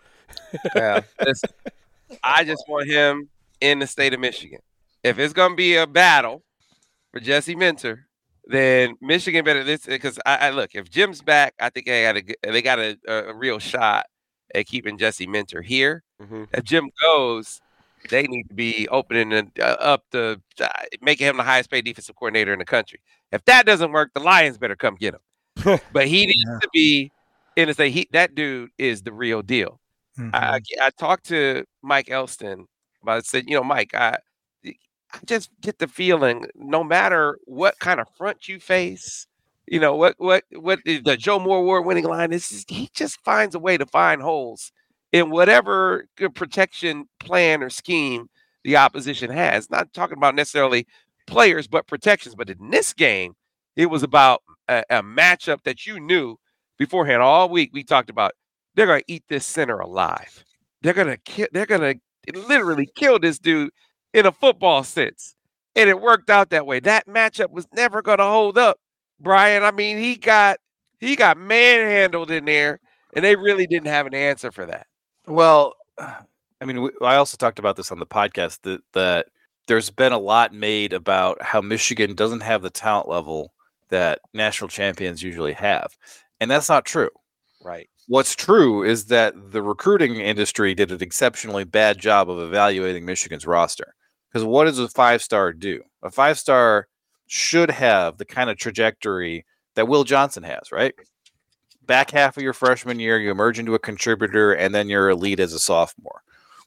Yeah. 0.76 1.02
I 2.24 2.44
just 2.44 2.64
want 2.68 2.90
him 2.90 3.30
in 3.62 3.80
the 3.80 3.88
state 3.88 4.14
of 4.14 4.20
Michigan. 4.20 4.60
If 5.04 5.20
it's 5.20 5.34
gonna 5.34 5.56
be 5.56 5.76
a 5.76 5.86
battle 5.88 6.44
for 7.12 7.20
Jesse 7.20 7.56
Minter, 7.56 8.08
then 8.46 8.96
Michigan 9.02 9.46
better 9.46 9.64
this 9.64 9.86
because 9.86 10.20
I, 10.26 10.48
I 10.48 10.50
look 10.50 10.72
if 10.74 10.90
Jim's 10.90 11.22
back, 11.22 11.54
I 11.60 11.70
think 11.70 11.86
they 11.86 12.04
got 12.04 12.18
a 12.18 12.52
they 12.52 12.62
got 12.62 12.80
a, 12.80 12.98
a 13.08 13.34
real 13.36 13.60
shot 13.60 14.06
at 14.54 14.66
keeping 14.68 14.98
Jesse 14.98 15.28
Minter 15.28 15.62
here. 15.62 16.04
Mhm. 16.22 16.48
If 16.54 16.64
Jim 16.64 16.90
goes, 17.02 17.62
they 18.10 18.24
need 18.24 18.48
to 18.50 18.54
be 18.54 18.88
opening 18.90 19.34
and, 19.34 19.52
uh, 19.60 19.78
up 19.80 20.06
the 20.12 20.42
uh, 20.60 20.68
making 21.02 21.28
him 21.28 21.38
the 21.38 21.44
highest 21.44 21.70
paid 21.72 21.86
defensive 21.86 22.16
coordinator 22.16 22.54
in 22.54 22.60
the 22.60 22.66
country. 22.66 23.00
If 23.32 23.46
that 23.46 23.66
doesn't 23.66 23.92
work, 23.92 24.12
the 24.14 24.20
Lions 24.20 24.58
better 24.58 24.76
come 24.76 24.96
get 24.96 25.16
him. 25.16 25.22
but 25.94 26.08
he 26.08 26.26
needs 26.26 26.44
Yeah. 26.48 26.60
to 26.62 26.70
be 26.74 27.12
in 27.56 27.74
state. 27.74 27.92
He 27.92 28.08
that 28.12 28.36
dude 28.36 28.72
is 28.78 29.04
the 29.04 29.14
real 29.14 29.42
deal. 29.42 29.80
I, 30.34 30.56
I 30.56 30.60
I 30.82 30.90
talked 30.92 31.26
to 31.28 31.66
Mike 31.82 32.10
Elston 32.12 32.68
about 33.02 33.20
it, 33.20 33.26
said, 33.26 33.46
you 33.48 33.56
know, 33.56 33.64
Mike, 33.64 33.94
I, 33.96 34.18
I 34.66 34.74
just 35.26 35.50
get 35.62 35.80
the 35.80 35.88
feeling 35.88 36.46
no 36.56 36.84
matter 36.84 37.40
what 37.46 37.80
kind 37.80 38.00
of 38.00 38.08
front 38.16 38.48
you 38.48 38.60
face, 38.60 39.26
you 39.74 39.80
know, 39.80 39.96
what 39.96 40.14
what 40.20 40.44
what 40.52 40.82
the 40.86 41.00
the 41.00 41.18
Joe 41.18 41.40
Moore 41.40 41.58
Award 41.58 41.88
winning 41.88 42.04
line 42.04 42.32
is, 42.32 42.52
is 42.52 42.64
he 42.68 42.92
just 42.94 43.20
finds 43.22 43.56
a 43.56 43.60
way 43.60 43.76
to 43.76 43.88
find 43.88 44.22
holes 44.22 44.72
in 45.12 45.32
whatever 45.32 46.06
good 46.16 46.36
protection 46.36 47.10
plan 47.20 47.64
or 47.64 47.72
scheme 47.72 48.30
the 48.64 48.78
opposition 48.78 49.32
has. 49.32 49.72
Not 49.72 49.92
talking 49.92 50.20
about 50.20 50.36
necessarily 50.36 50.86
players, 51.26 51.68
but 51.68 51.88
protections. 51.88 52.36
But 52.36 52.52
in 52.52 52.70
this 52.70 52.94
game, 52.94 53.34
it 53.76 53.88
was 53.88 54.04
about 54.04 54.44
a, 54.68 54.84
a 54.92 55.02
matchup 55.02 55.64
that 55.64 55.88
you 55.88 56.00
knew 56.00 56.38
beforehand. 56.78 57.24
All 57.24 57.50
week 57.50 57.72
we 57.74 57.84
talked 57.84 58.12
about 58.12 58.34
they're 58.76 58.86
gonna 58.86 59.02
eat 59.08 59.24
this 59.28 59.44
center 59.44 59.80
alive. 59.80 60.46
They're 60.84 60.94
gonna 60.94 61.18
kill. 61.18 61.48
They're 61.52 61.66
gonna 61.66 61.96
literally 62.32 62.90
kill 62.96 63.18
this 63.18 63.40
dude 63.40 63.72
in 64.14 64.28
a 64.28 64.32
football 64.32 64.84
sense, 64.84 65.34
and 65.76 65.90
it 65.90 66.00
worked 66.00 66.30
out 66.30 66.52
that 66.52 66.68
way. 66.68 66.80
That 66.80 67.08
matchup 67.08 67.50
was 67.50 67.66
never 67.74 68.04
gonna 68.04 68.30
hold 68.30 68.60
up, 68.60 68.78
Brian. 69.24 69.64
I 69.64 69.72
mean, 69.72 69.98
he 69.98 70.16
got 70.16 70.60
he 71.00 71.16
got 71.16 71.38
manhandled 71.38 72.32
in 72.32 72.46
there, 72.46 72.80
and 73.16 73.24
they 73.24 73.36
really 73.36 73.68
didn't 73.68 73.88
have 73.88 74.06
an 74.06 74.14
answer 74.14 74.52
for 74.52 74.66
that. 74.66 74.88
Well, 75.28 75.74
I 75.98 76.66
mean, 76.66 76.90
I 77.02 77.16
also 77.16 77.36
talked 77.36 77.60
about 77.60 77.76
this 77.76 77.92
on 77.92 78.00
the 78.00 78.06
podcast 78.06 78.62
that 78.64 78.82
that 78.94 79.28
there's 79.68 79.90
been 79.90 80.14
a 80.14 80.20
lot 80.20 80.54
made 80.54 80.94
about 80.94 81.42
how 81.42 81.62
Michigan 81.62 82.16
doesn't 82.16 82.42
have 82.42 82.62
the 82.62 82.70
talent 82.70 83.10
level 83.10 83.54
that 83.90 84.20
national 84.34 84.70
champions 84.70 85.24
usually 85.24 85.54
have, 85.54 85.96
and 86.40 86.50
that's 86.52 86.70
not 86.70 86.86
true. 86.86 87.10
Right. 87.64 87.90
What's 88.08 88.36
true 88.36 88.84
is 88.84 89.06
that 89.06 89.34
the 89.52 89.62
recruiting 89.62 90.16
industry 90.16 90.76
did 90.76 90.92
an 90.92 91.02
exceptionally 91.02 91.64
bad 91.64 91.98
job 91.98 92.30
of 92.30 92.40
evaluating 92.40 93.06
Michigan's 93.06 93.48
roster. 93.48 93.96
Because 94.30 94.44
what 94.44 94.66
does 94.66 94.80
a 94.80 94.90
five 94.90 95.22
star 95.22 95.54
do? 95.54 95.82
A 96.02 96.12
five 96.12 96.38
star 96.38 96.88
should 97.28 97.72
have 97.72 98.18
the 98.18 98.26
kind 98.26 98.50
of 98.50 98.58
trajectory 98.58 99.46
that 99.76 99.88
Will 99.88 100.04
Johnson 100.04 100.44
has, 100.44 100.72
right? 100.72 100.94
Back 101.86 102.12
half 102.12 102.38
of 102.38 102.44
your 102.44 102.54
freshman 102.54 103.00
year, 103.00 103.20
you 103.20 103.32
emerge 103.32 103.60
into 103.60 103.76
a 103.76 103.80
contributor, 103.80 104.54
and 104.54 104.74
then 104.74 104.90
you're 104.90 105.10
elite 105.10 105.40
as 105.40 105.54
a 105.54 105.60
sophomore. 105.60 106.22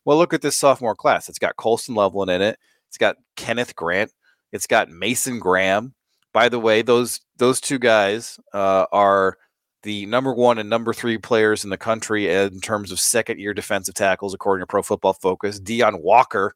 Well, 0.05 0.19
look 0.19 0.35
at 0.35 0.43
this 0.43 0.57
sophomore 0.57 0.95
class. 0.95 1.29
It's 1.29 1.39
got 1.39 1.57
Colston 1.57 1.95
Loveland 1.95 2.31
in 2.31 2.43
it. 2.43 2.59
It's 2.89 2.99
got 2.99 3.17
Kenneth 3.37 3.75
Grant. 3.75 4.13
It's 4.53 4.67
got 4.67 4.91
Mason 4.91 5.39
Graham. 5.39 5.95
By 6.33 6.49
the 6.49 6.61
way, 6.61 6.83
those 6.83 7.21
those 7.39 7.61
two 7.61 7.79
guys 7.79 8.39
uh, 8.53 8.87
are 8.93 9.39
the 9.83 10.07
number 10.07 10.35
one 10.35 10.59
and 10.59 10.69
number 10.69 10.93
three 10.93 11.19
players 11.19 11.65
in 11.65 11.71
the 11.71 11.79
country 11.79 12.29
in 12.33 12.61
terms 12.61 12.93
of 12.93 13.01
second 13.01 13.39
year 13.39 13.55
defensive 13.55 13.95
tackles, 13.95 14.35
according 14.35 14.63
to 14.63 14.67
Pro 14.67 14.83
Football 14.83 15.15
Focus. 15.15 15.59
Dion 15.59 16.03
Walker 16.03 16.55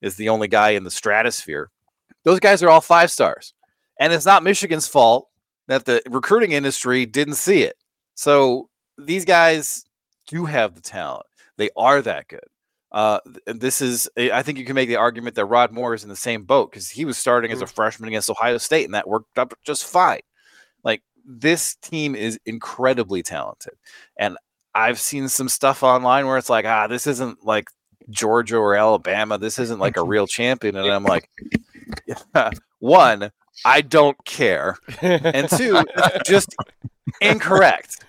is 0.00 0.16
the 0.16 0.28
only 0.28 0.48
guy 0.48 0.70
in 0.70 0.84
the 0.84 0.90
stratosphere. 0.90 1.70
Those 2.24 2.40
guys 2.40 2.62
are 2.62 2.68
all 2.68 2.80
five 2.80 3.10
stars. 3.10 3.54
And 3.98 4.12
it's 4.12 4.26
not 4.26 4.42
Michigan's 4.42 4.88
fault 4.88 5.28
that 5.66 5.84
the 5.84 6.02
recruiting 6.08 6.52
industry 6.52 7.06
didn't 7.06 7.34
see 7.34 7.62
it. 7.62 7.76
So 8.14 8.68
these 8.96 9.24
guys 9.24 9.84
do 10.26 10.44
have 10.44 10.74
the 10.74 10.80
talent. 10.80 11.26
They 11.56 11.70
are 11.76 12.02
that 12.02 12.28
good. 12.28 12.40
Uh, 12.90 13.20
and 13.46 13.60
this 13.60 13.82
is, 13.82 14.08
I 14.16 14.30
I 14.30 14.42
think 14.42 14.58
you 14.58 14.64
can 14.64 14.74
make 14.74 14.88
the 14.88 14.96
argument 14.96 15.36
that 15.36 15.44
Rod 15.44 15.72
Moore 15.72 15.94
is 15.94 16.04
in 16.04 16.08
the 16.08 16.16
same 16.16 16.44
boat 16.44 16.70
because 16.70 16.88
he 16.88 17.04
was 17.04 17.18
starting 17.18 17.52
as 17.52 17.60
a 17.60 17.66
freshman 17.66 18.08
against 18.08 18.30
Ohio 18.30 18.56
State 18.58 18.86
and 18.86 18.94
that 18.94 19.08
worked 19.08 19.38
up 19.38 19.52
just 19.62 19.84
fine. 19.84 20.20
Like 20.84 21.02
this 21.24 21.74
team 21.76 22.14
is 22.14 22.40
incredibly 22.46 23.22
talented. 23.22 23.74
And 24.16 24.38
I've 24.74 24.98
seen 24.98 25.28
some 25.28 25.48
stuff 25.48 25.82
online 25.82 26.26
where 26.26 26.38
it's 26.38 26.48
like, 26.48 26.64
ah, 26.64 26.86
this 26.86 27.06
isn't 27.06 27.44
like 27.44 27.68
Georgia 28.10 28.56
or 28.56 28.74
Alabama. 28.74 29.36
This 29.36 29.58
isn't 29.58 29.80
like 29.80 29.96
a 29.96 30.04
real 30.04 30.26
champion. 30.26 30.76
And 30.76 30.90
I'm 30.90 31.04
like, 31.04 31.28
one, 32.78 33.30
I 33.64 33.80
don't 33.80 34.16
care. 34.24 34.76
And 35.00 35.48
two, 35.56 35.82
just 36.24 36.54
incorrect. 37.20 38.04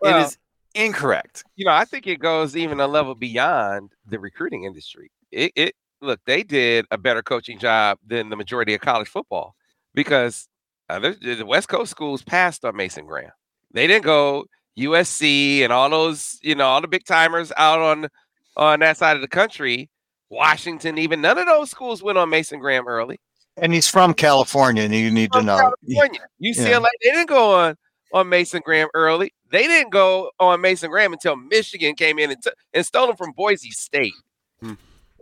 Well- 0.00 0.20
it 0.20 0.26
is 0.26 0.38
incorrect. 0.74 1.44
you 1.56 1.64
know, 1.64 1.72
I 1.72 1.84
think 1.84 2.06
it 2.06 2.18
goes 2.18 2.56
even 2.56 2.80
a 2.80 2.86
level 2.86 3.14
beyond 3.14 3.92
the 4.06 4.18
recruiting 4.18 4.64
industry. 4.64 5.10
It, 5.30 5.52
it 5.54 5.74
look, 6.00 6.20
they 6.26 6.42
did 6.42 6.86
a 6.90 6.98
better 6.98 7.22
coaching 7.22 7.58
job 7.58 7.98
than 8.06 8.28
the 8.28 8.36
majority 8.36 8.74
of 8.74 8.80
college 8.80 9.08
football 9.08 9.54
because 9.94 10.48
uh, 10.90 10.98
the, 10.98 11.36
the 11.38 11.46
West 11.46 11.68
Coast 11.68 11.90
schools 11.90 12.22
passed 12.22 12.64
on 12.64 12.76
Mason 12.76 13.06
Graham. 13.06 13.30
They 13.72 13.86
didn't 13.86 14.04
go 14.04 14.46
USC 14.78 15.60
and 15.60 15.72
all 15.72 15.88
those, 15.88 16.38
you 16.42 16.54
know, 16.54 16.66
all 16.66 16.80
the 16.80 16.88
big 16.88 17.04
timers 17.04 17.52
out 17.56 17.80
on 17.80 18.08
on 18.56 18.80
that 18.80 18.96
side 18.96 19.16
of 19.16 19.22
the 19.22 19.28
country. 19.28 19.90
Washington, 20.34 20.98
even 20.98 21.20
none 21.20 21.38
of 21.38 21.46
those 21.46 21.70
schools 21.70 22.02
went 22.02 22.18
on 22.18 22.28
Mason 22.28 22.58
Graham 22.58 22.86
early. 22.86 23.18
And 23.56 23.72
he's 23.72 23.88
from 23.88 24.14
California, 24.14 24.82
and 24.82 24.94
you 24.94 25.10
need 25.10 25.30
to 25.32 25.38
From 25.38 25.46
know. 25.46 25.56
California. 25.56 26.20
UCLA, 26.42 26.88
they 27.02 27.10
didn't 27.10 27.28
go 27.28 27.54
on 27.54 27.76
on 28.12 28.28
Mason 28.28 28.62
Graham 28.64 28.88
early. 28.94 29.32
They 29.50 29.62
didn't 29.62 29.90
go 29.90 30.30
on 30.40 30.60
Mason 30.60 30.90
Graham 30.90 31.12
until 31.12 31.36
Michigan 31.36 31.94
came 31.94 32.18
in 32.18 32.30
and, 32.30 32.42
t- 32.42 32.50
and 32.72 32.84
stole 32.84 33.10
him 33.10 33.16
from 33.16 33.32
Boise 33.32 33.70
State. 33.70 34.14
Hmm. 34.60 34.74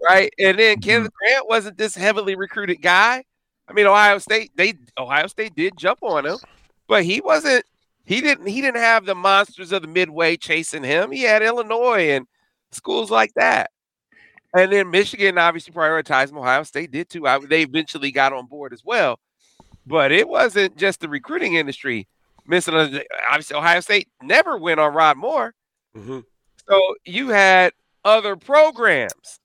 Right. 0.02 0.32
And 0.38 0.58
then 0.58 0.80
Kenneth 0.80 1.12
Grant 1.12 1.48
wasn't 1.48 1.78
this 1.78 1.94
heavily 1.94 2.34
recruited 2.34 2.82
guy. 2.82 3.24
I 3.68 3.72
mean, 3.72 3.86
Ohio 3.86 4.18
State, 4.18 4.50
they 4.56 4.74
Ohio 4.98 5.26
State 5.26 5.54
did 5.54 5.76
jump 5.76 6.00
on 6.02 6.26
him, 6.26 6.38
but 6.88 7.04
he 7.04 7.20
wasn't 7.20 7.64
he 8.04 8.20
didn't 8.20 8.46
he 8.46 8.60
didn't 8.60 8.80
have 8.80 9.06
the 9.06 9.14
monsters 9.14 9.72
of 9.72 9.82
the 9.82 9.88
midway 9.88 10.36
chasing 10.36 10.82
him. 10.82 11.12
He 11.12 11.22
had 11.22 11.42
Illinois 11.42 12.10
and 12.10 12.26
schools 12.72 13.10
like 13.10 13.32
that. 13.34 13.70
And 14.54 14.70
then 14.72 14.90
Michigan 14.90 15.38
obviously 15.38 15.72
prioritized. 15.72 16.32
Ohio 16.36 16.62
State 16.62 16.90
did 16.90 17.08
too. 17.08 17.26
I, 17.26 17.38
they 17.38 17.62
eventually 17.62 18.10
got 18.12 18.32
on 18.32 18.46
board 18.46 18.72
as 18.72 18.84
well. 18.84 19.18
But 19.86 20.12
it 20.12 20.28
wasn't 20.28 20.76
just 20.76 21.00
the 21.00 21.08
recruiting 21.08 21.54
industry 21.54 22.06
missing. 22.46 22.74
Obviously, 22.74 23.56
Ohio 23.56 23.80
State 23.80 24.08
never 24.22 24.56
went 24.58 24.80
on 24.80 24.94
Rod 24.94 25.16
Moore. 25.16 25.54
Mhm. 25.96 26.24
So 26.68 26.80
you 27.04 27.28
had 27.28 27.72
other 28.04 28.36
programs 28.36 29.40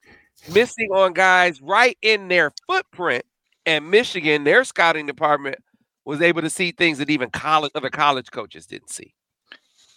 missing 0.53 0.89
on 0.91 1.13
guys 1.13 1.61
right 1.61 1.97
in 2.01 2.27
their 2.27 2.51
footprint. 2.67 3.25
And 3.65 3.89
Michigan, 3.89 4.43
their 4.43 4.63
scouting 4.63 5.05
department 5.05 5.57
was 6.05 6.21
able 6.21 6.41
to 6.41 6.49
see 6.49 6.71
things 6.71 6.99
that 6.99 7.09
even 7.09 7.29
college 7.29 7.71
other 7.75 7.89
college 7.89 8.31
coaches 8.31 8.65
didn't 8.65 8.89
see. 8.89 9.13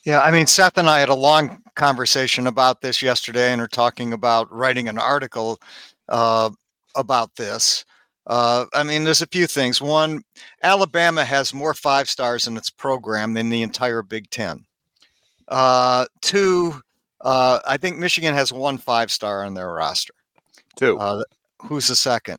Yeah, 0.04 0.20
I 0.20 0.30
mean, 0.30 0.46
Seth 0.46 0.78
and 0.78 0.88
I 0.88 1.00
had 1.00 1.10
a 1.10 1.14
long 1.14 1.62
conversation 1.74 2.46
about 2.46 2.80
this 2.80 3.02
yesterday 3.02 3.52
and 3.52 3.60
are 3.60 3.68
talking 3.68 4.12
about 4.12 4.50
writing 4.52 4.88
an 4.88 4.98
article 4.98 5.60
uh, 6.08 6.50
about 6.96 7.34
this. 7.36 7.84
Uh, 8.26 8.64
I 8.74 8.82
mean, 8.82 9.04
there's 9.04 9.22
a 9.22 9.26
few 9.26 9.46
things. 9.46 9.80
One, 9.82 10.22
Alabama 10.62 11.24
has 11.24 11.52
more 11.52 11.74
five 11.74 12.08
stars 12.08 12.46
in 12.46 12.56
its 12.56 12.70
program 12.70 13.34
than 13.34 13.50
the 13.50 13.62
entire 13.62 14.02
Big 14.02 14.30
Ten. 14.30 14.64
Uh, 15.48 16.06
two, 16.22 16.80
uh, 17.22 17.60
I 17.66 17.76
think 17.76 17.98
Michigan 17.98 18.34
has 18.34 18.52
one 18.52 18.78
five 18.78 19.10
star 19.10 19.44
on 19.44 19.54
their 19.54 19.72
roster. 19.72 20.14
Two. 20.76 20.98
Uh, 20.98 21.24
who's 21.62 21.88
the 21.88 21.96
second? 21.96 22.38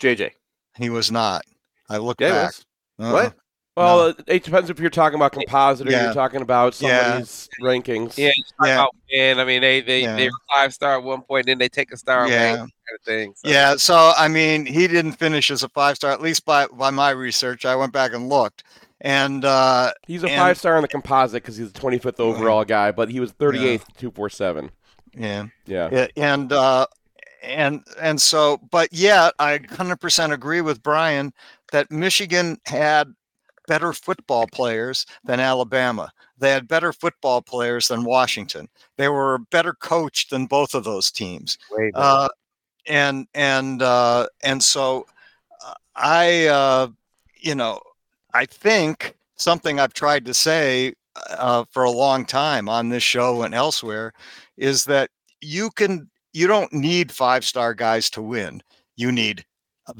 JJ. 0.00 0.32
He 0.76 0.90
was 0.90 1.10
not. 1.10 1.42
I 1.88 1.98
looked 1.98 2.20
Yeah, 2.20 2.46
back. 2.46 2.54
What? 2.96 3.34
Well, 3.76 4.08
it- 4.08 4.24
it 4.26 4.44
depends 4.44 4.68
if 4.68 4.78
you're 4.80 4.90
talking 4.90 5.16
about 5.16 5.32
composite 5.32 5.86
or 5.88 5.90
Yeah. 5.90 6.04
you're 6.06 6.14
talking 6.14 6.42
about 6.42 6.80
Yeah. 6.80 7.20
rankings. 7.62 8.18
Yeah, 8.18 8.32
you 8.36 8.44
Yeah. 8.64 8.74
about 8.74 8.96
win. 9.12 9.38
I 9.38 9.44
mean, 9.44 9.62
they 9.62 9.80
they 9.80 10.02
Yeah. 10.02 10.16
they 10.16 10.26
were 10.28 10.36
five 10.52 10.74
star 10.74 10.94
at 10.98 11.02
one 11.02 11.22
point, 11.22 11.46
then 11.46 11.58
they 11.58 11.68
take 11.68 11.92
a 11.92 11.96
star 11.96 12.24
away, 12.24 12.32
Yeah. 12.32 12.56
kind 12.56 12.70
of 12.94 13.02
thing. 13.06 13.32
So, 13.36 13.48
Yeah, 13.50 13.76
so 13.76 14.12
I 14.16 14.28
mean, 14.28 14.66
he 14.66 14.86
didn't 14.88 15.12
finish 15.12 15.50
as 15.50 15.62
a 15.62 15.68
five 15.68 15.96
star, 15.96 16.10
at 16.10 16.20
least 16.20 16.44
by 16.44 16.66
by 16.66 16.90
my 16.90 17.10
research. 17.10 17.64
I 17.64 17.76
went 17.76 17.92
back 17.92 18.12
and 18.12 18.28
looked, 18.28 18.64
and 19.00 19.44
uh, 19.44 19.92
He's 20.06 20.24
a 20.24 20.28
And- 20.28 20.36
five 20.40 20.58
star 20.58 20.76
on 20.76 20.82
the 20.82 20.88
composite 20.88 21.42
because 21.42 21.56
he's 21.56 21.72
the 21.72 21.78
25th 21.80 22.18
overall 22.20 22.64
guy, 22.64 22.90
but 22.90 23.08
he 23.10 23.20
was 23.20 23.32
38th, 23.32 23.84
247. 23.96 24.70
yeah, 25.16 25.44
Yeah. 25.66 25.88
yeah, 25.92 26.06
and 26.16 26.52
uh, 26.52 26.86
and 27.42 27.82
and 28.00 28.20
so, 28.20 28.58
but 28.70 28.92
yet 28.92 29.32
I 29.38 29.58
100% 29.58 30.32
agree 30.32 30.60
with 30.60 30.82
Brian 30.82 31.32
that 31.72 31.90
Michigan 31.90 32.58
had 32.66 33.14
better 33.70 33.92
football 33.92 34.48
players 34.48 35.06
than 35.22 35.38
Alabama. 35.38 36.10
They 36.38 36.50
had 36.50 36.66
better 36.66 36.92
football 36.92 37.40
players 37.40 37.86
than 37.86 38.02
Washington. 38.02 38.68
They 38.96 39.08
were 39.08 39.38
better 39.52 39.74
coached 39.74 40.30
than 40.30 40.46
both 40.46 40.74
of 40.74 40.82
those 40.82 41.12
teams. 41.12 41.56
uh, 41.94 42.28
and 42.88 43.28
and 43.32 43.80
uh, 43.80 44.26
and 44.42 44.60
so 44.60 45.06
uh, 45.64 45.74
I, 45.94 46.46
uh, 46.46 46.88
you 47.40 47.54
know, 47.54 47.80
I 48.34 48.44
think 48.44 49.14
something 49.36 49.78
I've 49.78 49.94
tried 49.94 50.24
to 50.24 50.34
say 50.34 50.94
uh, 51.30 51.64
for 51.70 51.84
a 51.84 51.92
long 51.92 52.24
time 52.24 52.68
on 52.68 52.88
this 52.88 53.04
show 53.04 53.42
and 53.42 53.54
elsewhere 53.54 54.12
is 54.56 54.84
that 54.86 55.10
you 55.40 55.70
can 55.70 56.10
you 56.32 56.48
don't 56.48 56.72
need 56.72 57.12
five 57.12 57.44
star 57.44 57.74
guys 57.74 58.10
to 58.10 58.20
win. 58.20 58.64
You 58.96 59.12
need 59.12 59.44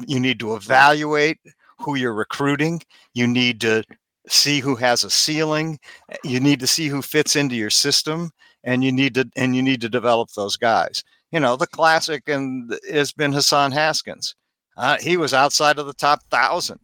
you 0.09 0.19
need 0.19 0.41
to 0.41 0.57
evaluate 0.57 1.39
who 1.81 1.95
you're 1.97 2.15
recruiting. 2.15 2.83
You 3.15 3.27
need 3.27 3.61
to 3.63 3.83
see 4.29 4.61
who 4.61 4.77
has 4.77 5.03
a 5.05 5.11
ceiling. 5.11 5.79
You 6.25 6.41
need 6.41 6.61
to 6.61 6.67
see 6.67 6.89
who 6.89 7.03
fits 7.03 7.37
into 7.37 7.55
your 7.57 7.71
system, 7.71 8.31
and 8.65 8.85
you 8.85 8.93
need 8.93 9.15
to 9.15 9.29
and 9.37 9.57
you 9.57 9.63
need 9.63 9.81
to 9.83 9.89
develop 9.89 10.31
those 10.33 10.57
guys 10.57 11.03
you 11.33 11.39
know, 11.39 11.55
the 11.55 11.67
classic 11.69 12.25
and 12.29 12.77
has 12.91 13.13
been 13.13 13.33
Hassan 13.33 13.71
Haskins. 13.71 14.35
Uh, 14.77 14.97
he 15.01 15.17
was 15.17 15.33
outside 15.33 15.79
of 15.79 15.87
the 15.87 15.93
top 15.95 16.25
thousand, 16.29 16.81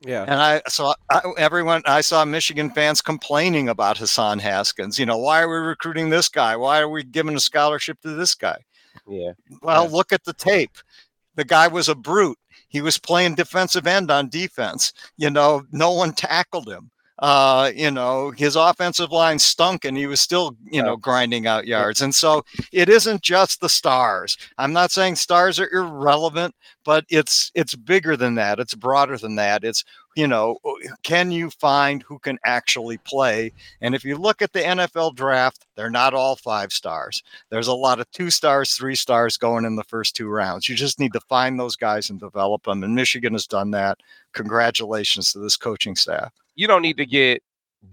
Yeah. 0.00 0.22
and 0.22 0.40
I 0.40 0.62
saw 0.68 0.94
I, 1.10 1.20
everyone. 1.36 1.82
I 1.84 2.00
saw 2.00 2.24
Michigan 2.24 2.70
fans 2.70 3.02
complaining 3.02 3.68
about 3.68 3.98
Hassan 3.98 4.38
Haskins. 4.38 4.98
You 4.98 5.04
know, 5.04 5.18
why 5.18 5.42
are 5.42 5.48
we 5.50 5.56
recruiting 5.68 6.08
this 6.08 6.30
guy? 6.30 6.56
Why 6.56 6.80
are 6.80 6.88
we 6.88 7.04
giving 7.04 7.36
a 7.36 7.40
scholarship 7.40 8.00
to 8.00 8.14
this 8.14 8.34
guy? 8.34 8.56
yeah. 9.06 9.32
Well, 9.62 9.84
Yeah. 9.84 9.90
look 9.94 10.12
at 10.14 10.24
the 10.24 10.32
tape. 10.32 10.78
The 11.34 11.44
guy 11.44 11.68
was 11.68 11.90
a 11.90 11.94
brute. 11.94 12.38
He 12.70 12.80
was 12.80 12.96
playing 12.96 13.34
defensive 13.34 13.86
end 13.86 14.10
on 14.10 14.28
defense. 14.28 14.92
You 15.18 15.28
know, 15.28 15.64
no 15.72 15.92
one 15.92 16.12
tackled 16.12 16.68
him. 16.68 16.90
Uh, 17.18 17.70
you 17.74 17.90
know, 17.90 18.30
his 18.30 18.56
offensive 18.56 19.12
line 19.12 19.38
stunk 19.38 19.84
and 19.84 19.94
he 19.94 20.06
was 20.06 20.22
still, 20.22 20.56
you 20.64 20.82
know, 20.82 20.96
grinding 20.96 21.46
out 21.46 21.66
yards. 21.66 22.00
And 22.00 22.14
so 22.14 22.42
it 22.72 22.88
isn't 22.88 23.20
just 23.20 23.60
the 23.60 23.68
stars. 23.68 24.38
I'm 24.56 24.72
not 24.72 24.90
saying 24.90 25.16
stars 25.16 25.60
are 25.60 25.68
irrelevant, 25.70 26.54
but 26.82 27.04
it's 27.10 27.52
it's 27.54 27.74
bigger 27.74 28.16
than 28.16 28.36
that. 28.36 28.58
It's 28.58 28.74
broader 28.74 29.18
than 29.18 29.34
that. 29.34 29.64
It's, 29.64 29.84
you 30.16 30.26
know, 30.26 30.58
can 31.02 31.30
you 31.30 31.50
find 31.50 32.02
who 32.02 32.18
can 32.18 32.38
actually 32.44 32.98
play? 32.98 33.52
And 33.80 33.94
if 33.94 34.04
you 34.04 34.16
look 34.16 34.42
at 34.42 34.52
the 34.52 34.60
NFL 34.60 35.14
draft, 35.14 35.66
they're 35.76 35.90
not 35.90 36.14
all 36.14 36.36
five 36.36 36.72
stars. 36.72 37.22
There's 37.48 37.68
a 37.68 37.74
lot 37.74 38.00
of 38.00 38.10
two 38.10 38.30
stars, 38.30 38.74
three 38.74 38.96
stars 38.96 39.36
going 39.36 39.64
in 39.64 39.76
the 39.76 39.84
first 39.84 40.16
two 40.16 40.28
rounds. 40.28 40.68
You 40.68 40.74
just 40.74 40.98
need 40.98 41.12
to 41.12 41.20
find 41.20 41.58
those 41.58 41.76
guys 41.76 42.10
and 42.10 42.18
develop 42.18 42.64
them. 42.64 42.82
And 42.82 42.94
Michigan 42.94 43.32
has 43.34 43.46
done 43.46 43.70
that. 43.70 43.98
Congratulations 44.32 45.32
to 45.32 45.38
this 45.38 45.56
coaching 45.56 45.94
staff. 45.94 46.32
You 46.56 46.66
don't 46.66 46.82
need 46.82 46.96
to 46.96 47.06
get 47.06 47.42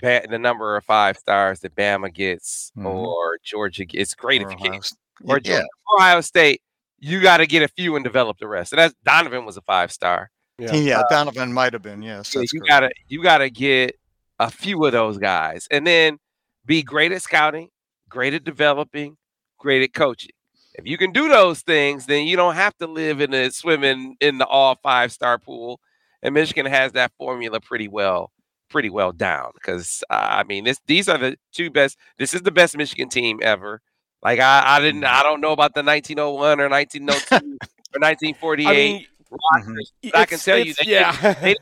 the 0.01 0.38
number 0.39 0.75
of 0.75 0.84
five 0.84 1.17
stars 1.17 1.60
that 1.62 1.75
Bama 1.75 2.13
gets 2.13 2.71
Mhm. 2.77 2.86
or 2.86 3.38
Georgia 3.43 3.86
gets. 3.86 4.01
It's 4.01 4.13
great 4.15 4.41
if 4.41 4.49
you 4.51 4.58
get 4.58 4.91
or 5.23 5.38
yeah, 5.38 5.60
Georgia. 5.60 5.67
Ohio 5.95 6.21
State. 6.21 6.62
You 6.99 7.21
got 7.21 7.38
to 7.38 7.45
get 7.45 7.62
a 7.62 7.67
few 7.67 7.95
and 7.95 8.03
develop 8.03 8.39
the 8.39 8.47
rest. 8.47 8.73
And 8.73 8.80
that's 8.80 8.95
Donovan 9.06 9.45
was 9.45 9.56
a 9.56 9.62
five 9.62 9.91
star. 9.91 10.32
Yeah. 10.60 10.76
yeah, 10.76 11.04
Donovan 11.10 11.54
might 11.54 11.74
have 11.74 11.84
been. 11.84 12.02
Yes, 12.02 12.34
Yeah, 12.34 12.41
you 12.41 12.60
correct. 12.62 12.67
gotta 12.67 12.89
you 13.08 13.22
gotta 13.22 13.50
get 13.50 13.96
a 14.39 14.50
few 14.50 14.84
of 14.86 14.91
those 14.91 15.17
guys, 15.17 15.67
and 15.70 15.86
then 15.86 16.20
be 16.65 16.82
great 16.84 17.12
at 17.12 17.22
scouting, 17.22 17.70
great 18.10 18.34
at 18.34 18.43
developing, 18.43 19.17
great 19.60 19.84
at 19.84 19.93
coaching. 19.93 20.32
If 20.76 20.86
you 20.86 20.98
can 20.98 21.12
do 21.12 21.28
those 21.28 21.62
things, 21.62 22.06
then 22.06 22.28
you 22.28 22.36
don't 22.36 22.56
have 22.56 22.78
to 22.78 22.88
live 22.88 23.20
in 23.22 23.32
the 23.32 23.50
swimming 23.50 24.15
in 24.20 24.38
the 24.38 24.46
all 24.46 24.76
five 24.76 25.12
star 25.12 25.38
pool. 25.39 25.80
And 26.22 26.34
Michigan 26.34 26.65
has 26.65 26.91
that 26.93 27.12
formula 27.17 27.60
pretty 27.60 27.88
well, 27.88 28.32
pretty 28.70 28.89
well 28.89 29.12
down. 29.12 29.52
Because 29.56 30.04
uh, 30.10 30.28
I 30.30 30.43
mean, 30.43 30.63
this 30.63 30.80
these 30.88 31.08
are 31.10 31.17
the 31.17 31.38
two 31.52 31.70
best. 31.72 31.98
This 32.17 32.34
is 32.34 32.41
the 32.41 32.52
best 32.52 32.78
Michigan 32.78 33.10
team 33.10 33.39
ever. 33.41 33.82
Like 34.24 34.39
I, 34.39 34.63
I 34.65 34.80
didn't, 34.80 35.04
I 35.04 35.22
don't 35.24 35.41
know 35.41 35.52
about 35.52 35.74
the 35.76 35.84
1901 35.84 36.60
or 36.60 36.70
1902 36.70 37.36
or 37.96 38.00
1948 38.00 38.67
I 38.67 38.74
mean, 38.74 39.06
Mm-hmm. 39.31 39.69
rosters. 39.69 39.93
But 40.03 40.15
I 40.15 40.25
can 40.25 40.39
tell 40.39 40.57
you, 40.57 40.73
they, 40.73 40.91
yeah. 40.91 41.33
they, 41.41 41.55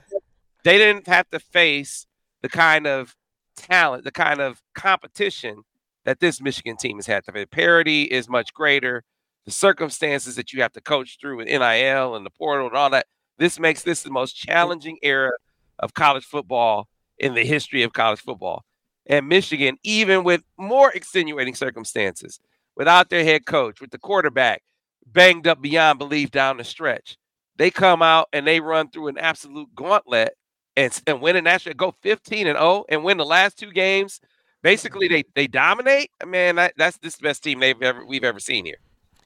they 0.63 0.77
didn't 0.77 1.07
have 1.07 1.29
to 1.31 1.39
face 1.39 2.05
the 2.41 2.49
kind 2.49 2.87
of 2.87 3.15
talent, 3.55 4.03
the 4.03 4.11
kind 4.11 4.39
of 4.39 4.61
competition 4.73 5.63
that 6.05 6.19
this 6.19 6.41
Michigan 6.41 6.77
team 6.77 6.97
has 6.97 7.07
had 7.07 7.25
The. 7.25 7.45
Parity 7.45 8.03
is 8.03 8.29
much 8.29 8.53
greater. 8.53 9.03
The 9.45 9.51
circumstances 9.51 10.35
that 10.35 10.53
you 10.53 10.61
have 10.61 10.71
to 10.73 10.81
coach 10.81 11.17
through 11.19 11.37
with 11.37 11.47
NIL 11.47 12.15
and 12.15 12.25
the 12.25 12.31
portal 12.31 12.67
and 12.67 12.75
all 12.75 12.89
that, 12.91 13.05
this 13.37 13.59
makes 13.59 13.83
this 13.83 14.01
the 14.01 14.09
most 14.09 14.33
challenging 14.33 14.97
era 15.03 15.31
of 15.79 15.93
college 15.93 16.25
football 16.25 16.87
in 17.19 17.33
the 17.33 17.45
history 17.45 17.83
of 17.83 17.93
college 17.93 18.19
football. 18.19 18.63
And 19.07 19.27
Michigan, 19.27 19.77
even 19.83 20.23
with 20.23 20.41
more 20.57 20.91
extenuating 20.91 21.53
circumstances, 21.53 22.39
without 22.75 23.09
their 23.09 23.23
head 23.23 23.45
coach, 23.45 23.81
with 23.81 23.91
the 23.91 23.99
quarterback 23.99 24.63
banged 25.05 25.47
up 25.47 25.61
beyond 25.61 25.99
belief 25.99 26.31
down 26.31 26.57
the 26.57 26.63
stretch, 26.63 27.17
they 27.57 27.71
come 27.71 28.01
out 28.01 28.27
and 28.33 28.45
they 28.45 28.59
run 28.59 28.89
through 28.89 29.07
an 29.07 29.17
absolute 29.17 29.73
gauntlet 29.75 30.37
and, 30.75 31.01
and 31.07 31.21
win 31.21 31.35
a 31.35 31.41
national, 31.41 31.75
go 31.75 31.93
15 32.01 32.47
and 32.47 32.57
0 32.57 32.85
and 32.89 33.03
win 33.03 33.17
the 33.17 33.25
last 33.25 33.57
two 33.57 33.71
games. 33.71 34.19
Basically, 34.61 35.07
they 35.07 35.23
they 35.35 35.47
dominate. 35.47 36.09
Man, 36.25 36.55
that, 36.55 36.73
that's 36.75 36.97
this 36.97 37.17
the 37.17 37.23
best 37.23 37.43
team 37.43 37.59
they've 37.59 37.81
ever 37.81 38.05
we've 38.05 38.23
ever 38.23 38.39
seen 38.39 38.65
here. 38.65 38.77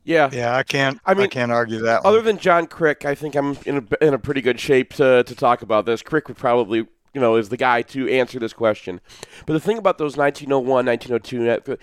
yeah. 0.03 0.29
Yeah, 0.31 0.55
I 0.55 0.63
can't. 0.63 0.99
I 1.05 1.13
mean, 1.13 1.25
I, 1.25 1.27
can't 1.27 1.51
argue 1.51 1.79
that. 1.79 2.03
one. 2.03 2.13
Other 2.13 2.21
than 2.21 2.37
John 2.37 2.67
Kryk, 2.67 3.05
I 3.05 3.15
think 3.15 3.35
I'm 3.35 3.57
in 3.65 3.77
a, 3.77 4.05
in 4.05 4.13
a 4.13 4.19
pretty 4.19 4.41
good 4.41 4.59
shape 4.59 4.93
to, 4.95 5.23
to 5.23 5.35
talk 5.35 5.61
about 5.61 5.85
this. 5.85 6.01
Crick 6.01 6.27
would 6.27 6.37
probably, 6.37 6.79
you 7.13 7.21
know, 7.21 7.37
is 7.37 7.49
the 7.49 7.57
guy 7.57 7.81
to 7.83 8.09
answer 8.09 8.37
this 8.37 8.51
question. 8.51 8.99
But 9.45 9.53
the 9.53 9.59
thing 9.61 9.77
about 9.77 9.97
those 9.97 10.17
1901, 10.17 10.85
1902, 10.85 11.71
uh, 11.71 11.75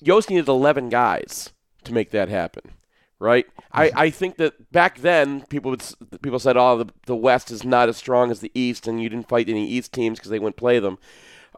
Yost 0.00 0.30
needed 0.30 0.48
11 0.48 0.88
guys 0.88 1.52
to 1.84 1.92
make 1.92 2.10
that 2.12 2.28
happen, 2.30 2.72
right? 3.18 3.46
I, 3.72 3.90
I 3.94 4.10
think 4.10 4.36
that 4.36 4.70
back 4.72 4.98
then 5.00 5.42
people 5.46 5.70
would 5.70 5.82
people 6.22 6.38
said, 6.38 6.56
oh, 6.56 6.78
the, 6.78 6.92
the 7.06 7.16
West 7.16 7.50
is 7.50 7.64
not 7.64 7.88
as 7.88 7.96
strong 7.96 8.30
as 8.30 8.40
the 8.40 8.52
East, 8.54 8.86
and 8.86 9.02
you 9.02 9.08
didn't 9.08 9.28
fight 9.28 9.48
any 9.48 9.66
East 9.66 9.92
teams 9.92 10.18
because 10.18 10.30
they 10.30 10.38
wouldn't 10.38 10.56
play 10.56 10.78
them. 10.78 10.98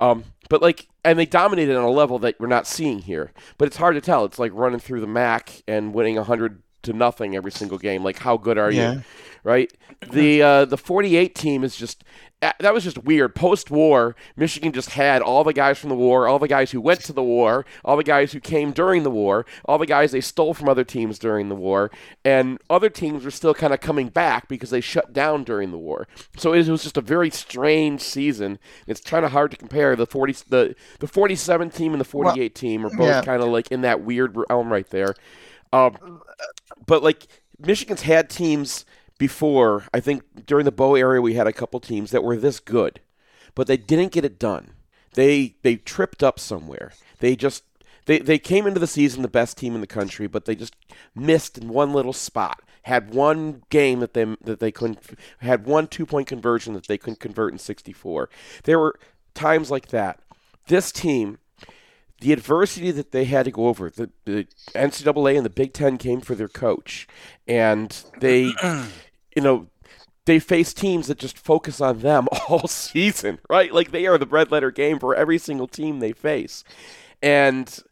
Um, 0.00 0.24
but 0.48 0.62
like, 0.62 0.88
and 1.04 1.18
they 1.18 1.26
dominated 1.26 1.76
on 1.76 1.84
a 1.84 1.90
level 1.90 2.18
that 2.20 2.40
we're 2.40 2.46
not 2.46 2.66
seeing 2.66 3.00
here. 3.00 3.32
But 3.58 3.66
it's 3.68 3.76
hard 3.76 3.94
to 3.96 4.00
tell. 4.00 4.24
It's 4.24 4.38
like 4.38 4.52
running 4.54 4.80
through 4.80 5.00
the 5.00 5.06
MAC 5.06 5.62
and 5.68 5.92
winning 5.94 6.16
hundred 6.16 6.62
to 6.82 6.92
nothing 6.94 7.36
every 7.36 7.52
single 7.52 7.76
game. 7.76 8.02
Like, 8.02 8.18
how 8.18 8.38
good 8.38 8.56
are 8.56 8.70
Yeah. 8.70 8.94
you? 8.94 9.02
Right. 9.42 9.72
The 10.10 10.42
uh, 10.42 10.64
the 10.66 10.76
48 10.78 11.34
team 11.34 11.64
is 11.64 11.76
just 11.76 12.04
that 12.40 12.72
was 12.72 12.84
just 12.84 12.98
weird. 13.04 13.34
Post 13.34 13.70
war, 13.70 14.16
Michigan 14.34 14.72
just 14.72 14.90
had 14.90 15.20
all 15.20 15.44
the 15.44 15.52
guys 15.52 15.78
from 15.78 15.90
the 15.90 15.96
war, 15.96 16.26
all 16.26 16.38
the 16.38 16.48
guys 16.48 16.70
who 16.70 16.80
went 16.80 17.00
to 17.00 17.12
the 17.12 17.22
war, 17.22 17.66
all 17.84 17.98
the 17.98 18.04
guys 18.04 18.32
who 18.32 18.40
came 18.40 18.72
during 18.72 19.02
the 19.02 19.10
war, 19.10 19.44
all 19.66 19.76
the 19.76 19.86
guys 19.86 20.12
they 20.12 20.22
stole 20.22 20.54
from 20.54 20.68
other 20.68 20.84
teams 20.84 21.18
during 21.18 21.50
the 21.50 21.54
war, 21.54 21.90
and 22.24 22.58
other 22.70 22.88
teams 22.88 23.24
were 23.24 23.30
still 23.30 23.52
kind 23.52 23.74
of 23.74 23.80
coming 23.80 24.08
back 24.08 24.48
because 24.48 24.70
they 24.70 24.80
shut 24.80 25.12
down 25.12 25.44
during 25.44 25.70
the 25.70 25.78
war. 25.78 26.08
So 26.36 26.54
it 26.54 26.66
was 26.66 26.82
just 26.82 26.96
a 26.96 27.02
very 27.02 27.30
strange 27.30 28.00
season. 28.00 28.58
It's 28.86 29.02
kind 29.02 29.26
of 29.26 29.32
hard 29.32 29.50
to 29.50 29.56
compare 29.58 29.94
the 29.94 30.06
40 30.06 30.36
the 30.48 30.74
the 30.98 31.06
47 31.06 31.70
team 31.70 31.92
and 31.92 32.00
the 32.00 32.04
48 32.06 32.54
team 32.54 32.86
are 32.86 32.90
both 32.90 33.06
yeah. 33.06 33.22
kind 33.22 33.42
of 33.42 33.48
like 33.48 33.70
in 33.70 33.82
that 33.82 34.00
weird 34.02 34.36
realm 34.48 34.72
right 34.72 34.88
there. 34.88 35.14
Um, 35.72 36.22
but 36.86 37.02
like 37.02 37.28
Michigan's 37.58 38.02
had 38.02 38.30
teams 38.30 38.84
before. 39.20 39.84
I 39.92 40.00
think 40.00 40.46
during 40.46 40.64
the 40.64 40.72
Bo 40.72 40.94
area 40.94 41.20
we 41.20 41.34
had 41.34 41.46
a 41.46 41.52
couple 41.52 41.78
teams 41.78 42.10
that 42.10 42.24
were 42.24 42.36
this 42.36 42.58
good, 42.58 43.00
but 43.54 43.66
they 43.66 43.76
didn't 43.76 44.12
get 44.12 44.24
it 44.24 44.38
done. 44.38 44.72
they 45.14 45.56
they 45.62 45.76
tripped 45.76 46.22
up 46.22 46.40
somewhere. 46.40 46.92
They 47.18 47.36
just 47.36 47.62
they, 48.06 48.18
they 48.18 48.38
came 48.38 48.66
into 48.66 48.80
the 48.80 48.86
season 48.86 49.20
the 49.22 49.28
best 49.28 49.58
team 49.58 49.74
in 49.74 49.82
the 49.82 49.86
country, 49.86 50.26
but 50.26 50.46
they 50.46 50.54
just 50.54 50.74
missed 51.14 51.58
in 51.58 51.68
one 51.68 51.92
little 51.92 52.14
spot. 52.14 52.62
Had 52.84 53.12
one 53.14 53.62
game 53.68 54.00
that 54.00 54.14
they 54.14 54.24
that 54.40 54.58
they 54.58 54.72
couldn't 54.72 54.98
had 55.40 55.66
one 55.66 55.86
two 55.86 56.06
point 56.06 56.26
conversion 56.26 56.72
that 56.72 56.88
they 56.88 56.96
couldn't 56.96 57.20
convert 57.20 57.52
in 57.52 57.58
64. 57.58 58.30
There 58.64 58.78
were 58.78 58.98
times 59.34 59.70
like 59.70 59.88
that. 59.88 60.20
This 60.66 60.90
team, 60.90 61.38
the 62.20 62.32
adversity 62.32 62.90
that 62.92 63.12
they 63.12 63.24
had 63.24 63.44
to 63.44 63.50
go 63.50 63.66
over, 63.66 63.90
the, 63.90 64.10
the 64.24 64.46
NCAA 64.74 65.36
and 65.36 65.44
the 65.44 65.50
Big 65.50 65.72
Ten 65.72 65.98
came 65.98 66.20
for 66.20 66.34
their 66.34 66.48
coach, 66.48 67.06
and 67.46 68.02
they, 68.20 68.52
you 69.40 69.44
know, 69.44 69.66
they 70.26 70.38
face 70.38 70.74
teams 70.74 71.06
that 71.06 71.18
just 71.18 71.38
focus 71.38 71.80
on 71.80 72.00
them 72.00 72.28
all 72.48 72.68
season, 72.68 73.38
right? 73.48 73.72
Like 73.72 73.90
they 73.90 74.06
are 74.06 74.18
the 74.18 74.26
red 74.26 74.50
letter 74.50 74.70
game 74.70 74.98
for 74.98 75.14
every 75.14 75.38
single 75.38 75.66
team 75.66 75.98
they 75.98 76.12
face. 76.12 76.62
And 77.22 77.82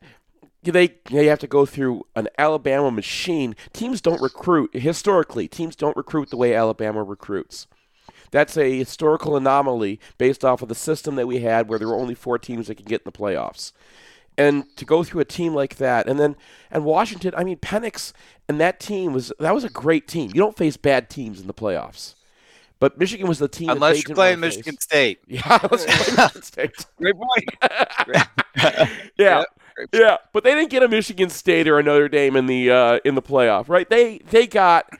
they 0.63 0.97
they 1.11 1.27
have 1.27 1.39
to 1.39 1.47
go 1.47 1.65
through 1.65 2.05
an 2.15 2.29
Alabama 2.37 2.91
machine. 2.91 3.57
Teams 3.73 4.03
don't 4.03 4.21
recruit 4.21 4.75
historically. 4.75 5.49
Teams 5.49 5.75
don't 5.75 5.97
recruit 5.97 6.29
the 6.29 6.37
way 6.37 6.55
Alabama 6.55 7.03
recruits. 7.03 7.67
That's 8.31 8.59
a 8.59 8.77
historical 8.77 9.37
anomaly 9.39 9.99
based 10.19 10.45
off 10.45 10.61
of 10.61 10.69
the 10.69 10.75
system 10.75 11.15
that 11.15 11.27
we 11.27 11.39
had, 11.39 11.67
where 11.67 11.79
there 11.79 11.89
were 11.89 11.97
only 11.97 12.15
four 12.15 12.39
teams 12.39 12.67
that 12.67 12.75
could 12.75 12.85
get 12.85 13.01
in 13.01 13.07
the 13.07 13.19
playoffs. 13.19 13.73
And 14.39 14.65
to 14.77 14.85
go 14.85 15.03
through 15.03 15.21
a 15.21 15.25
team 15.27 15.53
like 15.53 15.77
that, 15.77 16.09
and 16.09 16.19
then 16.19 16.37
and 16.71 16.85
Washington, 16.85 17.35
I 17.37 17.45
mean 17.45 17.59
Penix 17.59 18.13
and 18.49 18.61
that 18.61 18.81
team 18.81 19.13
was 19.13 19.33
that 19.39 19.55
was 19.55 19.65
a 19.65 19.69
great 19.69 20.09
team. 20.09 20.31
You 20.35 20.41
don't 20.41 20.57
face 20.57 20.77
bad 20.77 21.11
teams 21.11 21.41
in 21.41 21.47
the 21.47 21.55
playoffs. 21.55 22.15
But 22.81 22.97
Michigan 22.99 23.27
was 23.27 23.41
the 23.41 23.49
team 23.49 23.71
unless 23.71 24.07
you're 24.07 24.15
playing 24.15 24.41
Michigan 24.41 24.77
face. 24.77 24.85
State. 24.85 25.19
Yeah, 25.27 25.59
unless 25.63 25.87
you're 25.87 25.97
playing 25.97 26.17
Michigan 26.17 26.43
State. 26.43 26.87
Great 26.97 27.15
point. 27.17 28.89
yeah. 29.19 29.45
Yeah, 29.93 30.17
but 30.33 30.43
they 30.43 30.55
didn't 30.55 30.71
get 30.71 30.83
a 30.83 30.89
Michigan 30.89 31.31
State 31.31 31.69
or 31.69 31.79
a 31.79 31.85
Notre 31.85 32.09
Dame 32.09 32.35
in 32.35 32.47
the 32.47 32.71
uh, 32.71 32.99
in 33.05 33.15
the 33.15 33.23
playoff, 33.23 33.69
right? 33.69 33.89
They 33.89 34.19
they 34.31 34.49
got 34.49 34.91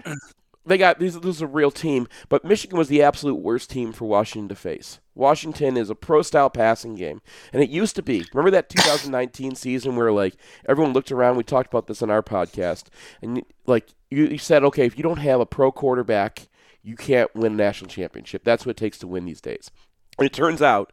they 0.69 0.79
got 0.79 0.99
this, 0.99 1.17
is 1.17 1.41
a 1.41 1.47
real 1.47 1.71
team, 1.71 2.09
but 2.29 2.45
Michigan 2.45 2.79
was 2.79 2.89
the 2.89 3.03
absolute 3.03 3.37
worst 3.37 3.71
team 3.71 3.93
for 3.93 4.05
Washington 4.05 4.49
to 4.49 4.55
face. 4.55 5.01
Washington 5.15 5.77
is 5.77 5.91
a 5.91 5.95
pro 5.95 6.23
style 6.23 6.51
passing 6.51 6.95
game, 6.95 7.21
and 7.53 7.63
it 7.63 7.71
used 7.71 7.97
to 7.97 8.03
be. 8.03 8.25
Remember 8.33 8.51
that 8.53 8.69
2019 8.69 9.57
season 9.57 9.97
where 9.97 10.13
like 10.13 10.37
everyone 10.69 10.93
looked 10.93 11.11
around? 11.11 11.37
We 11.37 11.45
talked 11.45 11.73
about 11.73 11.87
this 11.87 12.03
in 12.03 12.11
our 12.11 12.23
podcast, 12.23 12.85
and 13.21 13.43
like 13.67 13.89
you, 14.11 14.27
you 14.27 14.39
said, 14.39 14.63
okay, 14.65 14.87
if 14.87 14.97
you 14.97 15.03
don't 15.03 15.19
have 15.19 15.41
a 15.41 15.47
pro 15.47 15.73
quarterback, 15.73 16.49
you 16.83 16.97
can't 16.97 17.35
win 17.35 17.53
a 17.53 17.57
national 17.57 17.91
championship. 17.91 18.45
That's 18.45 18.65
what 18.65 18.71
it 18.71 18.77
takes 18.77 18.99
to 18.99 19.07
win 19.07 19.25
these 19.25 19.41
days. 19.41 19.71
And 20.19 20.27
it 20.27 20.33
turns 20.33 20.63
out 20.63 20.93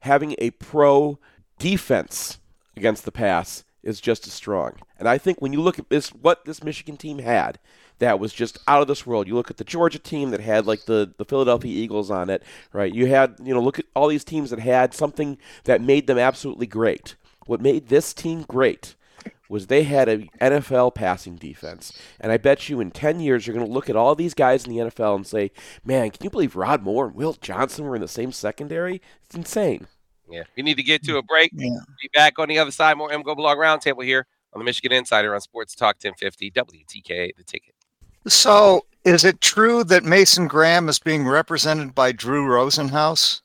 having 0.00 0.34
a 0.38 0.50
pro 0.52 1.18
defense 1.58 2.38
against 2.76 3.04
the 3.04 3.12
pass 3.12 3.64
is 3.82 4.00
just 4.00 4.26
as 4.26 4.32
strong. 4.32 4.76
And 4.98 5.08
I 5.08 5.18
think 5.18 5.40
when 5.40 5.52
you 5.52 5.60
look 5.60 5.78
at 5.78 5.88
this, 5.88 6.08
what 6.10 6.44
this 6.44 6.62
Michigan 6.62 6.96
team 6.96 7.18
had, 7.18 7.58
that 8.00 8.18
was 8.18 8.32
just 8.32 8.58
out 8.66 8.82
of 8.82 8.88
this 8.88 9.06
world. 9.06 9.28
You 9.28 9.34
look 9.34 9.50
at 9.50 9.56
the 9.56 9.64
Georgia 9.64 9.98
team 9.98 10.30
that 10.30 10.40
had 10.40 10.66
like 10.66 10.84
the, 10.86 11.12
the 11.16 11.24
Philadelphia 11.24 11.72
Eagles 11.72 12.10
on 12.10 12.28
it, 12.28 12.42
right? 12.72 12.92
You 12.92 13.06
had, 13.06 13.36
you 13.42 13.54
know, 13.54 13.60
look 13.60 13.78
at 13.78 13.86
all 13.94 14.08
these 14.08 14.24
teams 14.24 14.50
that 14.50 14.58
had 14.58 14.92
something 14.92 15.38
that 15.64 15.80
made 15.80 16.06
them 16.06 16.18
absolutely 16.18 16.66
great. 16.66 17.14
What 17.46 17.60
made 17.60 17.88
this 17.88 18.12
team 18.12 18.44
great 18.48 18.94
was 19.48 19.66
they 19.66 19.82
had 19.82 20.08
an 20.08 20.28
NFL 20.40 20.94
passing 20.94 21.36
defense. 21.36 21.92
And 22.20 22.30
I 22.30 22.36
bet 22.36 22.68
you 22.68 22.80
in 22.80 22.90
10 22.90 23.20
years, 23.20 23.46
you're 23.46 23.54
going 23.54 23.66
to 23.66 23.72
look 23.72 23.90
at 23.90 23.96
all 23.96 24.14
these 24.14 24.34
guys 24.34 24.64
in 24.64 24.72
the 24.72 24.84
NFL 24.84 25.16
and 25.16 25.26
say, 25.26 25.50
man, 25.84 26.10
can 26.10 26.24
you 26.24 26.30
believe 26.30 26.56
Rod 26.56 26.82
Moore 26.82 27.06
and 27.06 27.14
Will 27.14 27.34
Johnson 27.34 27.84
were 27.84 27.96
in 27.96 28.00
the 28.00 28.08
same 28.08 28.32
secondary? 28.32 29.02
It's 29.26 29.34
insane. 29.34 29.88
Yeah, 30.30 30.44
we 30.56 30.62
need 30.62 30.76
to 30.76 30.84
get 30.84 31.02
to 31.04 31.18
a 31.18 31.22
break. 31.22 31.50
Yeah. 31.52 31.80
Be 32.00 32.08
back 32.14 32.38
on 32.38 32.48
the 32.48 32.60
other 32.60 32.70
side. 32.70 32.96
More 32.96 33.10
MGoBlog 33.10 33.56
Roundtable 33.56 34.04
here 34.04 34.26
on 34.52 34.60
the 34.60 34.64
Michigan 34.64 34.92
Insider 34.92 35.34
on 35.34 35.40
Sports 35.40 35.74
Talk 35.74 35.96
1050 35.96 36.52
WTKA 36.52 37.36
The 37.36 37.42
Ticket. 37.42 37.74
So, 38.26 38.86
is 39.04 39.24
it 39.24 39.40
true 39.40 39.82
that 39.84 40.04
Mason 40.04 40.46
Graham 40.46 40.88
is 40.88 40.98
being 40.98 41.26
represented 41.26 41.94
by 41.94 42.12
Drew 42.12 42.46
Rosenhaus 42.46 43.40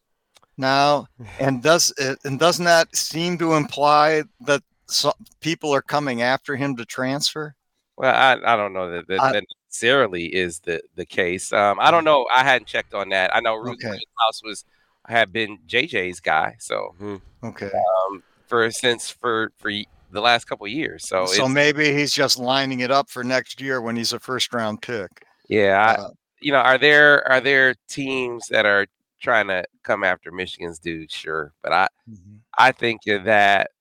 now? 0.57 1.07
And 1.39 1.63
does 1.63 1.93
it, 1.97 2.19
and 2.25 2.39
doesn't 2.39 2.65
that 2.65 2.95
seem 2.95 3.37
to 3.37 3.53
imply 3.53 4.23
that 4.41 4.61
so, 4.87 5.13
people 5.39 5.73
are 5.73 5.81
coming 5.81 6.21
after 6.21 6.55
him 6.55 6.75
to 6.75 6.85
transfer? 6.85 7.55
Well, 7.97 8.13
I, 8.13 8.53
I 8.53 8.55
don't 8.57 8.73
know 8.73 8.91
that 8.91 9.07
that, 9.07 9.21
I- 9.21 9.31
that 9.31 9.43
necessarily 9.69 10.25
is 10.25 10.59
the 10.59 10.81
the 10.95 11.05
case. 11.05 11.51
Um, 11.53 11.79
I 11.79 11.91
don't 11.91 12.03
know. 12.03 12.25
I 12.33 12.43
hadn't 12.43 12.67
checked 12.67 12.93
on 12.93 13.09
that. 13.09 13.33
I 13.35 13.39
know 13.39 13.55
Rosenhaus 13.55 13.73
Okay. 13.89 13.99
Was 14.43 14.65
had 15.07 15.31
been 15.31 15.59
JJ's 15.67 16.19
guy. 16.19 16.55
So 16.59 16.95
Okay. 17.43 17.71
um, 17.71 18.23
for 18.47 18.69
since 18.71 19.09
for 19.09 19.51
for 19.57 19.71
the 20.15 20.21
last 20.21 20.45
couple 20.45 20.65
of 20.65 20.71
years. 20.71 21.07
So, 21.07 21.25
So 21.27 21.47
maybe 21.47 21.93
he's 21.93 22.11
just 22.11 22.39
lining 22.39 22.79
it 22.79 22.89
up 22.89 23.09
for 23.09 23.23
next 23.23 23.61
year 23.61 23.79
when 23.81 23.95
he's 23.95 24.13
a 24.13 24.19
first 24.19 24.53
round 24.53 24.81
pick. 24.81 25.09
yeah, 25.47 25.95
I, 25.97 26.01
Uh, 26.01 26.09
you 26.41 26.51
know, 26.51 26.57
are 26.59 26.77
there 26.79 27.27
are 27.31 27.39
there 27.41 27.75
teams 27.87 28.47
that 28.49 28.65
are 28.65 28.87
trying 29.21 29.47
to 29.47 29.63
come 29.83 30.03
after 30.03 30.31
Michigan's 30.31 30.79
dude? 30.79 31.11
Sure, 31.11 31.53
but 31.61 31.71
I 31.71 31.87
I 32.57 32.71
think 32.71 33.01
that 33.05 33.71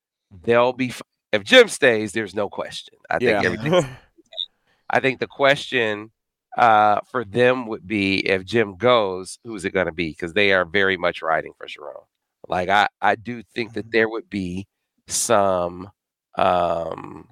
they'll 0.42 0.72
be 0.72 0.92
if 1.32 1.42
Jim 1.44 1.68
stays. 1.68 2.12
There's 2.12 2.34
no 2.34 2.48
question. 2.48 2.94
I 3.10 3.18
think 3.18 3.30
Yeah. 3.42 3.42
everything. 3.42 3.96
I 4.90 5.00
think 5.00 5.18
the 5.20 5.26
question 5.26 6.10
uh, 6.56 7.00
for 7.10 7.24
them 7.24 7.66
would 7.66 7.86
be 7.86 8.18
if 8.28 8.44
Jim 8.44 8.76
goes, 8.76 9.38
who's 9.44 9.64
it 9.64 9.72
going 9.72 9.86
to 9.86 9.92
be? 9.92 10.10
Because 10.10 10.34
they 10.34 10.52
are 10.52 10.64
very 10.64 10.96
much 10.96 11.20
riding 11.22 11.52
for 11.58 11.66
Sherrone. 11.66 12.06
Like 12.46 12.68
I, 12.68 12.86
I 13.02 13.16
do 13.16 13.42
think 13.54 13.72
that 13.74 13.90
there 13.90 14.08
would 14.08 14.30
be 14.30 14.66
some. 15.08 15.90
Um, 16.36 17.28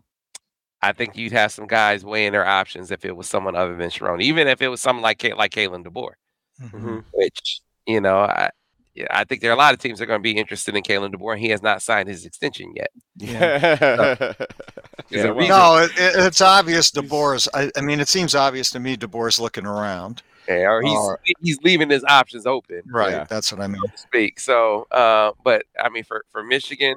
I 0.80 0.92
think 0.92 1.16
you'd 1.16 1.32
have 1.32 1.53
some 1.53 1.66
guys 1.66 2.05
weighing 2.05 2.32
their 2.32 2.46
options 2.46 2.90
if 2.90 3.05
it 3.05 3.16
was 3.16 3.28
someone 3.28 3.55
other 3.55 3.76
than 3.76 3.90
Sherrone, 3.90 4.22
even 4.22 4.48
if 4.48 4.61
it 4.62 4.68
was 4.68 4.80
someone 4.80 5.03
like 5.03 5.18
Ka- 5.20 5.36
like 5.36 5.53
Kalen 5.53 5.84
DeBoer, 5.86 6.12
Mhm. 6.61 7.05
which 7.12 7.61
you 7.86 8.00
know 8.00 8.18
I. 8.20 8.50
Yeah, 8.94 9.07
I 9.11 9.24
think 9.24 9.40
there 9.40 9.50
are 9.50 9.55
a 9.55 9.57
lot 9.57 9.72
of 9.72 9.80
teams 9.80 9.98
that 9.98 10.05
are 10.05 10.07
going 10.07 10.18
to 10.20 10.22
be 10.22 10.36
interested 10.36 10.76
in 10.76 10.82
Kalen 10.82 11.14
DeBoer, 11.14 11.32
and 11.32 11.40
he 11.40 11.48
has 11.48 11.62
not 11.62 11.80
signed 11.80 12.11
his 12.11 12.26
extension 12.26 12.74
yet. 12.76 12.90
Yeah. 13.16 13.59
There's 15.09 15.24
Yeah, 15.24 15.30
well- 15.30 15.48
No, 15.48 15.84
it, 15.84 15.90
it- 15.92 16.26
it's 16.26 16.42
obvious 16.42 16.90
DeBoer's. 16.90 17.48
I, 17.55 17.70
I 17.74 17.80
mean, 17.80 18.00
it 18.00 18.09
seems 18.09 18.34
obvious 18.34 18.68
to 18.70 18.80
me 18.80 18.98
DeBoer's 18.98 19.40
looking 19.40 19.64
around. 19.64 20.22
Yeah, 20.46 20.68
or 20.70 20.82
he's 20.82 20.92
Or- 20.98 21.20
he's 21.40 21.59
leaving 21.62 21.88
his 21.88 22.05
options 22.05 22.44
open. 22.44 22.82
Right. 22.86 23.12
Yeah. 23.12 23.24
That's 23.24 23.50
what 23.50 23.62
I 23.62 23.66
mean. 23.66 23.80
so 23.80 23.92
to 23.92 23.96
speak. 23.98 24.38
So, 24.38 24.86
uh, 24.90 25.32
but 25.42 25.64
I 25.82 25.88
mean, 25.88 26.05
for 26.05 26.26
for 26.30 26.42
Michigan, 26.42 26.96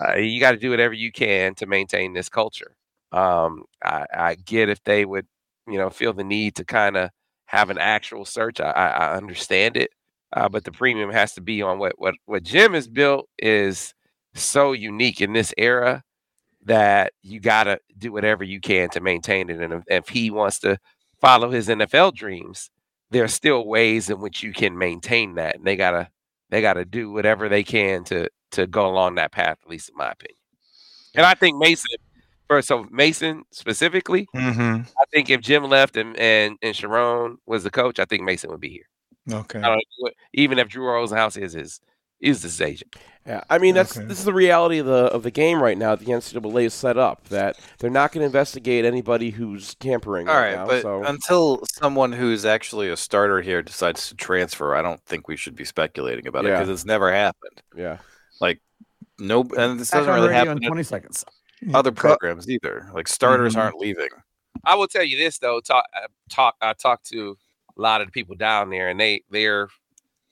uh, 0.00 0.16
you 0.16 0.40
got 0.40 0.52
to 0.52 0.56
do 0.56 0.70
whatever 0.70 0.94
you 0.94 1.12
can 1.12 1.54
to 1.56 1.66
maintain 1.66 2.12
this 2.12 2.28
culture. 2.28 2.76
Um, 3.12 3.64
I, 3.84 4.06
I 4.12 4.34
get 4.36 4.68
if 4.68 4.82
they 4.84 5.04
would, 5.04 5.26
you 5.68 5.78
know, 5.78 5.90
feel 5.90 6.12
the 6.12 6.24
need 6.24 6.56
to 6.56 6.64
kind 6.64 6.96
of 6.96 7.10
have 7.46 7.70
an 7.70 7.78
actual 7.78 8.24
search. 8.24 8.60
I, 8.60 8.70
I, 8.70 9.16
understand 9.16 9.76
it, 9.76 9.90
uh, 10.32 10.48
but 10.48 10.64
the 10.64 10.72
premium 10.72 11.10
has 11.10 11.34
to 11.34 11.42
be 11.42 11.60
on 11.60 11.78
what 11.78 11.92
what 11.98 12.14
what 12.24 12.42
Jim 12.42 12.72
has 12.72 12.88
built 12.88 13.28
is 13.38 13.92
so 14.34 14.72
unique 14.72 15.20
in 15.20 15.34
this 15.34 15.52
era 15.58 16.02
that 16.64 17.12
you 17.22 17.40
got 17.40 17.64
to 17.64 17.78
do 17.98 18.12
whatever 18.12 18.44
you 18.44 18.60
can 18.60 18.88
to 18.90 19.00
maintain 19.00 19.50
it. 19.50 19.60
And 19.60 19.72
if, 19.74 19.82
if 19.88 20.08
he 20.08 20.30
wants 20.30 20.60
to 20.60 20.78
follow 21.20 21.50
his 21.50 21.68
NFL 21.68 22.14
dreams, 22.14 22.70
there 23.10 23.24
are 23.24 23.28
still 23.28 23.66
ways 23.66 24.08
in 24.08 24.20
which 24.20 24.42
you 24.42 24.52
can 24.52 24.78
maintain 24.78 25.34
that, 25.34 25.56
and 25.56 25.66
they 25.66 25.76
gotta 25.76 26.08
they 26.48 26.62
gotta 26.62 26.84
do 26.84 27.12
whatever 27.12 27.48
they 27.48 27.62
can 27.62 28.04
to 28.04 28.28
to 28.52 28.66
go 28.66 28.86
along 28.86 29.16
that 29.16 29.32
path. 29.32 29.58
At 29.62 29.68
least 29.70 29.90
in 29.90 29.96
my 29.96 30.10
opinion. 30.12 30.38
And 31.14 31.26
I 31.26 31.34
think 31.34 31.58
Mason, 31.58 31.90
first, 32.48 32.68
so 32.68 32.86
Mason 32.90 33.42
specifically, 33.50 34.26
Mm-hmm. 34.34 34.82
I 35.00 35.04
think 35.12 35.28
if 35.30 35.40
Jim 35.40 35.64
left 35.64 35.96
and 35.96 36.16
and 36.16 36.56
and 36.62 36.74
Sherrone 36.74 37.36
was 37.46 37.64
the 37.64 37.70
coach, 37.70 37.98
I 37.98 38.04
think 38.04 38.22
Mason 38.22 38.50
would 38.50 38.60
be 38.60 38.70
here. 38.70 38.88
Okay. 39.30 39.58
I 39.58 39.68
don't 39.68 39.82
know, 40.00 40.10
even 40.32 40.58
if 40.58 40.68
Drew 40.68 40.84
Rosenhaus 40.86 41.36
is 41.40 41.52
his 41.52 41.80
is 42.20 42.42
his 42.42 42.60
agent. 42.60 42.96
Yeah, 43.26 43.42
I 43.50 43.58
mean 43.58 43.74
that's 43.74 43.96
Okay. 43.96 44.06
this 44.06 44.18
is 44.18 44.24
the 44.24 44.32
reality 44.32 44.78
of 44.78 44.86
the 44.86 45.04
of 45.12 45.22
the 45.22 45.30
game 45.30 45.62
right 45.62 45.76
now. 45.78 45.94
The 45.94 46.06
NCAA 46.06 46.64
is 46.64 46.74
set 46.74 46.96
up 46.96 47.28
that 47.28 47.56
they're 47.78 47.90
not 47.90 48.10
going 48.10 48.22
to 48.22 48.26
investigate 48.26 48.84
anybody 48.84 49.30
who's 49.30 49.74
tampering. 49.76 50.28
All 50.28 50.34
right, 50.34 50.46
right, 50.46 50.56
now, 50.56 50.66
but 50.66 50.82
so 50.82 51.04
until 51.04 51.62
someone 51.66 52.10
who's 52.12 52.44
actually 52.44 52.88
a 52.88 52.96
starter 52.96 53.40
here 53.42 53.62
decides 53.62 54.08
to 54.08 54.16
transfer, 54.16 54.74
I 54.74 54.82
don't 54.82 55.00
think 55.04 55.28
we 55.28 55.36
should 55.36 55.54
be 55.54 55.64
speculating 55.64 56.26
about 56.26 56.44
it 56.46 56.48
because 56.52 56.68
it's 56.68 56.84
never 56.84 57.12
happened. 57.12 57.62
yeah, 57.76 57.98
Like 58.42 58.60
no, 59.18 59.40
and 59.56 59.78
this 59.80 59.90
doesn't 59.90 60.12
really 60.12 60.34
happen 60.34 60.58
in 60.58 60.64
in 60.64 60.68
20 60.68 60.82
seconds. 60.82 61.24
other 61.72 61.92
programs 61.92 62.50
either. 62.50 62.90
Like 62.92 63.06
starters 63.08 63.54
Mhm. 63.54 63.60
aren't 63.62 63.78
leaving. 63.78 64.08
I 64.64 64.74
will 64.74 64.88
tell 64.88 65.04
you 65.04 65.16
this 65.16 65.38
though. 65.38 65.60
Talk, 65.60 65.84
uh, 65.96 66.08
talk. 66.28 66.56
I 66.60 66.72
talked 66.74 67.06
to 67.10 67.38
a 67.76 67.80
lot 67.80 68.00
of 68.00 68.08
the 68.08 68.12
people 68.12 68.34
down 68.36 68.68
there, 68.70 68.88
and 68.88 68.98
they 69.00 69.22
they're 69.30 69.68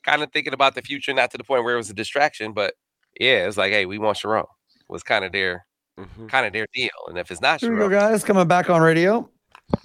kind 0.04 0.22
of 0.22 0.32
thinking 0.32 0.52
about 0.54 0.74
the 0.74 0.82
future, 0.82 1.12
not 1.14 1.30
to 1.30 1.38
the 1.38 1.44
point 1.44 1.62
where 1.64 1.74
it 1.74 1.78
was 1.78 1.88
a 1.90 1.94
distraction, 1.94 2.52
but 2.52 2.74
yeah, 3.18 3.46
it's 3.46 3.56
like, 3.56 3.70
hey, 3.72 3.86
we 3.86 3.98
want 3.98 4.18
Sherrone. 4.18 4.46
Was 4.88 5.02
kind 5.02 5.24
of 5.24 5.30
their 5.32 5.66
Mhm. 5.98 6.28
kind 6.28 6.46
of 6.46 6.52
their 6.52 6.66
deal, 6.74 6.90
and 7.08 7.16
if 7.18 7.30
it's 7.30 7.40
not 7.40 7.60
Here 7.60 7.70
we 7.70 7.76
go, 7.76 7.88
Sharon, 7.88 8.10
guys. 8.12 8.24
Coming 8.24 8.48
back 8.48 8.68
on 8.70 8.80
radio. 8.82 9.28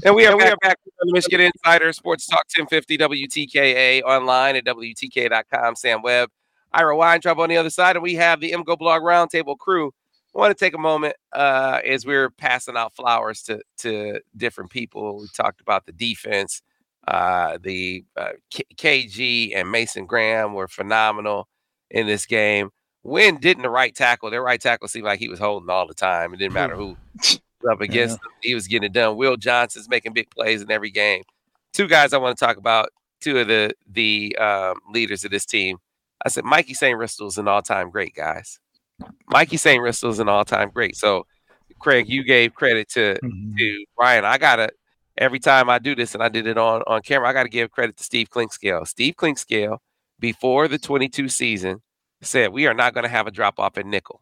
and 0.03 0.15
we 0.15 0.25
are 0.25 0.35
we 0.35 0.43
are 0.43 0.57
back 0.63 0.77
on 1.01 1.07
the 1.07 1.13
Michigan 1.13 1.41
Insider 1.41 1.93
Sports 1.93 2.25
Talk 2.25 2.45
1050 2.49 2.97
WTKA 2.97 4.01
online 4.01 4.55
at 4.55 4.65
WTKA.com. 4.65 5.75
Sam 5.75 6.01
Webb, 6.01 6.29
Ira 6.75 6.95
Weintraub 6.95 7.39
on 7.39 7.49
the 7.49 7.57
other 7.57 7.69
side, 7.69 7.95
and 7.95 8.03
we 8.03 8.15
have 8.15 8.41
the 8.41 8.51
MGoBlog 8.51 9.01
Roundtable 9.01 9.57
crew. 9.57 9.93
I 10.35 10.39
want 10.39 10.55
to 10.55 10.65
take 10.65 10.75
a 10.75 10.79
moment 10.79 11.15
uh, 11.31 11.79
as 11.85 12.05
we're 12.05 12.29
passing 12.29 12.75
out 12.75 12.93
flowers 12.93 13.41
to 13.43 13.61
to 13.77 14.19
different 14.35 14.69
people. 14.69 15.19
We 15.19 15.27
talked 15.35 15.61
about 15.61 15.85
the 15.85 15.93
defense. 15.93 16.61
Uh, 17.07 17.57
the 17.61 18.03
uh, 18.17 18.31
K- 18.51 18.65
KG 18.75 19.55
and 19.55 19.71
Mason 19.71 20.05
Graham 20.05 20.53
were 20.53 20.67
phenomenal 20.67 21.47
in 21.89 22.07
this 22.07 22.25
game. 22.25 22.71
When 23.03 23.37
didn't 23.37 23.63
the 23.63 23.69
right 23.69 23.95
tackle? 23.95 24.29
Their 24.29 24.41
right 24.41 24.59
tackle 24.59 24.89
seemed 24.89 25.05
like 25.05 25.19
he 25.19 25.29
was 25.29 25.39
holding 25.39 25.69
all 25.69 25.87
the 25.87 25.93
time. 25.93 26.33
It 26.33 26.37
didn't 26.37 26.53
matter 26.53 26.75
who 26.75 26.97
was 27.15 27.39
up 27.71 27.79
against 27.79 28.15
him. 28.15 28.31
He 28.41 28.55
was 28.55 28.67
getting 28.67 28.87
it 28.87 28.93
done. 28.93 29.15
Will 29.15 29.37
Johnson's 29.37 29.87
making 29.87 30.13
big 30.13 30.29
plays 30.31 30.61
in 30.61 30.69
every 30.71 30.91
game. 30.91 31.23
Two 31.71 31.87
guys 31.87 32.11
I 32.11 32.17
want 32.17 32.37
to 32.37 32.45
talk 32.45 32.57
about. 32.57 32.89
Two 33.21 33.37
of 33.37 33.47
the 33.47 33.73
the 33.89 34.35
um, 34.37 34.79
leaders 34.91 35.23
of 35.23 35.31
this 35.31 35.45
team. 35.45 35.77
I 36.25 36.29
said 36.29 36.43
Mikey 36.43 36.73
Sainristil 36.73 37.27
is 37.27 37.37
an 37.37 37.47
all 37.47 37.61
time 37.61 37.91
great, 37.91 38.15
guys. 38.15 38.59
Mikey 39.29 39.57
Sainristil 39.57 40.09
is 40.09 40.19
an 40.19 40.27
all 40.27 40.43
time 40.45 40.71
great. 40.73 40.95
So, 40.97 41.27
Craig, 41.79 42.09
you 42.09 42.23
gave 42.23 42.53
credit 42.55 42.89
to 42.91 43.17
Mhm. 43.23 43.57
to 43.57 43.85
Ryan. 43.99 44.25
I 44.25 44.37
gotta 44.37 44.69
every 45.17 45.39
time 45.39 45.69
I 45.69 45.79
do 45.79 45.95
this, 45.95 46.13
and 46.13 46.23
I 46.23 46.29
did 46.29 46.47
it 46.47 46.57
on 46.57 46.81
on 46.87 47.01
camera. 47.01 47.29
I 47.29 47.33
got 47.33 47.43
to 47.43 47.49
give 47.49 47.71
credit 47.71 47.97
to 47.97 48.03
Steve 48.03 48.29
Clinkscale. 48.29 48.87
Steve 48.87 49.15
Clinkscale, 49.15 49.77
before 50.19 50.67
the 50.67 50.77
22 50.79 51.29
season, 51.29 51.81
said 52.21 52.51
we 52.51 52.65
are 52.67 52.73
not 52.73 52.93
going 52.93 53.03
to 53.03 53.09
have 53.09 53.27
a 53.27 53.31
drop 53.31 53.59
off 53.59 53.77
at 53.77 53.85
nickel. 53.85 54.21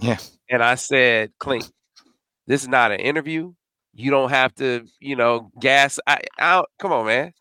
Yeah. 0.00 0.18
And 0.50 0.62
I 0.62 0.74
said, 0.74 1.32
Clink, 1.38 1.64
this 2.46 2.62
is 2.62 2.68
not 2.68 2.90
an 2.90 3.00
interview. 3.00 3.52
You 3.94 4.10
don't 4.10 4.30
have 4.30 4.52
to, 4.56 4.86
you 4.98 5.14
know, 5.14 5.52
gas. 5.60 6.00
I, 6.06 6.22
I 6.38 6.64
come 6.80 6.92
on, 6.92 7.06
man. 7.06 7.32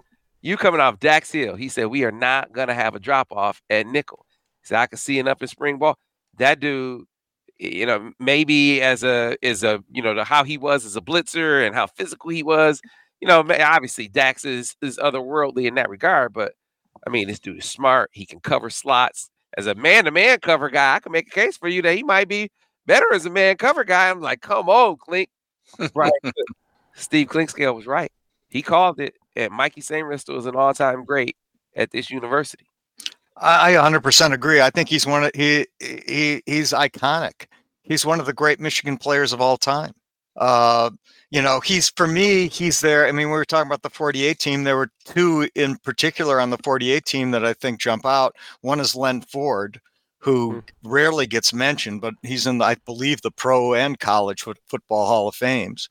You 0.43 0.57
coming 0.57 0.81
off 0.81 0.99
Dax 0.99 1.31
Hill. 1.31 1.55
He 1.55 1.69
said, 1.69 1.85
we 1.87 2.03
are 2.03 2.11
not 2.11 2.51
going 2.51 2.67
to 2.67 2.73
have 2.73 2.95
a 2.95 2.99
drop 2.99 3.31
off 3.31 3.61
at 3.69 3.87
nickel. 3.87 4.25
He 4.61 4.67
said, 4.67 4.77
I 4.77 4.87
can 4.87 4.97
see 4.97 5.17
enough 5.17 5.41
in 5.41 5.47
spring 5.47 5.79
ball. 5.79 5.97
That 6.37 6.59
dude, 6.59 7.05
you 7.57 7.85
know, 7.85 8.11
maybe 8.19 8.81
as 8.81 9.05
a, 9.05 9.37
is 9.41 9.63
a, 9.63 9.81
you 9.89 10.03
know, 10.03 10.13
the, 10.13 10.25
how 10.25 10.43
he 10.43 10.57
was 10.57 10.85
as 10.85 10.97
a 10.97 11.01
blitzer 11.01 11.65
and 11.65 11.73
how 11.73 11.87
physical 11.87 12.29
he 12.29 12.43
was, 12.43 12.81
you 13.21 13.27
know, 13.27 13.39
obviously 13.39 14.09
Dax 14.09 14.43
is, 14.43 14.75
is 14.81 14.97
otherworldly 14.97 15.65
in 15.65 15.75
that 15.75 15.89
regard, 15.89 16.33
but 16.33 16.53
I 17.07 17.09
mean, 17.09 17.29
this 17.29 17.39
dude 17.39 17.59
is 17.59 17.65
smart. 17.65 18.09
He 18.11 18.25
can 18.25 18.41
cover 18.41 18.69
slots. 18.69 19.29
As 19.57 19.65
a 19.67 19.75
man 19.75 20.05
to 20.05 20.11
man 20.11 20.39
cover 20.41 20.69
guy, 20.69 20.95
I 20.95 20.99
can 20.99 21.13
make 21.13 21.27
a 21.27 21.31
case 21.31 21.55
for 21.55 21.69
you 21.69 21.81
that 21.83 21.95
he 21.95 22.03
might 22.03 22.27
be 22.27 22.49
better 22.85 23.13
as 23.13 23.25
a 23.25 23.29
man 23.29 23.55
cover 23.55 23.85
guy. 23.85 24.09
I'm 24.09 24.19
like, 24.19 24.41
come 24.41 24.67
on, 24.67 24.97
Clink. 24.97 25.29
Right. 25.95 26.11
Steve 26.95 27.27
Clinkscale 27.27 27.73
was 27.73 27.87
right. 27.87 28.11
He 28.49 28.61
called 28.61 28.99
it, 28.99 29.15
and 29.35 29.53
Mikey 29.53 29.81
Sainristil 29.81 30.37
is 30.37 30.45
an 30.45 30.55
all 30.55 30.73
time 30.73 31.05
great 31.05 31.35
at 31.75 31.91
this 31.91 32.09
university. 32.09 32.65
I, 33.37 33.75
I 33.75 33.89
100% 33.89 34.33
agree. 34.33 34.61
I 34.61 34.69
think 34.69 34.89
he's 34.89 35.07
one 35.07 35.25
of 35.25 35.31
he 35.33 35.67
he 35.79 36.41
he's 36.45 36.71
iconic. 36.71 37.47
He's 37.81 38.05
one 38.05 38.19
of 38.19 38.25
the 38.25 38.33
great 38.33 38.59
Michigan 38.59 38.97
players 38.97 39.33
of 39.33 39.41
all 39.41 39.57
time. 39.57 39.93
Uh, 40.35 40.89
you 41.29 41.41
know, 41.41 41.59
he's 41.59 41.89
for 41.89 42.07
me, 42.07 42.47
he's 42.47 42.79
there. 42.79 43.07
I 43.07 43.11
mean, 43.11 43.27
we 43.27 43.33
were 43.33 43.45
talking 43.45 43.67
about 43.67 43.81
the 43.81 43.89
48 43.89 44.39
team. 44.39 44.63
There 44.63 44.77
were 44.77 44.91
two 45.05 45.49
in 45.55 45.77
particular 45.77 46.39
on 46.39 46.49
the 46.49 46.57
48 46.63 47.05
team 47.05 47.31
that 47.31 47.45
I 47.45 47.53
think 47.53 47.79
jump 47.79 48.05
out. 48.05 48.35
One 48.61 48.79
is 48.79 48.95
Len 48.95 49.21
Ford, 49.21 49.79
who 50.19 50.63
rarely 50.83 51.27
gets 51.27 51.53
mentioned, 51.53 52.01
but 52.01 52.13
he's 52.23 52.47
in, 52.47 52.61
I 52.61 52.75
believe, 52.85 53.21
the 53.21 53.31
pro 53.31 53.73
and 53.73 53.99
college 53.99 54.43
football 54.43 55.07
Hall 55.07 55.27
of 55.27 55.35
Fames. 55.35 55.89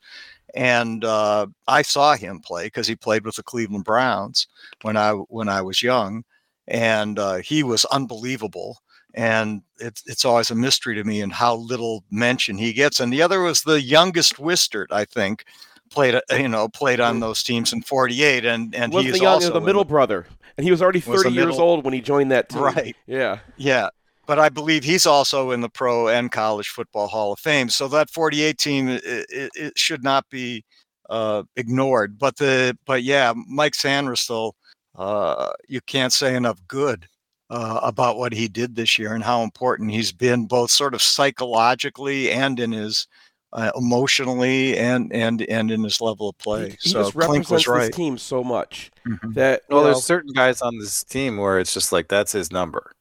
And 0.53 1.03
uh, 1.03 1.47
I 1.67 1.81
saw 1.81 2.15
him 2.15 2.39
play 2.39 2.65
because 2.67 2.87
he 2.87 2.95
played 2.95 3.25
with 3.25 3.35
the 3.35 3.43
Cleveland 3.43 3.85
Browns 3.85 4.47
when 4.83 4.97
I 4.97 5.11
when 5.11 5.49
I 5.49 5.61
was 5.61 5.81
young 5.81 6.23
and 6.67 7.19
uh, 7.19 7.35
he 7.37 7.63
was 7.63 7.85
unbelievable. 7.85 8.79
And 9.15 9.61
it's 9.79 10.03
it's 10.07 10.25
always 10.25 10.49
a 10.49 10.55
mystery 10.55 10.95
to 10.95 11.03
me 11.03 11.21
and 11.21 11.31
how 11.31 11.55
little 11.55 12.03
mention 12.09 12.57
he 12.57 12.73
gets. 12.73 12.99
And 12.99 13.13
the 13.13 13.21
other 13.21 13.41
was 13.41 13.61
the 13.61 13.81
youngest 13.81 14.37
Wistert, 14.37 14.87
I 14.91 15.05
think, 15.05 15.45
played 15.91 16.15
uh, 16.15 16.21
you 16.35 16.47
know 16.47 16.67
played 16.67 16.99
on 16.99 17.19
those 17.19 17.43
teams 17.43 17.73
in 17.73 17.83
'48, 17.83 18.45
and 18.45 18.73
and 18.73 18.91
was 18.91 19.05
he 19.05 19.11
the 19.11 19.17
young, 19.19 19.33
also 19.33 19.53
the 19.53 19.61
middle 19.61 19.85
brother, 19.85 20.25
and 20.57 20.65
he 20.65 20.71
was 20.71 20.81
already 20.81 20.99
Was 20.99 21.21
the 21.21 21.29
30 21.29 21.35
years 21.35 21.45
middle- 21.47 21.61
old 21.61 21.85
when 21.85 21.93
he 21.93 22.01
joined 22.01 22.31
that 22.31 22.49
team. 22.49 22.61
Right. 22.61 22.95
Yeah. 23.05 23.39
Yeah, 23.55 23.89
but 24.25 24.39
I 24.39 24.49
believe 24.49 24.83
he's 24.83 25.05
also 25.05 25.51
in 25.51 25.61
the 25.61 25.69
Pro 25.69 26.07
and 26.07 26.31
College 26.31 26.69
Football 26.69 27.07
Hall 27.07 27.33
of 27.33 27.39
Fame. 27.39 27.69
So 27.69 27.87
that 27.89 28.09
48 28.09 28.57
team 28.57 28.87
it, 28.87 29.03
it, 29.05 29.51
it 29.55 29.77
should 29.77 30.03
not 30.03 30.29
be 30.29 30.63
uh, 31.09 31.43
ignored. 31.55 32.17
But 32.17 32.37
the 32.37 32.77
but 32.85 33.03
yeah, 33.03 33.33
Mike 33.47 33.73
Sainristil, 33.73 34.53
uh, 34.95 35.51
you 35.67 35.81
can't 35.81 36.13
say 36.13 36.35
enough 36.35 36.59
good 36.67 37.05
uh, 37.49 37.79
about 37.83 38.17
what 38.17 38.33
he 38.33 38.47
did 38.47 38.75
this 38.75 38.97
year 38.97 39.13
and 39.13 39.23
how 39.23 39.43
important 39.43 39.91
he's 39.91 40.11
been, 40.11 40.45
both 40.45 40.71
sort 40.71 40.93
of 40.93 41.01
psychologically 41.01 42.31
and 42.31 42.59
in 42.59 42.71
his. 42.71 43.07
Uh, 43.55 43.71
emotionally 43.77 44.75
and 44.79 45.13
and 45.13 45.43
and 45.43 45.69
in 45.69 45.83
his 45.83 46.01
level 46.01 46.29
of 46.29 46.37
play, 46.39 46.69
He, 46.69 46.77
he 46.81 46.89
so 46.89 47.03
just 47.03 47.13
represents 47.13 47.51
was 47.51 47.67
right. 47.67 47.85
this 47.85 47.95
team 47.95 48.17
so 48.17 48.43
much 48.43 48.89
Mhm. 49.07 49.35
that 49.35 49.61
Well, 49.69 49.81
know, 49.81 49.85
there's 49.91 50.03
certain 50.03 50.33
guys 50.33 50.63
on 50.63 50.79
this 50.79 51.03
team 51.03 51.37
where 51.37 51.59
it's 51.59 51.71
just 51.71 51.91
like 51.91 52.07
that's 52.07 52.31
his 52.31 52.51
number. 52.51 52.93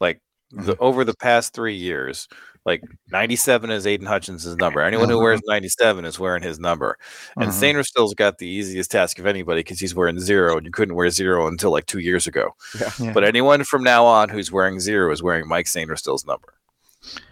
Like 0.00 0.16
Mm-hmm. 0.16 0.33
The, 0.56 0.76
over 0.78 1.04
the 1.04 1.14
past 1.14 1.52
three 1.52 1.74
years, 1.74 2.28
like 2.64 2.82
97 3.10 3.70
is 3.70 3.86
Aidan 3.86 4.06
Hutchinson's 4.06 4.56
number. 4.56 4.80
Anyone 4.80 5.08
who 5.08 5.18
Mhm. 5.18 5.22
wears 5.22 5.40
97 5.46 6.04
is 6.04 6.18
wearing 6.18 6.42
his 6.42 6.58
number. 6.58 6.96
And 7.36 7.50
Mhm. 7.50 7.84
Sainristil's 7.84 8.14
got 8.14 8.38
the 8.38 8.46
easiest 8.46 8.90
task 8.90 9.18
of 9.18 9.26
anybody 9.26 9.60
because 9.60 9.80
he's 9.80 9.94
wearing 9.94 10.18
zero, 10.20 10.56
and 10.56 10.64
you 10.64 10.72
couldn't 10.72 10.94
wear 10.94 11.10
zero 11.10 11.46
until 11.46 11.70
like 11.70 11.86
two 11.86 11.98
years 11.98 12.26
ago. 12.26 12.54
Yeah. 12.80 12.90
Yeah. 12.98 13.12
But 13.12 13.24
anyone 13.24 13.64
from 13.64 13.82
now 13.82 14.04
on 14.06 14.28
who's 14.28 14.50
wearing 14.52 14.80
zero 14.80 15.12
is 15.12 15.22
wearing 15.22 15.46
Mike 15.48 15.66
Sainristil's 15.66 16.24
number. 16.24 16.54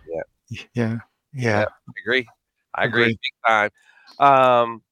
yeah, 0.08 0.62
yeah, 0.74 0.98
Yeah. 1.32 1.64
I 1.88 1.92
agree. 2.04 2.26
I 2.74 2.84
agree 2.84 3.06
big 3.06 3.18
time. 3.46 3.70
Um, 4.18 4.82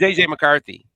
JJ 0.00 0.28
McCarthy. 0.28 0.86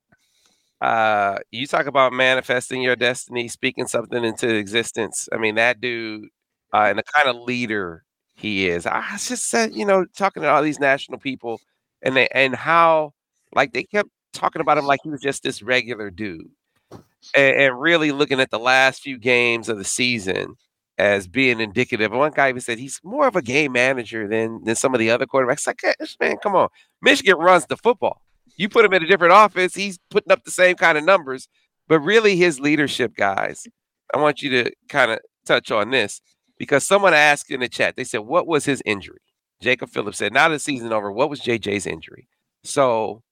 Uh, 0.80 1.38
you 1.50 1.66
talk 1.66 1.86
about 1.86 2.12
manifesting 2.12 2.82
your 2.82 2.96
destiny, 2.96 3.48
speaking 3.48 3.86
something 3.86 4.24
into 4.24 4.54
existence. 4.54 5.28
I 5.32 5.38
mean, 5.38 5.54
that 5.54 5.80
dude, 5.80 6.28
uh, 6.74 6.86
and 6.88 6.98
the 6.98 7.02
kind 7.02 7.28
of 7.28 7.36
leader 7.42 8.04
he 8.34 8.68
is. 8.68 8.86
I 8.86 9.02
just 9.18 9.48
said, 9.48 9.74
you 9.74 9.86
know, 9.86 10.04
talking 10.16 10.42
to 10.42 10.50
all 10.50 10.62
these 10.62 10.78
national 10.80 11.18
people, 11.18 11.60
and 12.02 12.14
they 12.16 12.28
and 12.28 12.54
how 12.54 13.12
like 13.54 13.72
they 13.72 13.84
kept 13.84 14.10
talking 14.34 14.60
about 14.60 14.76
him 14.78 14.86
like 14.86 15.00
he 15.02 15.10
was 15.10 15.22
just 15.22 15.42
this 15.42 15.62
regular 15.62 16.10
dude, 16.10 16.50
and, 17.34 17.56
and 17.56 17.80
really 17.80 18.12
looking 18.12 18.40
at 18.40 18.50
the 18.50 18.58
last 18.58 19.02
few 19.02 19.18
games 19.18 19.68
of 19.68 19.78
the 19.78 19.84
season 19.84 20.54
as 20.98 21.28
being 21.28 21.60
indicative. 21.60 22.12
One 22.12 22.32
guy 22.32 22.48
even 22.50 22.60
said 22.60 22.78
he's 22.78 23.00
more 23.04 23.26
of 23.26 23.36
a 23.36 23.42
game 23.42 23.72
manager 23.72 24.28
than 24.28 24.62
than 24.64 24.76
some 24.76 24.94
of 24.94 25.00
the 25.00 25.10
other 25.10 25.26
quarterbacks. 25.26 25.66
Like, 25.66 25.80
"Hey, 25.82 25.94
man, 26.20 26.36
come 26.42 26.54
on, 26.56 26.68
Michigan 27.02 27.36
runs 27.38 27.66
the 27.66 27.76
football. 27.76 28.22
You 28.56 28.68
put 28.68 28.84
him 28.84 28.92
in 28.92 29.02
a 29.02 29.06
different 29.06 29.32
office, 29.32 29.74
he's 29.74 29.98
putting 30.10 30.32
up 30.32 30.44
the 30.44 30.50
same 30.50 30.76
kind 30.76 30.96
of 30.96 31.04
numbers. 31.04 31.48
But 31.88 32.00
really, 32.00 32.36
his 32.36 32.58
leadership, 32.58 33.14
guys, 33.16 33.66
I 34.12 34.18
want 34.18 34.42
you 34.42 34.50
to 34.50 34.72
kind 34.88 35.12
of 35.12 35.20
touch 35.44 35.70
on 35.70 35.90
this 35.90 36.20
because 36.58 36.86
someone 36.86 37.14
asked 37.14 37.50
in 37.50 37.60
the 37.60 37.68
chat. 37.68 37.96
They 37.96 38.04
said, 38.04 38.20
"What 38.20 38.46
was 38.46 38.64
his 38.64 38.82
injury?" 38.84 39.20
Jacob 39.60 39.90
Phillips 39.90 40.18
said, 40.18 40.32
"Now 40.32 40.48
the 40.48 40.58
season 40.58 40.92
over, 40.92 41.12
what 41.12 41.30
was 41.30 41.40
JJ's 41.40 41.86
injury?" 41.86 42.28
So 42.64 43.22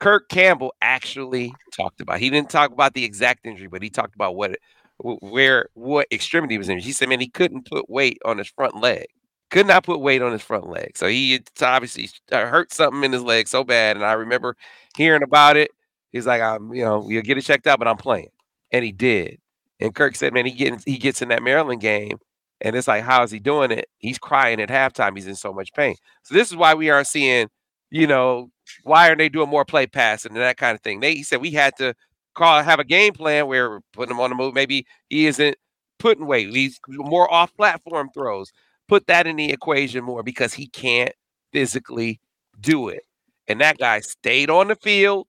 Kirk 0.00 0.28
Campbell 0.28 0.74
actually 0.80 1.54
talked 1.76 2.00
about. 2.00 2.18
He 2.18 2.30
didn't 2.30 2.50
talk 2.50 2.72
about 2.72 2.94
the 2.94 3.04
exact 3.04 3.46
injury, 3.46 3.68
but 3.68 3.82
he 3.82 3.90
talked 3.90 4.14
about 4.14 4.34
what, 4.34 4.56
where, 4.98 5.68
what 5.74 6.06
extremity 6.10 6.58
was 6.58 6.68
injured. 6.68 6.84
He 6.84 6.92
said, 6.92 7.08
"Man, 7.08 7.20
he 7.20 7.28
couldn't 7.28 7.68
put 7.70 7.88
weight 7.88 8.18
on 8.24 8.38
his 8.38 8.48
front 8.48 8.76
leg. 8.80 9.06
Could 9.50 9.66
not 9.66 9.82
put 9.84 10.00
weight 10.00 10.22
on 10.22 10.32
his 10.32 10.42
front 10.42 10.68
leg. 10.68 10.96
So 10.96 11.08
he 11.08 11.40
obviously 11.60 12.08
uh, 12.30 12.46
hurt 12.46 12.72
something 12.72 13.02
in 13.02 13.12
his 13.12 13.22
leg 13.22 13.48
so 13.48 13.64
bad." 13.64 13.96
And 13.96 14.04
I 14.04 14.12
remember 14.12 14.56
hearing 14.96 15.22
about 15.24 15.56
it. 15.56 15.70
He's 16.12 16.26
like, 16.26 16.40
"I'm, 16.40 16.72
you 16.72 16.84
know, 16.84 17.08
you'll 17.08 17.22
get 17.22 17.36
it 17.38 17.42
checked 17.42 17.66
out, 17.66 17.78
but 17.80 17.88
I'm 17.88 17.96
playing," 17.96 18.28
and 18.72 18.84
he 18.84 18.92
did. 18.92 19.38
And 19.80 19.94
Kirk 19.94 20.14
said, 20.16 20.32
"Man, 20.34 20.46
he 20.46 20.52
gets 20.52 20.84
he 20.84 20.98
gets 20.98 21.20
in 21.22 21.28
that 21.30 21.42
Maryland 21.42 21.80
game." 21.80 22.18
And 22.62 22.76
it's 22.76 22.86
like, 22.88 23.02
how 23.04 23.22
is 23.22 23.30
he 23.30 23.38
doing 23.38 23.70
it? 23.70 23.86
He's 23.98 24.18
crying 24.18 24.60
at 24.60 24.68
halftime. 24.68 25.16
He's 25.16 25.26
in 25.26 25.34
so 25.34 25.50
much 25.52 25.72
pain. 25.72 25.94
So 26.24 26.34
this 26.34 26.50
is 26.50 26.56
why 26.56 26.74
we 26.74 26.90
aren't 26.90 27.06
seeing, 27.06 27.48
you 27.90 28.06
know, 28.06 28.50
why 28.82 29.08
aren't 29.08 29.18
they 29.18 29.30
doing 29.30 29.48
more 29.48 29.64
play 29.64 29.86
passing 29.86 30.32
and 30.32 30.40
that 30.42 30.58
kind 30.58 30.74
of 30.74 30.82
thing? 30.82 31.00
They 31.00 31.14
he 31.14 31.22
said 31.22 31.40
we 31.40 31.52
had 31.52 31.74
to 31.78 31.94
call 32.34 32.62
have 32.62 32.78
a 32.78 32.84
game 32.84 33.14
plan 33.14 33.46
where 33.46 33.70
we're 33.70 33.80
putting 33.94 34.14
him 34.14 34.20
on 34.20 34.30
the 34.30 34.36
move. 34.36 34.54
Maybe 34.54 34.86
he 35.08 35.26
isn't 35.26 35.56
putting 35.98 36.26
weight. 36.26 36.50
He's 36.54 36.78
more 36.88 37.32
off 37.32 37.54
platform 37.56 38.10
throws. 38.14 38.52
Put 38.90 39.06
that 39.06 39.26
in 39.28 39.36
the 39.36 39.50
equation 39.52 40.02
more 40.04 40.22
because 40.24 40.52
he 40.52 40.66
can't 40.66 41.12
physically 41.52 42.20
do 42.60 42.88
it. 42.88 43.04
And 43.46 43.60
that 43.60 43.78
guy 43.78 44.00
stayed 44.00 44.50
on 44.50 44.66
the 44.68 44.74
field, 44.74 45.28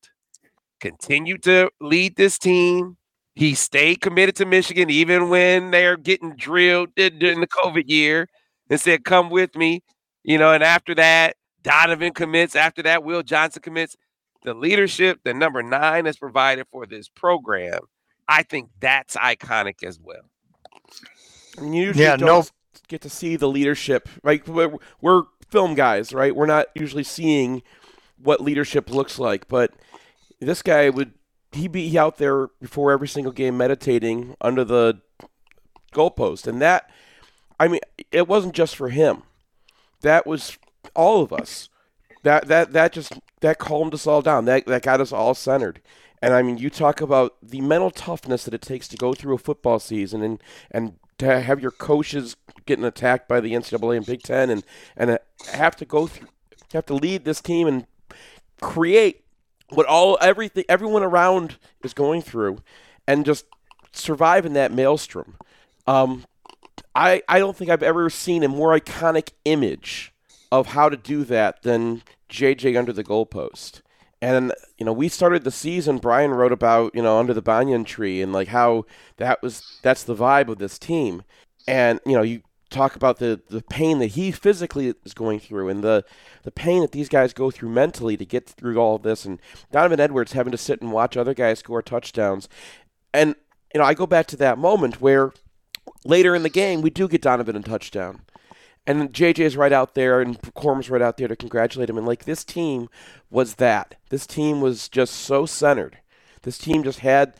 continued 0.80 1.44
to 1.44 1.70
lead 1.80 2.16
this 2.16 2.38
team. 2.40 2.98
He 3.36 3.54
stayed 3.56 4.02
committed 4.02 4.36
to 4.38 4.46
Michigan 4.46 4.90
even 4.90 5.30
when 5.30 5.70
they're 5.72 5.96
getting 5.96 6.36
drilled 6.36 6.90
during 6.96 7.40
the 7.40 7.48
COVID 7.48 7.84
year 7.88 8.28
and 8.70 8.82
said, 8.82 9.06
Come 9.06 9.30
with 9.30 9.56
me. 9.56 9.84
You 10.24 10.38
know, 10.38 10.52
and 10.54 10.64
after 10.64 10.94
that, 10.96 11.36
Donovan 11.62 12.14
commits. 12.14 12.56
After 12.56 12.82
that, 12.84 13.04
Will 13.04 13.24
Johnson 13.24 13.62
commits. 13.62 13.96
The 14.44 14.56
leadership, 14.56 15.20
the 15.24 15.36
number 15.36 15.62
nine 15.62 16.06
that's 16.06 16.18
provided 16.18 16.66
for 16.72 16.88
this 16.88 17.08
program, 17.08 17.82
I 18.28 18.42
think 18.42 18.72
that's 18.80 19.16
iconic 19.16 19.84
as 19.84 20.00
well. 20.00 20.24
You 21.62 21.72
usually 21.84 22.06
Yeah, 22.06 22.16
don't 22.18 22.28
no- 22.28 22.40
s- 22.40 22.52
get 22.92 23.02
to 23.02 23.10
see 23.10 23.36
the 23.36 23.48
leadership. 23.48 24.08
Right, 24.22 24.48
we're, 24.48 24.78
we're 25.02 25.24
film 25.50 25.74
guys, 25.74 26.14
right? 26.14 26.36
We're 26.36 26.46
not 26.46 26.68
usually 26.76 27.04
seeing 27.04 27.64
what 28.22 28.42
leadership 28.42 28.90
looks 28.90 29.18
like, 29.18 29.48
but 29.48 29.74
this 30.40 30.62
guy 30.62 30.90
would 30.90 31.14
he 31.52 31.68
be 31.68 31.98
out 31.98 32.18
there 32.18 32.48
before 32.62 32.92
every 32.92 33.08
single 33.08 33.34
game 33.34 33.58
meditating 33.58 34.36
under 34.40 34.64
the 34.64 35.02
goalpost, 35.94 36.48
and 36.48 36.62
that 36.62 36.90
I 37.60 37.68
mean, 37.68 37.82
it 38.12 38.28
wasn't 38.28 38.56
just 38.56 38.76
for 38.76 38.90
him. 38.90 39.24
That 40.02 40.26
was 40.26 40.58
all 40.96 41.22
of 41.22 41.32
us. 41.32 41.70
That 42.24 42.48
that 42.48 42.74
that 42.74 42.94
just 42.94 43.14
that 43.42 43.60
calmed 43.60 43.94
us 43.94 44.08
all 44.08 44.22
down. 44.22 44.46
That 44.46 44.66
that 44.66 44.84
got 44.84 45.02
us 45.02 45.12
all 45.12 45.34
centered. 45.34 45.82
And 46.22 46.34
I 46.34 46.44
mean, 46.44 46.58
you 46.58 46.70
talk 46.70 47.02
about 47.02 47.36
the 47.42 47.62
mental 47.62 47.90
toughness 47.90 48.46
that 48.46 48.54
it 48.54 48.62
takes 48.62 48.88
to 48.90 48.98
go 48.98 49.14
through 49.14 49.36
a 49.36 49.40
football 49.40 49.80
season 49.80 50.22
and 50.22 50.42
and 50.70 50.94
to 51.22 51.40
have 51.40 51.62
your 51.62 51.72
coaches 51.72 52.36
getting 52.66 52.84
attacked 52.84 53.28
by 53.28 53.40
the 53.40 53.54
NCAA 53.54 53.98
and 53.98 54.06
Big 54.06 54.24
Ten 54.24 54.50
and 54.50 54.64
and 54.98 55.12
uh, 55.12 55.18
have 55.54 55.76
to 55.78 55.86
go 55.86 56.08
through, 56.08 56.28
have 56.74 56.86
to 56.88 56.96
lead 56.96 57.26
this 57.26 57.42
team 57.42 57.68
and 57.68 57.86
create 58.60 59.24
what 59.70 59.86
all 59.86 60.18
everything 60.20 60.66
everyone 60.68 61.04
around 61.04 61.58
is 61.84 61.94
going 61.94 62.24
through, 62.24 62.64
and 63.08 63.26
just 63.26 63.46
survive 63.92 64.46
in 64.46 64.54
that 64.54 64.72
maelstrom. 64.72 65.36
Um, 65.86 66.26
I 66.96 67.22
I 67.30 67.38
don't 67.38 67.56
think 67.56 67.70
I've 67.70 67.84
ever 67.84 68.10
seen 68.10 68.44
a 68.44 68.48
more 68.48 68.78
iconic 68.78 69.30
image 69.46 70.14
of 70.52 70.68
how 70.68 70.90
to 70.90 70.98
do 70.98 71.24
that 71.26 71.62
than 71.62 72.02
JJ 72.30 72.78
under 72.78 72.92
the 72.92 73.04
goalpost. 73.04 73.82
And 74.22 74.54
you 74.78 74.86
know, 74.86 74.94
we 74.94 75.10
started 75.10 75.44
the 75.44 75.52
season. 75.52 75.98
Brian 75.98 76.32
wrote 76.32 76.52
about 76.52 76.94
you 76.94 77.02
know 77.02 77.18
under 77.18 77.34
the 77.34 77.42
banyan 77.42 77.84
tree 77.84 78.22
and 78.22 78.32
like 78.32 78.50
how 78.50 78.86
that 79.18 79.42
was 79.42 79.80
that's 79.82 80.04
the 80.04 80.16
vibe 80.16 80.48
of 80.48 80.60
this 80.60 80.78
team. 80.78 81.24
And 81.68 82.00
you 82.06 82.14
know, 82.14 82.22
you 82.22 82.42
talk 82.70 82.96
about 82.96 83.18
the 83.20 83.42
the 83.50 83.62
pain 83.62 84.00
that 84.00 84.08
he 84.08 84.32
physically 84.32 84.94
is 85.04 85.14
going 85.14 85.40
through 85.40 85.70
and 85.70 85.84
the 85.84 86.06
the 86.44 86.52
pain 86.52 86.82
that 86.82 86.92
these 86.92 87.10
guys 87.10 87.34
go 87.34 87.52
through 87.52 87.70
mentally 87.70 88.16
to 88.18 88.26
get 88.26 88.48
through 88.48 88.78
all 88.78 88.96
of 88.96 89.04
this. 89.04 89.26
And 89.26 89.40
Donovan 89.72 90.00
Edwards 90.00 90.34
having 90.34 90.52
to 90.52 90.58
sit 90.58 90.82
and 90.82 90.92
watch 90.92 91.18
other 91.18 91.34
guys 91.34 91.60
score 91.60 91.82
touchdowns. 91.82 92.48
And 93.14 93.36
you 93.74 93.80
know, 93.80 93.86
I 93.86 93.94
go 93.94 94.06
back 94.06 94.28
to 94.28 94.38
that 94.38 94.58
moment 94.58 95.02
where 95.02 95.34
later 96.06 96.36
in 96.36 96.44
the 96.44 96.50
game 96.50 96.82
we 96.82 96.90
do 96.90 97.08
get 97.08 97.22
Donovan 97.22 97.56
a 97.56 97.62
touchdown. 97.62 98.22
And 98.88 99.14
JJ 99.14 99.40
is 99.40 99.58
right 99.58 99.72
out 99.72 99.94
there, 99.94 100.22
and 100.22 100.40
Corum's 100.56 100.90
right 100.90 101.02
out 101.02 101.18
there 101.18 101.28
to 101.28 101.36
congratulate 101.36 101.90
him. 101.90 101.98
And 101.98 102.08
like 102.08 102.26
this 102.26 102.44
team 102.44 102.90
was 103.30 103.56
that. 103.56 103.96
This 104.10 104.26
team 104.26 104.60
was 104.60 104.90
just 104.90 105.14
so 105.14 105.46
centered. 105.46 106.00
This 106.42 106.58
team 106.58 106.84
just 106.84 107.00
had 107.00 107.36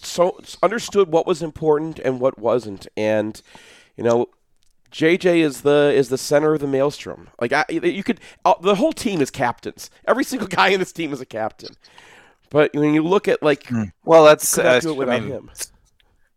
so 0.00 0.40
understood 0.62 1.08
what 1.08 1.26
was 1.26 1.42
important 1.42 1.98
and 1.98 2.20
what 2.20 2.38
wasn't. 2.38 2.86
And 2.96 3.40
you 3.96 4.04
know, 4.04 4.26
JJ 4.92 5.38
is 5.38 5.62
the 5.62 5.92
is 5.94 6.08
the 6.08 6.18
center 6.18 6.54
of 6.54 6.60
the 6.60 6.66
maelstrom. 6.68 7.28
Like 7.40 7.52
I, 7.52 7.64
you 7.68 8.04
could, 8.04 8.20
uh, 8.44 8.54
the 8.60 8.76
whole 8.76 8.92
team 8.92 9.20
is 9.20 9.30
captains. 9.30 9.90
Every 10.06 10.24
single 10.24 10.48
guy 10.60 10.68
in 10.68 10.78
this 10.80 10.92
team 10.92 11.12
is 11.12 11.20
a 11.20 11.26
captain. 11.26 11.74
But 12.50 12.72
when 12.74 12.94
you 12.94 13.02
look 13.02 13.26
at 13.26 13.42
like, 13.42 13.68
Well, 14.04 14.24
that's 14.24 14.56
uh, 14.58 14.80
I 14.84 15.18
mean, 15.20 15.28
him. 15.28 15.50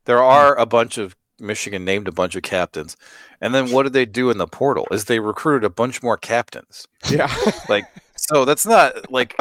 there 0.05 0.23
are 0.23 0.57
a 0.57 0.65
bunch 0.65 0.97
of 0.97 1.15
Michigan 1.39 1.85
named 1.85 2.07
a 2.07 2.11
bunch 2.11 2.35
of 2.35 2.43
captains, 2.43 2.97
and 3.41 3.53
then 3.53 3.71
what 3.71 3.83
did 3.83 3.93
they 3.93 4.05
do 4.05 4.29
in 4.29 4.37
the 4.37 4.47
portal? 4.47 4.87
Is 4.91 5.05
they 5.05 5.19
recruited 5.19 5.63
a 5.63 5.69
bunch 5.69 6.01
more 6.01 6.17
captains. 6.17 6.87
yeah, 7.09 7.33
Like, 7.69 7.85
so 8.15 8.45
that's 8.45 8.65
not 8.65 9.11
like, 9.11 9.35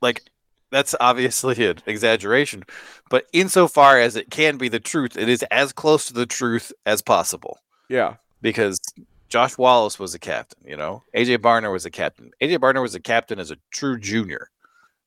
like 0.00 0.22
that's 0.70 0.94
obviously 1.00 1.64
an 1.66 1.78
exaggeration, 1.86 2.64
but 3.10 3.26
insofar 3.32 3.98
as 3.98 4.16
it 4.16 4.30
can 4.30 4.56
be 4.56 4.68
the 4.68 4.80
truth, 4.80 5.16
it 5.16 5.28
is 5.28 5.42
as 5.50 5.72
close 5.72 6.06
to 6.06 6.14
the 6.14 6.26
truth 6.26 6.72
as 6.84 7.02
possible 7.02 7.58
yeah, 7.88 8.14
because 8.42 8.80
Josh 9.28 9.58
Wallace 9.58 9.98
was 9.98 10.14
a 10.14 10.18
captain, 10.18 10.68
you 10.68 10.76
know. 10.76 11.02
AJ 11.14 11.38
Barner 11.38 11.72
was 11.72 11.84
a 11.84 11.90
captain. 11.90 12.30
AJ 12.40 12.58
Barner 12.58 12.82
was 12.82 12.94
a 12.94 13.00
captain 13.00 13.38
as 13.38 13.50
a 13.50 13.58
true 13.70 13.98
junior. 13.98 14.50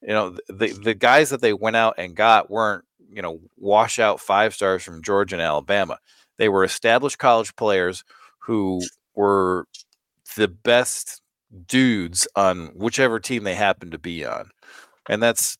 You 0.01 0.09
know, 0.09 0.37
the 0.47 0.67
the 0.67 0.93
guys 0.93 1.29
that 1.29 1.41
they 1.41 1.53
went 1.53 1.75
out 1.75 1.95
and 1.97 2.15
got 2.15 2.49
weren't, 2.49 2.85
you 3.11 3.21
know, 3.21 3.39
wash 3.57 3.99
out 3.99 4.19
five 4.19 4.53
stars 4.53 4.83
from 4.83 5.01
Georgia 5.01 5.35
and 5.35 5.41
Alabama. 5.41 5.97
They 6.37 6.49
were 6.49 6.63
established 6.63 7.17
college 7.17 7.55
players 7.55 8.03
who 8.39 8.81
were 9.15 9.67
the 10.35 10.47
best 10.47 11.21
dudes 11.67 12.27
on 12.35 12.67
whichever 12.75 13.19
team 13.19 13.43
they 13.43 13.55
happened 13.55 13.91
to 13.91 13.97
be 13.97 14.25
on. 14.25 14.49
And 15.07 15.21
that's 15.21 15.57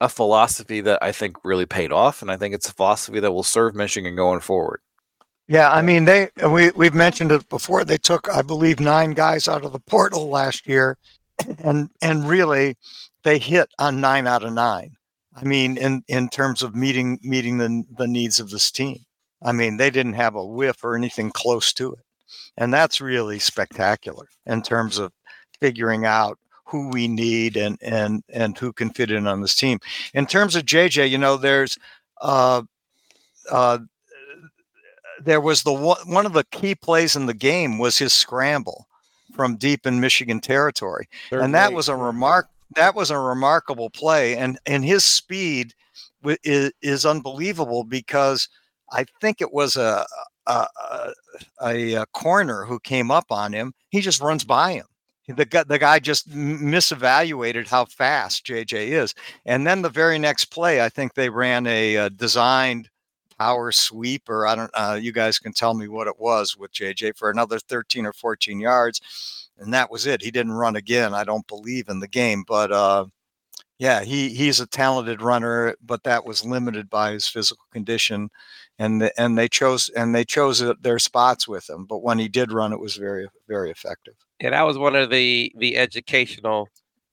a 0.00 0.08
philosophy 0.08 0.80
that 0.82 1.02
I 1.02 1.12
think 1.12 1.36
really 1.44 1.66
paid 1.66 1.92
off 1.92 2.22
and 2.22 2.30
I 2.30 2.36
think 2.36 2.54
it's 2.54 2.68
a 2.68 2.74
philosophy 2.74 3.20
that 3.20 3.32
will 3.32 3.42
serve 3.42 3.74
Michigan 3.74 4.14
going 4.14 4.40
forward. 4.40 4.80
Yeah, 5.48 5.70
I 5.70 5.80
mean 5.80 6.06
they 6.06 6.28
we 6.48 6.70
we've 6.72 6.94
mentioned 6.94 7.30
it 7.30 7.48
before. 7.48 7.84
They 7.84 7.98
took, 7.98 8.28
I 8.28 8.42
believe, 8.42 8.80
nine 8.80 9.12
guys 9.12 9.46
out 9.46 9.64
of 9.64 9.72
the 9.72 9.78
portal 9.78 10.28
last 10.28 10.66
year, 10.66 10.98
and 11.58 11.88
and 12.02 12.28
really, 12.28 12.76
they 13.22 13.38
hit 13.38 13.68
on 13.78 14.00
nine 14.00 14.26
out 14.26 14.42
of 14.42 14.52
nine. 14.52 14.96
I 15.36 15.44
mean, 15.44 15.76
in 15.76 16.02
in 16.08 16.28
terms 16.28 16.62
of 16.62 16.74
meeting 16.74 17.18
meeting 17.22 17.58
the 17.58 17.84
the 17.98 18.06
needs 18.06 18.40
of 18.40 18.50
this 18.50 18.70
team. 18.70 19.04
I 19.42 19.52
mean, 19.52 19.76
they 19.76 19.90
didn't 19.90 20.14
have 20.14 20.34
a 20.34 20.44
whiff 20.44 20.82
or 20.82 20.96
anything 20.96 21.30
close 21.30 21.72
to 21.74 21.92
it, 21.92 22.04
and 22.56 22.72
that's 22.72 23.00
really 23.00 23.38
spectacular 23.38 24.26
in 24.46 24.62
terms 24.62 24.98
of 24.98 25.12
figuring 25.60 26.06
out 26.06 26.38
who 26.64 26.88
we 26.88 27.06
need 27.06 27.56
and 27.56 27.78
and 27.82 28.24
and 28.30 28.56
who 28.56 28.72
can 28.72 28.90
fit 28.90 29.10
in 29.10 29.26
on 29.26 29.42
this 29.42 29.54
team. 29.54 29.78
In 30.14 30.26
terms 30.26 30.56
of 30.56 30.64
JJ, 30.64 31.10
you 31.10 31.18
know, 31.18 31.36
there's 31.36 31.78
uh, 32.22 32.62
uh, 33.50 33.78
there 35.22 35.40
was 35.40 35.62
the 35.62 35.72
one, 35.72 35.98
one 36.06 36.26
of 36.26 36.32
the 36.32 36.44
key 36.44 36.74
plays 36.74 37.14
in 37.14 37.26
the 37.26 37.34
game 37.34 37.78
was 37.78 37.98
his 37.98 38.12
scramble 38.12 38.86
from 39.34 39.56
deep 39.56 39.86
in 39.86 40.00
Michigan 40.00 40.40
territory, 40.40 41.08
They're 41.30 41.40
and 41.40 41.54
that 41.54 41.68
great. 41.68 41.76
was 41.76 41.88
a 41.88 41.96
remark. 41.96 42.48
That 42.74 42.94
was 42.94 43.10
a 43.10 43.18
remarkable 43.18 43.90
play, 43.90 44.36
and 44.36 44.58
and 44.66 44.84
his 44.84 45.04
speed 45.04 45.74
wi- 46.22 46.38
is, 46.44 46.72
is 46.82 47.06
unbelievable 47.06 47.84
because 47.84 48.48
I 48.90 49.04
think 49.20 49.40
it 49.40 49.52
was 49.52 49.76
a 49.76 50.06
a, 50.46 50.66
a 50.76 51.12
a 51.62 51.92
a 51.94 52.06
corner 52.06 52.64
who 52.64 52.80
came 52.80 53.10
up 53.10 53.30
on 53.30 53.52
him. 53.52 53.72
He 53.90 54.00
just 54.00 54.20
runs 54.20 54.44
by 54.44 54.72
him. 54.74 54.86
The 55.28 55.44
guy, 55.44 55.64
the 55.64 55.78
guy 55.78 55.98
just 55.98 56.28
misevaluated 56.30 57.66
how 57.68 57.86
fast 57.86 58.44
JJ 58.46 58.88
is, 58.88 59.14
and 59.44 59.66
then 59.66 59.82
the 59.82 59.90
very 59.90 60.18
next 60.18 60.46
play, 60.46 60.80
I 60.80 60.88
think 60.88 61.14
they 61.14 61.28
ran 61.30 61.66
a, 61.66 61.96
uh 61.96 62.08
designed 62.10 62.88
power 63.38 63.72
sweep 63.72 64.28
or 64.28 64.46
I 64.46 64.54
don't 64.54 64.70
uh, 64.74 64.98
you 65.00 65.12
guys 65.12 65.38
can 65.38 65.52
tell 65.52 65.74
me 65.74 65.88
what 65.88 66.06
it 66.08 66.18
was 66.18 66.56
with 66.56 66.72
JJ 66.72 67.12
for 67.12 67.30
another 67.30 67.58
13 67.58 68.06
or 68.06 68.12
14 68.12 68.60
yards 68.60 69.48
and 69.58 69.72
that 69.74 69.90
was 69.90 70.06
it. 70.06 70.22
He 70.22 70.30
didn't 70.30 70.52
run 70.52 70.76
again. 70.76 71.14
I 71.14 71.24
don't 71.24 71.46
believe 71.46 71.88
in 71.88 72.00
the 72.00 72.08
game, 72.08 72.44
but 72.46 72.72
uh 72.72 73.06
yeah, 73.78 74.02
he 74.04 74.30
he's 74.30 74.60
a 74.60 74.66
talented 74.66 75.20
runner, 75.22 75.74
but 75.84 76.02
that 76.04 76.24
was 76.24 76.44
limited 76.44 76.88
by 76.90 77.12
his 77.12 77.26
physical 77.28 77.64
condition 77.72 78.30
and 78.78 79.02
the, 79.02 79.20
and 79.20 79.36
they 79.38 79.48
chose 79.48 79.90
and 79.90 80.14
they 80.14 80.24
chose 80.24 80.62
their 80.80 80.98
spots 80.98 81.46
with 81.48 81.68
him, 81.68 81.84
but 81.86 82.02
when 82.02 82.18
he 82.18 82.28
did 82.28 82.52
run 82.52 82.72
it 82.72 82.80
was 82.80 82.96
very 82.96 83.28
very 83.48 83.70
effective. 83.70 84.14
Yeah, 84.40 84.50
that 84.50 84.62
was 84.62 84.78
one 84.78 84.96
of 84.96 85.10
the 85.10 85.52
the 85.58 85.76
educational 85.76 86.68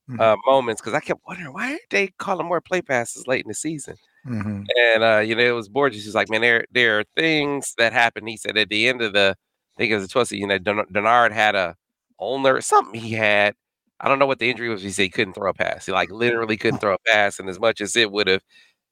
Mhm. 0.10 0.20
uh, 0.22 0.36
moments 0.46 0.82
because 0.82 0.94
I 0.94 1.00
kept 1.02 1.22
wondering 1.28 1.54
why 1.54 1.72
aren't 1.72 1.90
they 1.90 2.08
calling 2.20 2.48
more 2.48 2.62
play 2.62 2.82
passes 2.82 3.28
late 3.28 3.46
in 3.46 3.50
the 3.50 3.56
season? 3.56 3.96
Mhm. 4.28 4.66
And 4.78 5.04
uh, 5.04 5.20
you 5.20 5.36
know, 5.36 5.44
it 5.44 5.52
was 5.52 5.68
Borges. 5.70 6.06
He's 6.06 6.16
like, 6.16 6.30
man, 6.30 6.42
there 6.42 6.66
there 6.72 7.00
are 7.00 7.04
things 7.16 7.74
that 7.78 7.92
happen. 7.94 8.26
He 8.26 8.38
said 8.38 8.58
at 8.58 8.70
the 8.70 8.88
end 8.88 9.02
of 9.02 9.14
the, 9.14 9.36
I 9.38 9.78
think 9.78 9.92
it 9.92 9.96
was 9.96 10.04
the 10.04 10.08
12th, 10.10 10.32
you 10.32 10.48
know, 10.48 10.58
Den- 10.58 10.86
Denard 10.94 11.32
had 11.34 11.56
a 11.56 11.76
ulnar 12.20 12.62
something 12.62 13.00
he 13.00 13.14
had. 13.14 13.56
I 14.00 14.08
don't 14.08 14.20
know 14.20 14.26
what 14.26 14.40
the 14.40 14.50
injury 14.50 14.70
was. 14.70 14.82
He 14.82 14.92
said 14.92 15.04
he 15.04 15.10
couldn't 15.10 15.34
throw 15.34 15.50
a 15.50 15.54
pass. 15.54 15.86
He 15.86 15.92
like 15.92 16.10
literally 16.12 16.58
couldn't 16.58 16.80
throw 16.80 16.94
a 16.96 16.98
pass, 17.12 17.40
and 17.40 17.50
as 17.50 17.60
much 17.60 17.82
as 17.82 17.96
it 17.98 18.12
would 18.12 18.28
have 18.28 18.44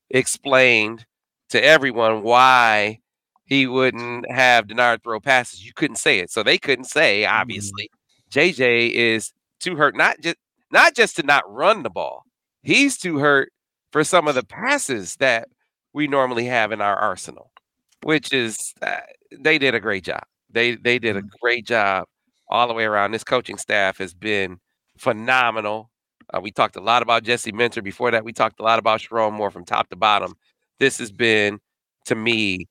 explained 0.09 1.05
to 1.49 1.63
everyone 1.63 2.23
why 2.23 2.99
he 3.45 3.67
wouldn't 3.67 4.29
have 4.31 4.67
Denard 4.67 5.03
throw 5.03 5.19
passes, 5.19 5.65
you 5.65 5.73
couldn't 5.75 5.97
say 5.97 6.19
it. 6.19 6.31
So 6.31 6.43
they 6.43 6.57
couldn't 6.57 6.85
say 6.85 7.25
obviously. 7.25 7.89
JJ 8.31 8.89
is 8.89 9.33
too 9.59 9.75
hurt, 9.77 9.95
not 9.97 10.17
just 10.21 10.37
not 10.71 10.95
just 10.95 11.15
to 11.17 11.23
not 11.23 11.43
run 11.51 11.83
the 11.83 11.89
ball. 11.89 12.23
He's 12.63 12.97
too 12.97 13.19
hurt 13.19 13.51
for 13.91 14.03
some 14.03 14.27
of 14.27 14.35
the 14.35 14.43
passes 14.43 15.15
that 15.17 15.47
we 15.93 16.07
normally 16.07 16.45
have 16.45 16.71
in 16.71 16.81
our 16.81 16.95
arsenal, 16.95 17.51
which 18.03 18.33
is 18.33 18.73
uh, 18.81 18.97
they 19.39 19.57
did 19.57 19.75
a 19.75 19.79
great 19.79 20.03
job. 20.03 20.23
They 20.49 20.75
they 20.75 20.99
did 20.99 21.17
a 21.17 21.21
great 21.41 21.65
job 21.65 22.05
all 22.49 22.67
the 22.67 22.73
way 22.73 22.85
around. 22.85 23.11
This 23.11 23.23
coaching 23.23 23.57
staff 23.57 23.97
has 23.97 24.13
been 24.13 24.59
phenomenal. 24.97 25.89
Uh, 26.33 26.39
we 26.41 26.51
talked 26.51 26.75
a 26.75 26.81
lot 26.81 27.01
about 27.01 27.23
Jesse 27.23 27.51
Minter 27.51 27.81
before 27.81 28.11
that. 28.11 28.23
We 28.23 28.33
talked 28.33 28.59
a 28.59 28.63
lot 28.63 28.79
about 28.79 29.01
Sherrone 29.01 29.33
Moore 29.33 29.51
from 29.51 29.65
top 29.65 29.89
to 29.89 29.95
bottom. 29.95 30.33
This 30.79 30.97
has 30.99 31.11
been 31.11 31.59
to 32.05 32.15
me 32.15 32.67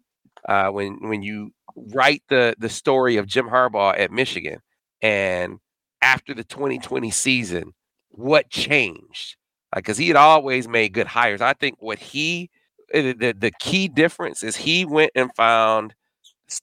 uh, 0.49 0.69
when 0.69 0.99
when 1.09 1.23
you 1.23 1.53
write 1.77 2.23
the 2.29 2.55
the 2.59 2.69
story 2.69 3.17
of 3.17 3.27
Jim 3.27 3.49
Harbaugh 3.49 3.99
at 3.99 4.11
Michigan 4.11 4.59
and 5.03 5.59
after 6.03 6.35
the 6.35 6.45
2020 6.45 7.11
season, 7.11 7.73
what 8.11 8.49
changed? 8.51 9.37
Because 9.75 9.97
he 9.97 10.09
had 10.09 10.17
always 10.17 10.67
made 10.69 10.93
good 10.93 11.07
hires. 11.07 11.41
I 11.41 11.53
think 11.55 11.77
what 11.81 11.99
he 11.99 12.51
uh, 12.93 13.15
the, 13.17 13.35
the 13.39 13.53
key 13.61 13.87
difference 13.87 14.43
is 14.43 14.57
he 14.57 14.85
went 14.85 15.13
and 15.15 15.31
found 15.37 15.95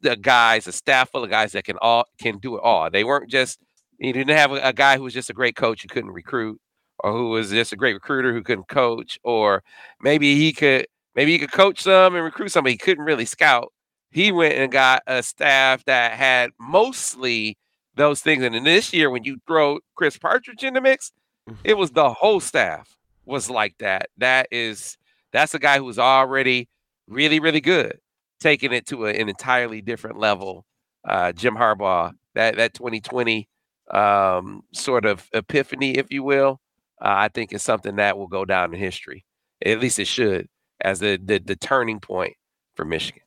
the 0.01 0.17
guys, 0.17 0.67
a 0.67 0.73
staff 0.73 1.09
full 1.11 1.23
of 1.23 1.29
guys 1.29 1.53
that 1.53 1.63
can 1.63 1.77
all 1.81 2.05
can 2.19 2.37
do 2.37 2.57
it 2.57 2.61
all. 2.63 2.89
They 2.89 3.05
weren't 3.05 3.29
just 3.29 3.59
you 3.97 4.11
didn't 4.11 4.35
have 4.35 4.51
a, 4.51 4.55
a 4.55 4.73
guy 4.73 4.97
who 4.97 5.03
was 5.03 5.13
just 5.13 5.29
a 5.29 5.33
great 5.33 5.55
coach 5.55 5.81
who 5.83 5.87
couldn't 5.87 6.11
recruit, 6.11 6.59
or 6.99 7.13
who 7.13 7.29
was 7.29 7.49
just 7.49 7.71
a 7.71 7.77
great 7.77 7.93
recruiter 7.93 8.33
who 8.33 8.43
couldn't 8.43 8.67
coach, 8.67 9.17
or 9.23 9.63
maybe 10.01 10.35
he 10.35 10.51
could 10.51 10.85
maybe 11.15 11.31
he 11.31 11.39
could 11.39 11.53
coach 11.53 11.83
some 11.83 12.13
and 12.13 12.23
recruit 12.25 12.49
some, 12.49 12.63
but 12.63 12.71
he 12.71 12.77
couldn't 12.77 13.05
really 13.05 13.25
scout. 13.25 13.71
He 14.11 14.33
went 14.33 14.55
and 14.55 14.71
got 14.71 15.03
a 15.07 15.23
staff 15.23 15.85
that 15.85 16.11
had 16.13 16.51
mostly 16.59 17.57
those 17.95 18.21
things. 18.21 18.43
And 18.43 18.53
in 18.55 18.65
this 18.65 18.93
year, 18.93 19.09
when 19.09 19.23
you 19.23 19.37
throw 19.47 19.79
Chris 19.95 20.17
Partridge 20.17 20.63
in 20.63 20.73
the 20.73 20.81
mix, 20.81 21.11
Mm-hmm. 21.49 21.61
it 21.63 21.77
was 21.77 21.91
the 21.91 22.11
whole 22.11 22.41
staff 22.41 22.96
was 23.27 23.49
like 23.49 23.77
that. 23.79 24.09
That 24.17 24.47
is 24.51 24.97
that's 25.33 25.53
a 25.53 25.59
guy 25.59 25.77
who's 25.77 25.99
already 25.99 26.69
really, 27.07 27.39
really 27.39 27.61
good, 27.61 27.99
taking 28.39 28.71
it 28.73 28.87
to 28.87 29.05
a, 29.05 29.09
an 29.09 29.29
entirely 29.29 29.81
different 29.81 30.17
level. 30.17 30.65
Uh, 31.07 31.31
Jim 31.31 31.55
Harbaugh, 31.55 32.13
that 32.35 32.55
that 32.55 32.73
2020 32.73 33.47
um, 33.91 34.63
sort 34.73 35.05
of 35.05 35.27
epiphany, 35.33 35.91
if 35.91 36.11
you 36.11 36.23
will, 36.23 36.59
uh, 37.01 37.13
I 37.15 37.27
think 37.29 37.53
is 37.53 37.63
something 37.63 37.97
that 37.97 38.17
will 38.17 38.27
go 38.27 38.45
down 38.45 38.73
in 38.73 38.79
history. 38.79 39.25
At 39.65 39.79
least 39.79 39.99
it 39.99 40.07
should, 40.07 40.47
as 40.81 40.99
the 40.99 41.19
the, 41.23 41.39
the 41.39 41.55
turning 41.55 41.99
point 41.99 42.33
for 42.75 42.85
Michigan. 42.85 43.23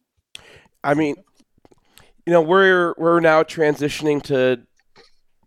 I 0.82 0.94
mean, 0.94 1.16
you 2.26 2.32
know, 2.32 2.42
we're 2.42 2.94
we're 2.96 3.20
now 3.20 3.42
transitioning 3.42 4.22
to 4.24 4.62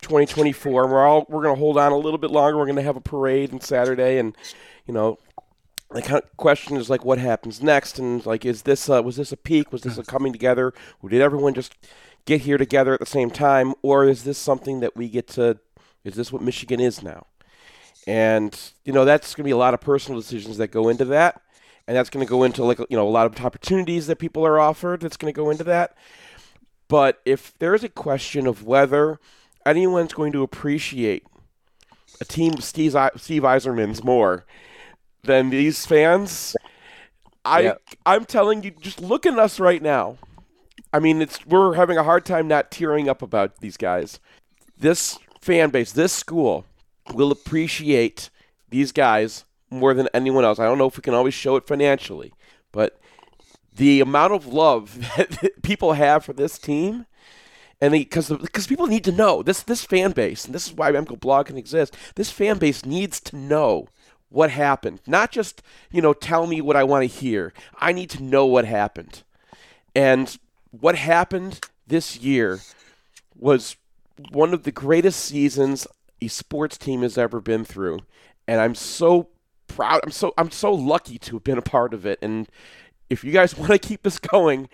2024. 0.03 0.87
We're 0.87 1.05
all 1.05 1.25
we're 1.29 1.41
going 1.41 1.55
to 1.55 1.59
hold 1.59 1.77
on 1.77 1.91
a 1.91 1.97
little 1.97 2.17
bit 2.17 2.31
longer. 2.31 2.57
We're 2.57 2.65
going 2.65 2.75
to 2.75 2.83
have 2.83 2.95
a 2.95 3.01
parade 3.01 3.51
on 3.51 3.61
Saturday, 3.61 4.19
and 4.19 4.35
you 4.85 4.93
know, 4.93 5.17
the 5.91 6.23
question 6.37 6.77
is 6.77 6.89
like, 6.89 7.03
what 7.03 7.17
happens 7.17 7.61
next? 7.61 7.99
And 7.99 8.25
like, 8.25 8.45
is 8.45 8.63
this 8.63 8.89
uh, 8.89 9.01
was 9.01 9.15
this 9.15 9.31
a 9.31 9.37
peak? 9.37 9.71
Was 9.71 9.81
this 9.81 9.97
a 9.97 10.03
coming 10.03 10.31
together? 10.31 10.73
Or 11.01 11.09
did 11.09 11.21
everyone 11.21 11.53
just 11.53 11.75
get 12.25 12.41
here 12.41 12.57
together 12.57 12.93
at 12.93 12.99
the 12.99 13.05
same 13.05 13.31
time, 13.31 13.73
or 13.81 14.05
is 14.05 14.23
this 14.23 14.37
something 14.37 14.81
that 14.81 14.95
we 14.95 15.09
get 15.09 15.27
to? 15.29 15.59
Is 16.03 16.15
this 16.15 16.31
what 16.31 16.41
Michigan 16.41 16.79
is 16.79 17.01
now? 17.01 17.25
And 18.05 18.57
you 18.85 18.93
know, 18.93 19.05
that's 19.05 19.33
going 19.33 19.43
to 19.43 19.47
be 19.47 19.51
a 19.51 19.57
lot 19.57 19.73
of 19.73 19.81
personal 19.81 20.19
decisions 20.19 20.57
that 20.57 20.67
go 20.67 20.89
into 20.89 21.05
that 21.05 21.41
and 21.87 21.97
that's 21.97 22.09
going 22.09 22.25
to 22.25 22.29
go 22.29 22.43
into 22.43 22.63
like 22.63 22.79
you 22.79 22.97
know 22.97 23.07
a 23.07 23.09
lot 23.09 23.25
of 23.25 23.45
opportunities 23.45 24.07
that 24.07 24.17
people 24.17 24.45
are 24.45 24.59
offered. 24.59 25.01
That's 25.01 25.17
going 25.17 25.33
to 25.33 25.35
go 25.35 25.49
into 25.49 25.63
that. 25.65 25.95
But 26.87 27.21
if 27.25 27.57
there 27.59 27.73
is 27.73 27.83
a 27.83 27.89
question 27.89 28.47
of 28.47 28.63
whether 28.63 29.19
anyone's 29.65 30.13
going 30.13 30.31
to 30.33 30.43
appreciate 30.43 31.25
a 32.21 32.25
team 32.25 32.53
of 32.53 32.63
Steve, 32.63 32.95
Steve 33.17 33.43
Yzerman's 33.43 34.03
more 34.03 34.45
than 35.23 35.49
these 35.49 35.85
fans, 35.85 36.55
I 37.45 37.61
Yeah. 37.61 37.73
I'm 38.05 38.25
telling 38.25 38.63
you, 38.63 38.71
just 38.71 39.01
look 39.01 39.25
at 39.25 39.37
us 39.37 39.59
right 39.59 39.81
now. 39.81 40.17
I 40.91 40.99
mean, 40.99 41.21
it's 41.21 41.45
we're 41.45 41.73
having 41.73 41.97
a 41.97 42.03
hard 42.03 42.25
time 42.25 42.47
not 42.47 42.71
tearing 42.71 43.09
up 43.09 43.21
about 43.21 43.57
these 43.57 43.77
guys. 43.77 44.19
This 44.77 45.17
fan 45.41 45.69
base, 45.69 45.91
this 45.91 46.13
school, 46.13 46.65
will 47.13 47.31
appreciate 47.31 48.29
these 48.69 48.91
guys 48.91 49.45
more 49.69 49.93
than 49.93 50.07
anyone 50.13 50.45
else. 50.45 50.59
I 50.59 50.65
don't 50.65 50.77
know 50.77 50.87
if 50.87 50.97
we 50.97 51.01
can 51.01 51.13
always 51.13 51.33
show 51.33 51.55
it 51.55 51.67
financially, 51.67 52.33
but 52.71 52.99
the 53.75 54.01
amount 54.01 54.33
of 54.33 54.45
love 54.45 54.99
that 55.17 55.63
people 55.63 55.93
have 55.93 56.23
for 56.23 56.33
this 56.33 56.57
team, 56.57 57.05
and 57.81 57.91
because 57.91 58.29
because 58.29 58.67
people 58.67 58.87
need 58.87 59.03
to 59.03 59.11
know 59.11 59.43
this 59.43 59.63
this 59.63 59.83
fan 59.83 60.11
base, 60.11 60.45
and 60.45 60.55
this 60.55 60.67
is 60.67 60.73
why 60.73 60.91
MGoBlog 60.91 61.47
can 61.47 61.57
exist. 61.57 61.95
This 62.15 62.31
fan 62.31 62.57
base 62.57 62.85
needs 62.85 63.19
to 63.21 63.35
know 63.35 63.87
what 64.29 64.49
happened, 64.49 65.01
not 65.05 65.31
just 65.31 65.61
you 65.91 66.01
know 66.01 66.13
tell 66.13 66.47
me 66.47 66.61
what 66.61 66.75
I 66.75 66.83
want 66.83 67.03
to 67.03 67.17
hear. 67.19 67.53
I 67.79 67.91
need 67.91 68.09
to 68.11 68.23
know 68.23 68.45
what 68.45 68.65
happened, 68.65 69.23
and 69.95 70.37
what 70.71 70.95
happened 70.95 71.59
this 71.87 72.17
year 72.17 72.59
was 73.35 73.75
one 74.31 74.53
of 74.53 74.63
the 74.63 74.71
greatest 74.71 75.19
seasons 75.19 75.87
a 76.21 76.27
sports 76.27 76.77
team 76.77 77.01
has 77.01 77.17
ever 77.17 77.41
been 77.41 77.65
through, 77.65 77.99
and 78.47 78.61
I'm 78.61 78.75
so 78.75 79.29
proud. 79.67 80.01
I'm 80.03 80.11
so 80.11 80.33
I'm 80.37 80.51
so 80.51 80.73
lucky 80.73 81.17
to 81.19 81.35
have 81.35 81.43
been 81.43 81.57
a 81.57 81.63
part 81.63 81.93
of 81.93 82.05
it. 82.05 82.19
And 82.21 82.47
if 83.09 83.23
you 83.23 83.31
guys 83.31 83.57
want 83.57 83.71
to 83.71 83.79
keep 83.79 84.03
this 84.03 84.19
going, 84.19 84.69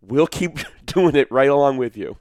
we'll 0.00 0.26
keep 0.26 0.58
doing 0.86 1.16
it 1.16 1.30
right 1.30 1.48
along 1.48 1.76
with 1.76 1.96
you. 1.96 2.16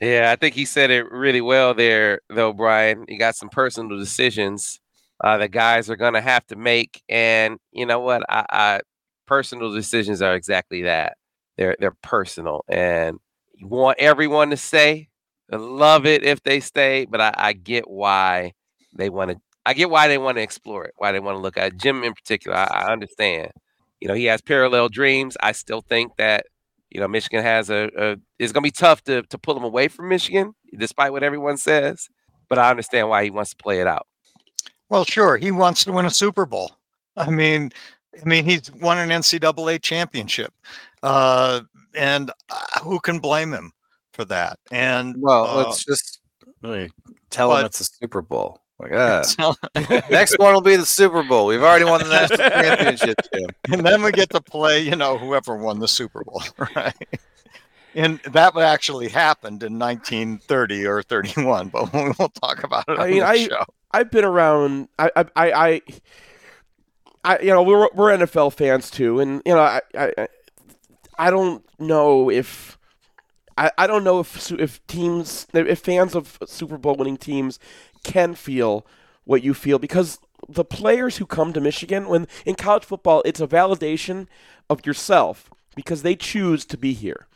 Yeah, 0.00 0.30
I 0.32 0.36
think 0.36 0.54
he 0.54 0.64
said 0.64 0.90
it 0.90 1.10
really 1.10 1.40
well 1.40 1.74
there, 1.74 2.20
though, 2.28 2.52
Brian. 2.52 3.04
You 3.08 3.18
got 3.18 3.34
some 3.34 3.48
personal 3.48 3.98
decisions 3.98 4.80
uh, 5.24 5.38
that 5.38 5.50
guys 5.50 5.90
are 5.90 5.96
going 5.96 6.14
to 6.14 6.20
have 6.20 6.46
to 6.48 6.56
make, 6.56 7.02
and 7.08 7.58
you 7.72 7.84
know 7.84 7.98
what? 8.00 8.22
I, 8.28 8.44
I 8.50 8.80
personal 9.26 9.72
decisions 9.72 10.22
are 10.22 10.34
exactly 10.36 10.82
that. 10.82 11.16
They're 11.56 11.76
they're 11.80 11.96
personal, 12.02 12.64
and 12.68 13.18
you 13.54 13.66
want 13.66 13.98
everyone 13.98 14.50
to 14.50 14.56
stay. 14.56 15.08
I 15.52 15.56
love 15.56 16.06
it 16.06 16.22
if 16.22 16.42
they 16.44 16.60
stay, 16.60 17.04
but 17.06 17.20
I, 17.20 17.34
I 17.36 17.52
get 17.54 17.88
why 17.90 18.52
they 18.96 19.10
want 19.10 19.32
to. 19.32 19.36
I 19.66 19.74
get 19.74 19.90
why 19.90 20.06
they 20.06 20.18
want 20.18 20.36
to 20.38 20.42
explore 20.42 20.84
it, 20.84 20.94
why 20.96 21.10
they 21.10 21.20
want 21.20 21.34
to 21.36 21.40
look 21.40 21.56
at 21.56 21.72
it. 21.72 21.76
Jim 21.76 22.04
in 22.04 22.14
particular. 22.14 22.56
I, 22.56 22.66
I 22.66 22.92
understand. 22.92 23.50
You 24.00 24.06
know, 24.08 24.14
he 24.14 24.26
has 24.26 24.40
parallel 24.42 24.88
dreams. 24.90 25.36
I 25.40 25.50
still 25.52 25.80
think 25.80 26.12
that 26.18 26.46
you 26.90 27.00
know, 27.00 27.08
Michigan 27.08 27.42
has 27.42 27.70
a, 27.70 27.90
a 27.96 28.16
it's 28.38 28.52
gonna 28.52 28.62
be 28.62 28.70
tough 28.70 29.02
to 29.04 29.22
to 29.22 29.38
pull 29.38 29.56
him 29.56 29.64
away 29.64 29.88
from 29.88 30.08
Michigan, 30.08 30.54
despite 30.76 31.12
what 31.12 31.22
everyone 31.22 31.56
says. 31.56 32.08
But 32.48 32.58
I 32.58 32.70
understand 32.70 33.08
why 33.08 33.24
he 33.24 33.30
wants 33.30 33.50
to 33.50 33.56
play 33.56 33.80
it 33.80 33.86
out. 33.86 34.06
Well, 34.88 35.04
sure, 35.04 35.36
he 35.36 35.50
wants 35.50 35.84
to 35.84 35.92
win 35.92 36.06
a 36.06 36.10
Super 36.10 36.46
Bowl. 36.46 36.72
I 37.16 37.30
mean, 37.30 37.72
I 38.20 38.26
mean, 38.26 38.44
he's 38.44 38.70
won 38.72 38.98
an 38.98 39.10
NCAA 39.10 39.82
championship, 39.82 40.52
uh, 41.02 41.60
and 41.94 42.30
uh, 42.48 42.80
who 42.82 43.00
can 43.00 43.18
blame 43.18 43.52
him 43.52 43.72
for 44.12 44.24
that? 44.26 44.58
And 44.70 45.16
Well, 45.18 45.46
uh, 45.46 45.56
let's 45.56 45.84
just 45.84 46.20
really 46.62 46.90
tell 47.30 47.54
him 47.54 47.66
it's 47.66 47.80
a 47.80 47.84
Super 47.84 48.22
Bowl. 48.22 48.60
Like, 48.80 48.92
ah, 48.94 49.22
so- 49.22 49.54
next 50.10 50.38
one 50.38 50.54
will 50.54 50.60
be 50.60 50.76
the 50.76 50.86
Super 50.86 51.22
Bowl. 51.22 51.46
We've 51.46 51.62
already 51.62 51.84
won 51.84 52.00
the 52.02 52.08
national 52.08 52.38
championship, 52.50 53.16
Jim. 53.32 53.50
and 53.72 53.84
then 53.86 54.02
we 54.02 54.12
get 54.12 54.30
to 54.30 54.40
play, 54.40 54.80
you 54.80 54.96
know, 54.96 55.18
whoever 55.18 55.56
won 55.56 55.80
the 55.80 55.88
Super 55.88 56.22
Bowl, 56.24 56.42
right? 56.74 56.94
And 57.94 58.20
that 58.20 58.56
actually 58.56 59.08
happened 59.08 59.62
in 59.62 59.78
1930 59.78 60.86
or 60.86 61.02
31, 61.02 61.68
but 61.68 61.92
we 61.92 62.12
won't 62.18 62.34
talk 62.34 62.62
about 62.62 62.84
it 62.88 62.98
I 62.98 63.02
on 63.04 63.10
mean, 63.10 63.18
the 63.20 63.26
I- 63.26 63.46
show. 63.48 63.64
I've 63.90 64.10
been 64.10 64.24
around. 64.24 64.88
I, 64.98 65.10
I, 65.16 65.24
I, 65.34 65.50
I, 65.52 65.82
I 67.24 67.38
you 67.40 67.48
know, 67.48 67.62
we're 67.62 67.88
we're 67.94 68.16
NFL 68.16 68.52
fans 68.52 68.90
too, 68.90 69.18
and 69.20 69.40
you 69.46 69.54
know, 69.54 69.60
I, 69.62 69.80
I, 69.96 70.28
I 71.18 71.30
don't 71.30 71.64
know 71.80 72.30
if, 72.30 72.76
I, 73.56 73.70
I 73.78 73.86
don't 73.86 74.04
know 74.04 74.20
if 74.20 74.52
if 74.52 74.86
teams, 74.88 75.46
if 75.54 75.78
fans 75.80 76.14
of 76.14 76.38
Super 76.46 76.76
Bowl 76.76 76.96
winning 76.96 77.16
teams 77.16 77.58
can 78.02 78.34
feel 78.34 78.86
what 79.24 79.42
you 79.42 79.54
feel 79.54 79.78
because 79.78 80.18
the 80.48 80.64
players 80.64 81.16
who 81.16 81.26
come 81.26 81.52
to 81.52 81.60
Michigan 81.60 82.08
when 82.08 82.26
in 82.46 82.54
college 82.54 82.84
football, 82.84 83.22
it's 83.24 83.40
a 83.40 83.46
validation 83.46 84.26
of 84.70 84.86
yourself 84.86 85.50
because 85.74 86.02
they 86.02 86.16
choose 86.16 86.64
to 86.66 86.76
be 86.76 86.92
here. 86.92 87.26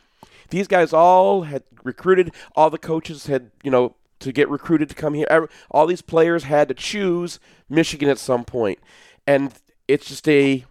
These 0.49 0.67
guys 0.67 0.93
all 0.93 1.43
had 1.43 1.63
recruited. 1.83 2.33
All 2.55 2.69
the 2.69 2.77
coaches 2.77 3.27
had, 3.27 3.51
you 3.63 3.71
know, 3.71 3.95
to 4.19 4.31
get 4.31 4.49
recruited 4.49 4.89
to 4.89 4.95
come 4.95 5.13
here. 5.13 5.49
All 5.71 5.85
these 5.85 6.01
players 6.01 6.43
had 6.43 6.67
to 6.69 6.73
choose 6.73 7.39
Michigan 7.69 8.09
at 8.09 8.19
some 8.19 8.45
point, 8.45 8.79
and 9.27 9.53
it's 9.87 10.07
just 10.07 10.27
a 10.27 10.65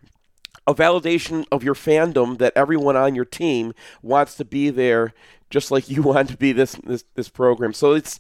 a 0.67 0.75
validation 0.75 1.45
of 1.51 1.65
your 1.65 1.75
fandom 1.75 2.39
that 2.39 2.53
everyone 2.55 2.97
on 2.97 3.15
your 3.17 3.25
team 3.25 3.75
wants 4.01 4.37
to 4.37 4.45
be 4.45 4.71
there, 4.71 5.13
just 5.51 5.71
like 5.71 5.91
you 5.91 6.03
want 6.13 6.31
to 6.31 6.37
be 6.37 6.53
this 6.53 6.73
this 6.85 7.05
this 7.15 7.29
program. 7.29 7.73
So 7.73 7.93
it's, 7.93 8.19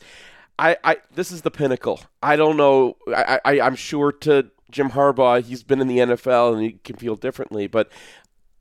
I, 0.58 0.76
I 0.84 0.96
this 1.14 1.32
is 1.32 1.42
the 1.42 1.50
pinnacle. 1.50 2.00
I 2.22 2.36
don't 2.36 2.56
know. 2.56 2.96
I, 3.08 3.40
I 3.44 3.60
I'm 3.60 3.74
sure 3.76 4.12
to 4.12 4.50
Jim 4.70 4.90
Harbaugh, 4.90 5.42
he's 5.42 5.62
been 5.62 5.80
in 5.80 5.88
the 5.88 5.98
NFL 5.98 6.54
and 6.54 6.62
he 6.62 6.72
can 6.84 6.96
feel 6.96 7.16
differently, 7.16 7.66
but 7.66 7.90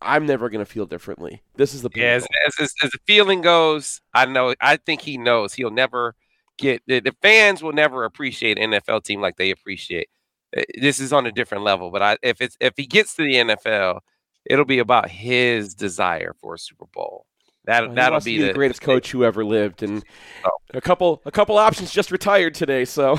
I'm 0.01 0.25
never 0.25 0.49
gonna 0.49 0.65
feel 0.65 0.85
differently. 0.85 1.43
This 1.55 1.73
is 1.73 1.81
the 1.83 1.89
Yeah, 1.93 2.19
pinnacle. 2.19 2.27
as, 2.47 2.55
as, 2.59 2.63
as, 2.65 2.73
as 2.85 2.91
the 2.91 2.99
feeling 3.05 3.41
goes, 3.41 4.01
I 4.13 4.25
know. 4.25 4.55
I 4.61 4.77
think 4.77 5.01
he 5.01 5.17
knows 5.17 5.53
he'll 5.53 5.71
never 5.71 6.15
get 6.57 6.81
the, 6.87 6.99
the 7.01 7.15
fans 7.21 7.61
will 7.63 7.73
never 7.73 8.03
appreciate 8.05 8.57
an 8.59 8.71
NFL 8.71 9.03
team 9.03 9.21
like 9.21 9.37
they 9.37 9.51
appreciate. 9.51 10.09
Uh, 10.55 10.63
This 10.81 10.99
is 10.99 11.13
on 11.13 11.25
a 11.27 11.31
different 11.31 11.63
level, 11.63 11.91
but 11.91 12.01
I, 12.01 12.17
if 12.23 12.41
it's 12.41 12.57
if 12.59 12.73
he 12.77 12.85
gets 12.87 13.15
to 13.15 13.23
the 13.23 13.35
NFL, 13.35 13.99
it'll 14.45 14.65
be 14.65 14.79
about 14.79 15.09
his 15.09 15.75
desire 15.75 16.33
for 16.41 16.55
a 16.55 16.59
Super 16.59 16.85
Bowl. 16.87 17.25
That 17.66 17.82
Well, 17.82 17.89
he 17.89 17.95
that'll 17.95 18.20
be 18.22 18.38
be 18.38 18.41
the, 18.41 18.47
the 18.47 18.53
greatest 18.53 18.82
coach 18.82 19.12
who 19.12 19.24
ever 19.24 19.45
lived, 19.45 19.84
and 19.84 20.03
Oh. 20.45 20.49
a 20.74 20.82
couple 20.82 21.22
a 21.26 21.32
couple 21.32 21.57
options 21.57 21.91
just 21.91 22.12
retired 22.12 22.53
today. 22.55 22.86
So 22.86 23.18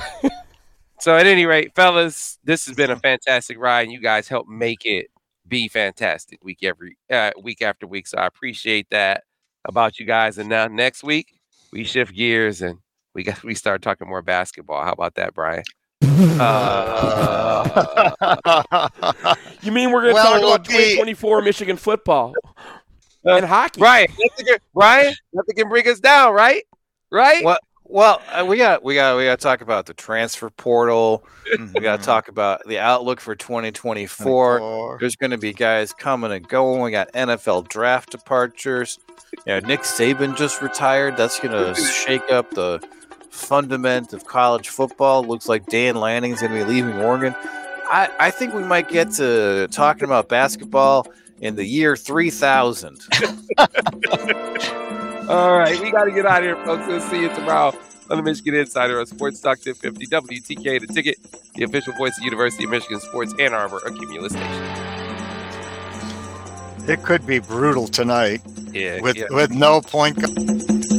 So 1.00 1.16
at 1.16 1.26
any 1.26 1.46
rate, 1.46 1.74
fellas, 1.74 2.38
this 2.44 2.66
has 2.66 2.76
been 2.76 2.90
a 2.90 2.96
fantastic 3.10 3.58
ride, 3.58 3.82
and 3.82 3.92
you 3.92 4.00
guys 4.00 4.28
helped 4.28 4.48
make 4.48 4.84
it 4.84 5.06
be 5.48 5.68
fantastic 5.68 6.42
week 6.44 6.58
every 6.62 6.96
uh, 7.10 7.30
week 7.42 7.60
after 7.62 7.86
week. 7.86 8.06
So 8.06 8.18
I 8.18 8.26
appreciate 8.26 8.88
that 8.90 9.24
about 9.64 9.98
you 9.98 10.06
guys. 10.06 10.38
And 10.38 10.48
now 10.48 10.66
next 10.68 11.02
week 11.04 11.34
we 11.72 11.84
shift 11.84 12.14
gears 12.14 12.62
and 12.62 12.78
we 13.14 13.22
got 13.24 13.42
we 13.44 13.54
start 13.54 13.82
talking 13.82 14.08
more 14.08 14.22
basketball. 14.22 14.82
How 14.84 14.92
about 14.92 15.14
that, 15.16 15.34
Brian? 15.34 15.64
Uh, 16.40 17.68
you 19.62 19.72
mean 19.72 19.90
we're 19.92 20.02
gonna 20.02 20.14
Well, 20.14 20.24
talk 20.40 20.42
about 20.42 20.66
be- 20.68 20.72
2024 20.74 21.42
Michigan 21.42 21.76
football? 21.76 22.32
And 23.24 23.44
hockey. 23.44 23.80
Brian, 23.80 24.08
nothing 24.10 24.46
can, 24.46 24.58
nothing 25.32 25.54
can 25.56 25.68
bring 25.68 25.88
us 25.88 26.00
down, 26.00 26.34
right? 26.34 26.64
Right? 27.10 27.44
What? 27.44 27.60
Well, 27.84 28.22
uh, 28.32 28.46
we 28.46 28.56
got 28.56 28.82
we 28.82 28.94
got 28.94 29.18
we 29.18 29.24
got 29.24 29.38
to 29.38 29.42
talk 29.42 29.60
about 29.60 29.86
the 29.86 29.94
transfer 29.94 30.48
portal. 30.50 31.24
We 31.74 31.80
got 31.80 32.00
to 32.00 32.06
talk 32.06 32.28
about 32.28 32.62
the 32.66 32.78
outlook 32.78 33.20
for 33.20 33.34
2024. 33.34 34.58
24. 34.58 34.98
There's 35.00 35.16
going 35.16 35.32
to 35.32 35.38
be 35.38 35.52
guys 35.52 35.92
coming 35.92 36.32
and 36.32 36.48
going. 36.48 36.80
We 36.80 36.90
got 36.90 37.12
NFL 37.12 37.68
draft 37.68 38.10
departures. 38.10 38.98
Yeah, 39.46 39.58
Nick 39.58 39.80
Saban 39.80 40.34
just 40.34 40.62
retired. 40.62 41.18
That's 41.18 41.38
going 41.40 41.52
to 41.74 41.78
shake 41.78 42.30
up 42.30 42.52
the 42.52 42.80
fundament 43.28 44.14
of 44.14 44.24
college 44.24 44.70
football. 44.70 45.24
Looks 45.24 45.46
like 45.46 45.66
Dan 45.66 45.96
Lanning's 45.96 46.40
going 46.40 46.52
to 46.52 46.58
be 46.58 46.64
leaving 46.64 46.94
Oregon. 47.02 47.34
I, 47.92 48.08
I 48.18 48.30
think 48.30 48.54
we 48.54 48.62
might 48.62 48.88
get 48.88 49.10
to 49.12 49.68
talking 49.70 50.04
about 50.04 50.30
basketball 50.30 51.06
in 51.42 51.54
the 51.56 51.64
year 51.64 51.96
3000. 51.96 53.00
All 55.28 55.58
right, 55.58 55.78
we 55.80 55.90
got 55.90 56.04
to 56.04 56.10
get 56.12 56.24
out 56.26 56.38
of 56.38 56.44
here, 56.44 56.56
folks. 56.64 56.86
We'll 56.86 57.00
see 57.00 57.20
you 57.22 57.28
tomorrow 57.34 57.76
on 58.10 58.16
the 58.16 58.22
Michigan 58.22 58.54
Insider 58.54 58.98
on 58.98 59.06
Sports 59.06 59.40
Talk 59.40 59.58
1050 59.64 60.06
WTKA, 60.06 60.80
the 60.86 60.92
ticket, 60.92 61.16
the 61.54 61.64
official 61.64 61.92
voice 61.94 62.16
of 62.18 62.24
University 62.24 62.64
of 62.64 62.70
Michigan 62.70 63.00
Sports 63.00 63.34
Ann 63.38 63.52
Arbor, 63.54 63.78
a 63.84 63.92
Cumulus 63.92 64.32
Station. 64.32 64.64
It 66.88 67.02
could 67.04 67.24
be 67.26 67.38
brutal 67.38 67.86
tonight 67.86 68.40
Yeah, 68.72 69.00
with 69.00 69.16
yeah. 69.16 69.26
with 69.30 69.52
no 69.52 69.80
point. 69.80 70.16
gu- 70.16 70.91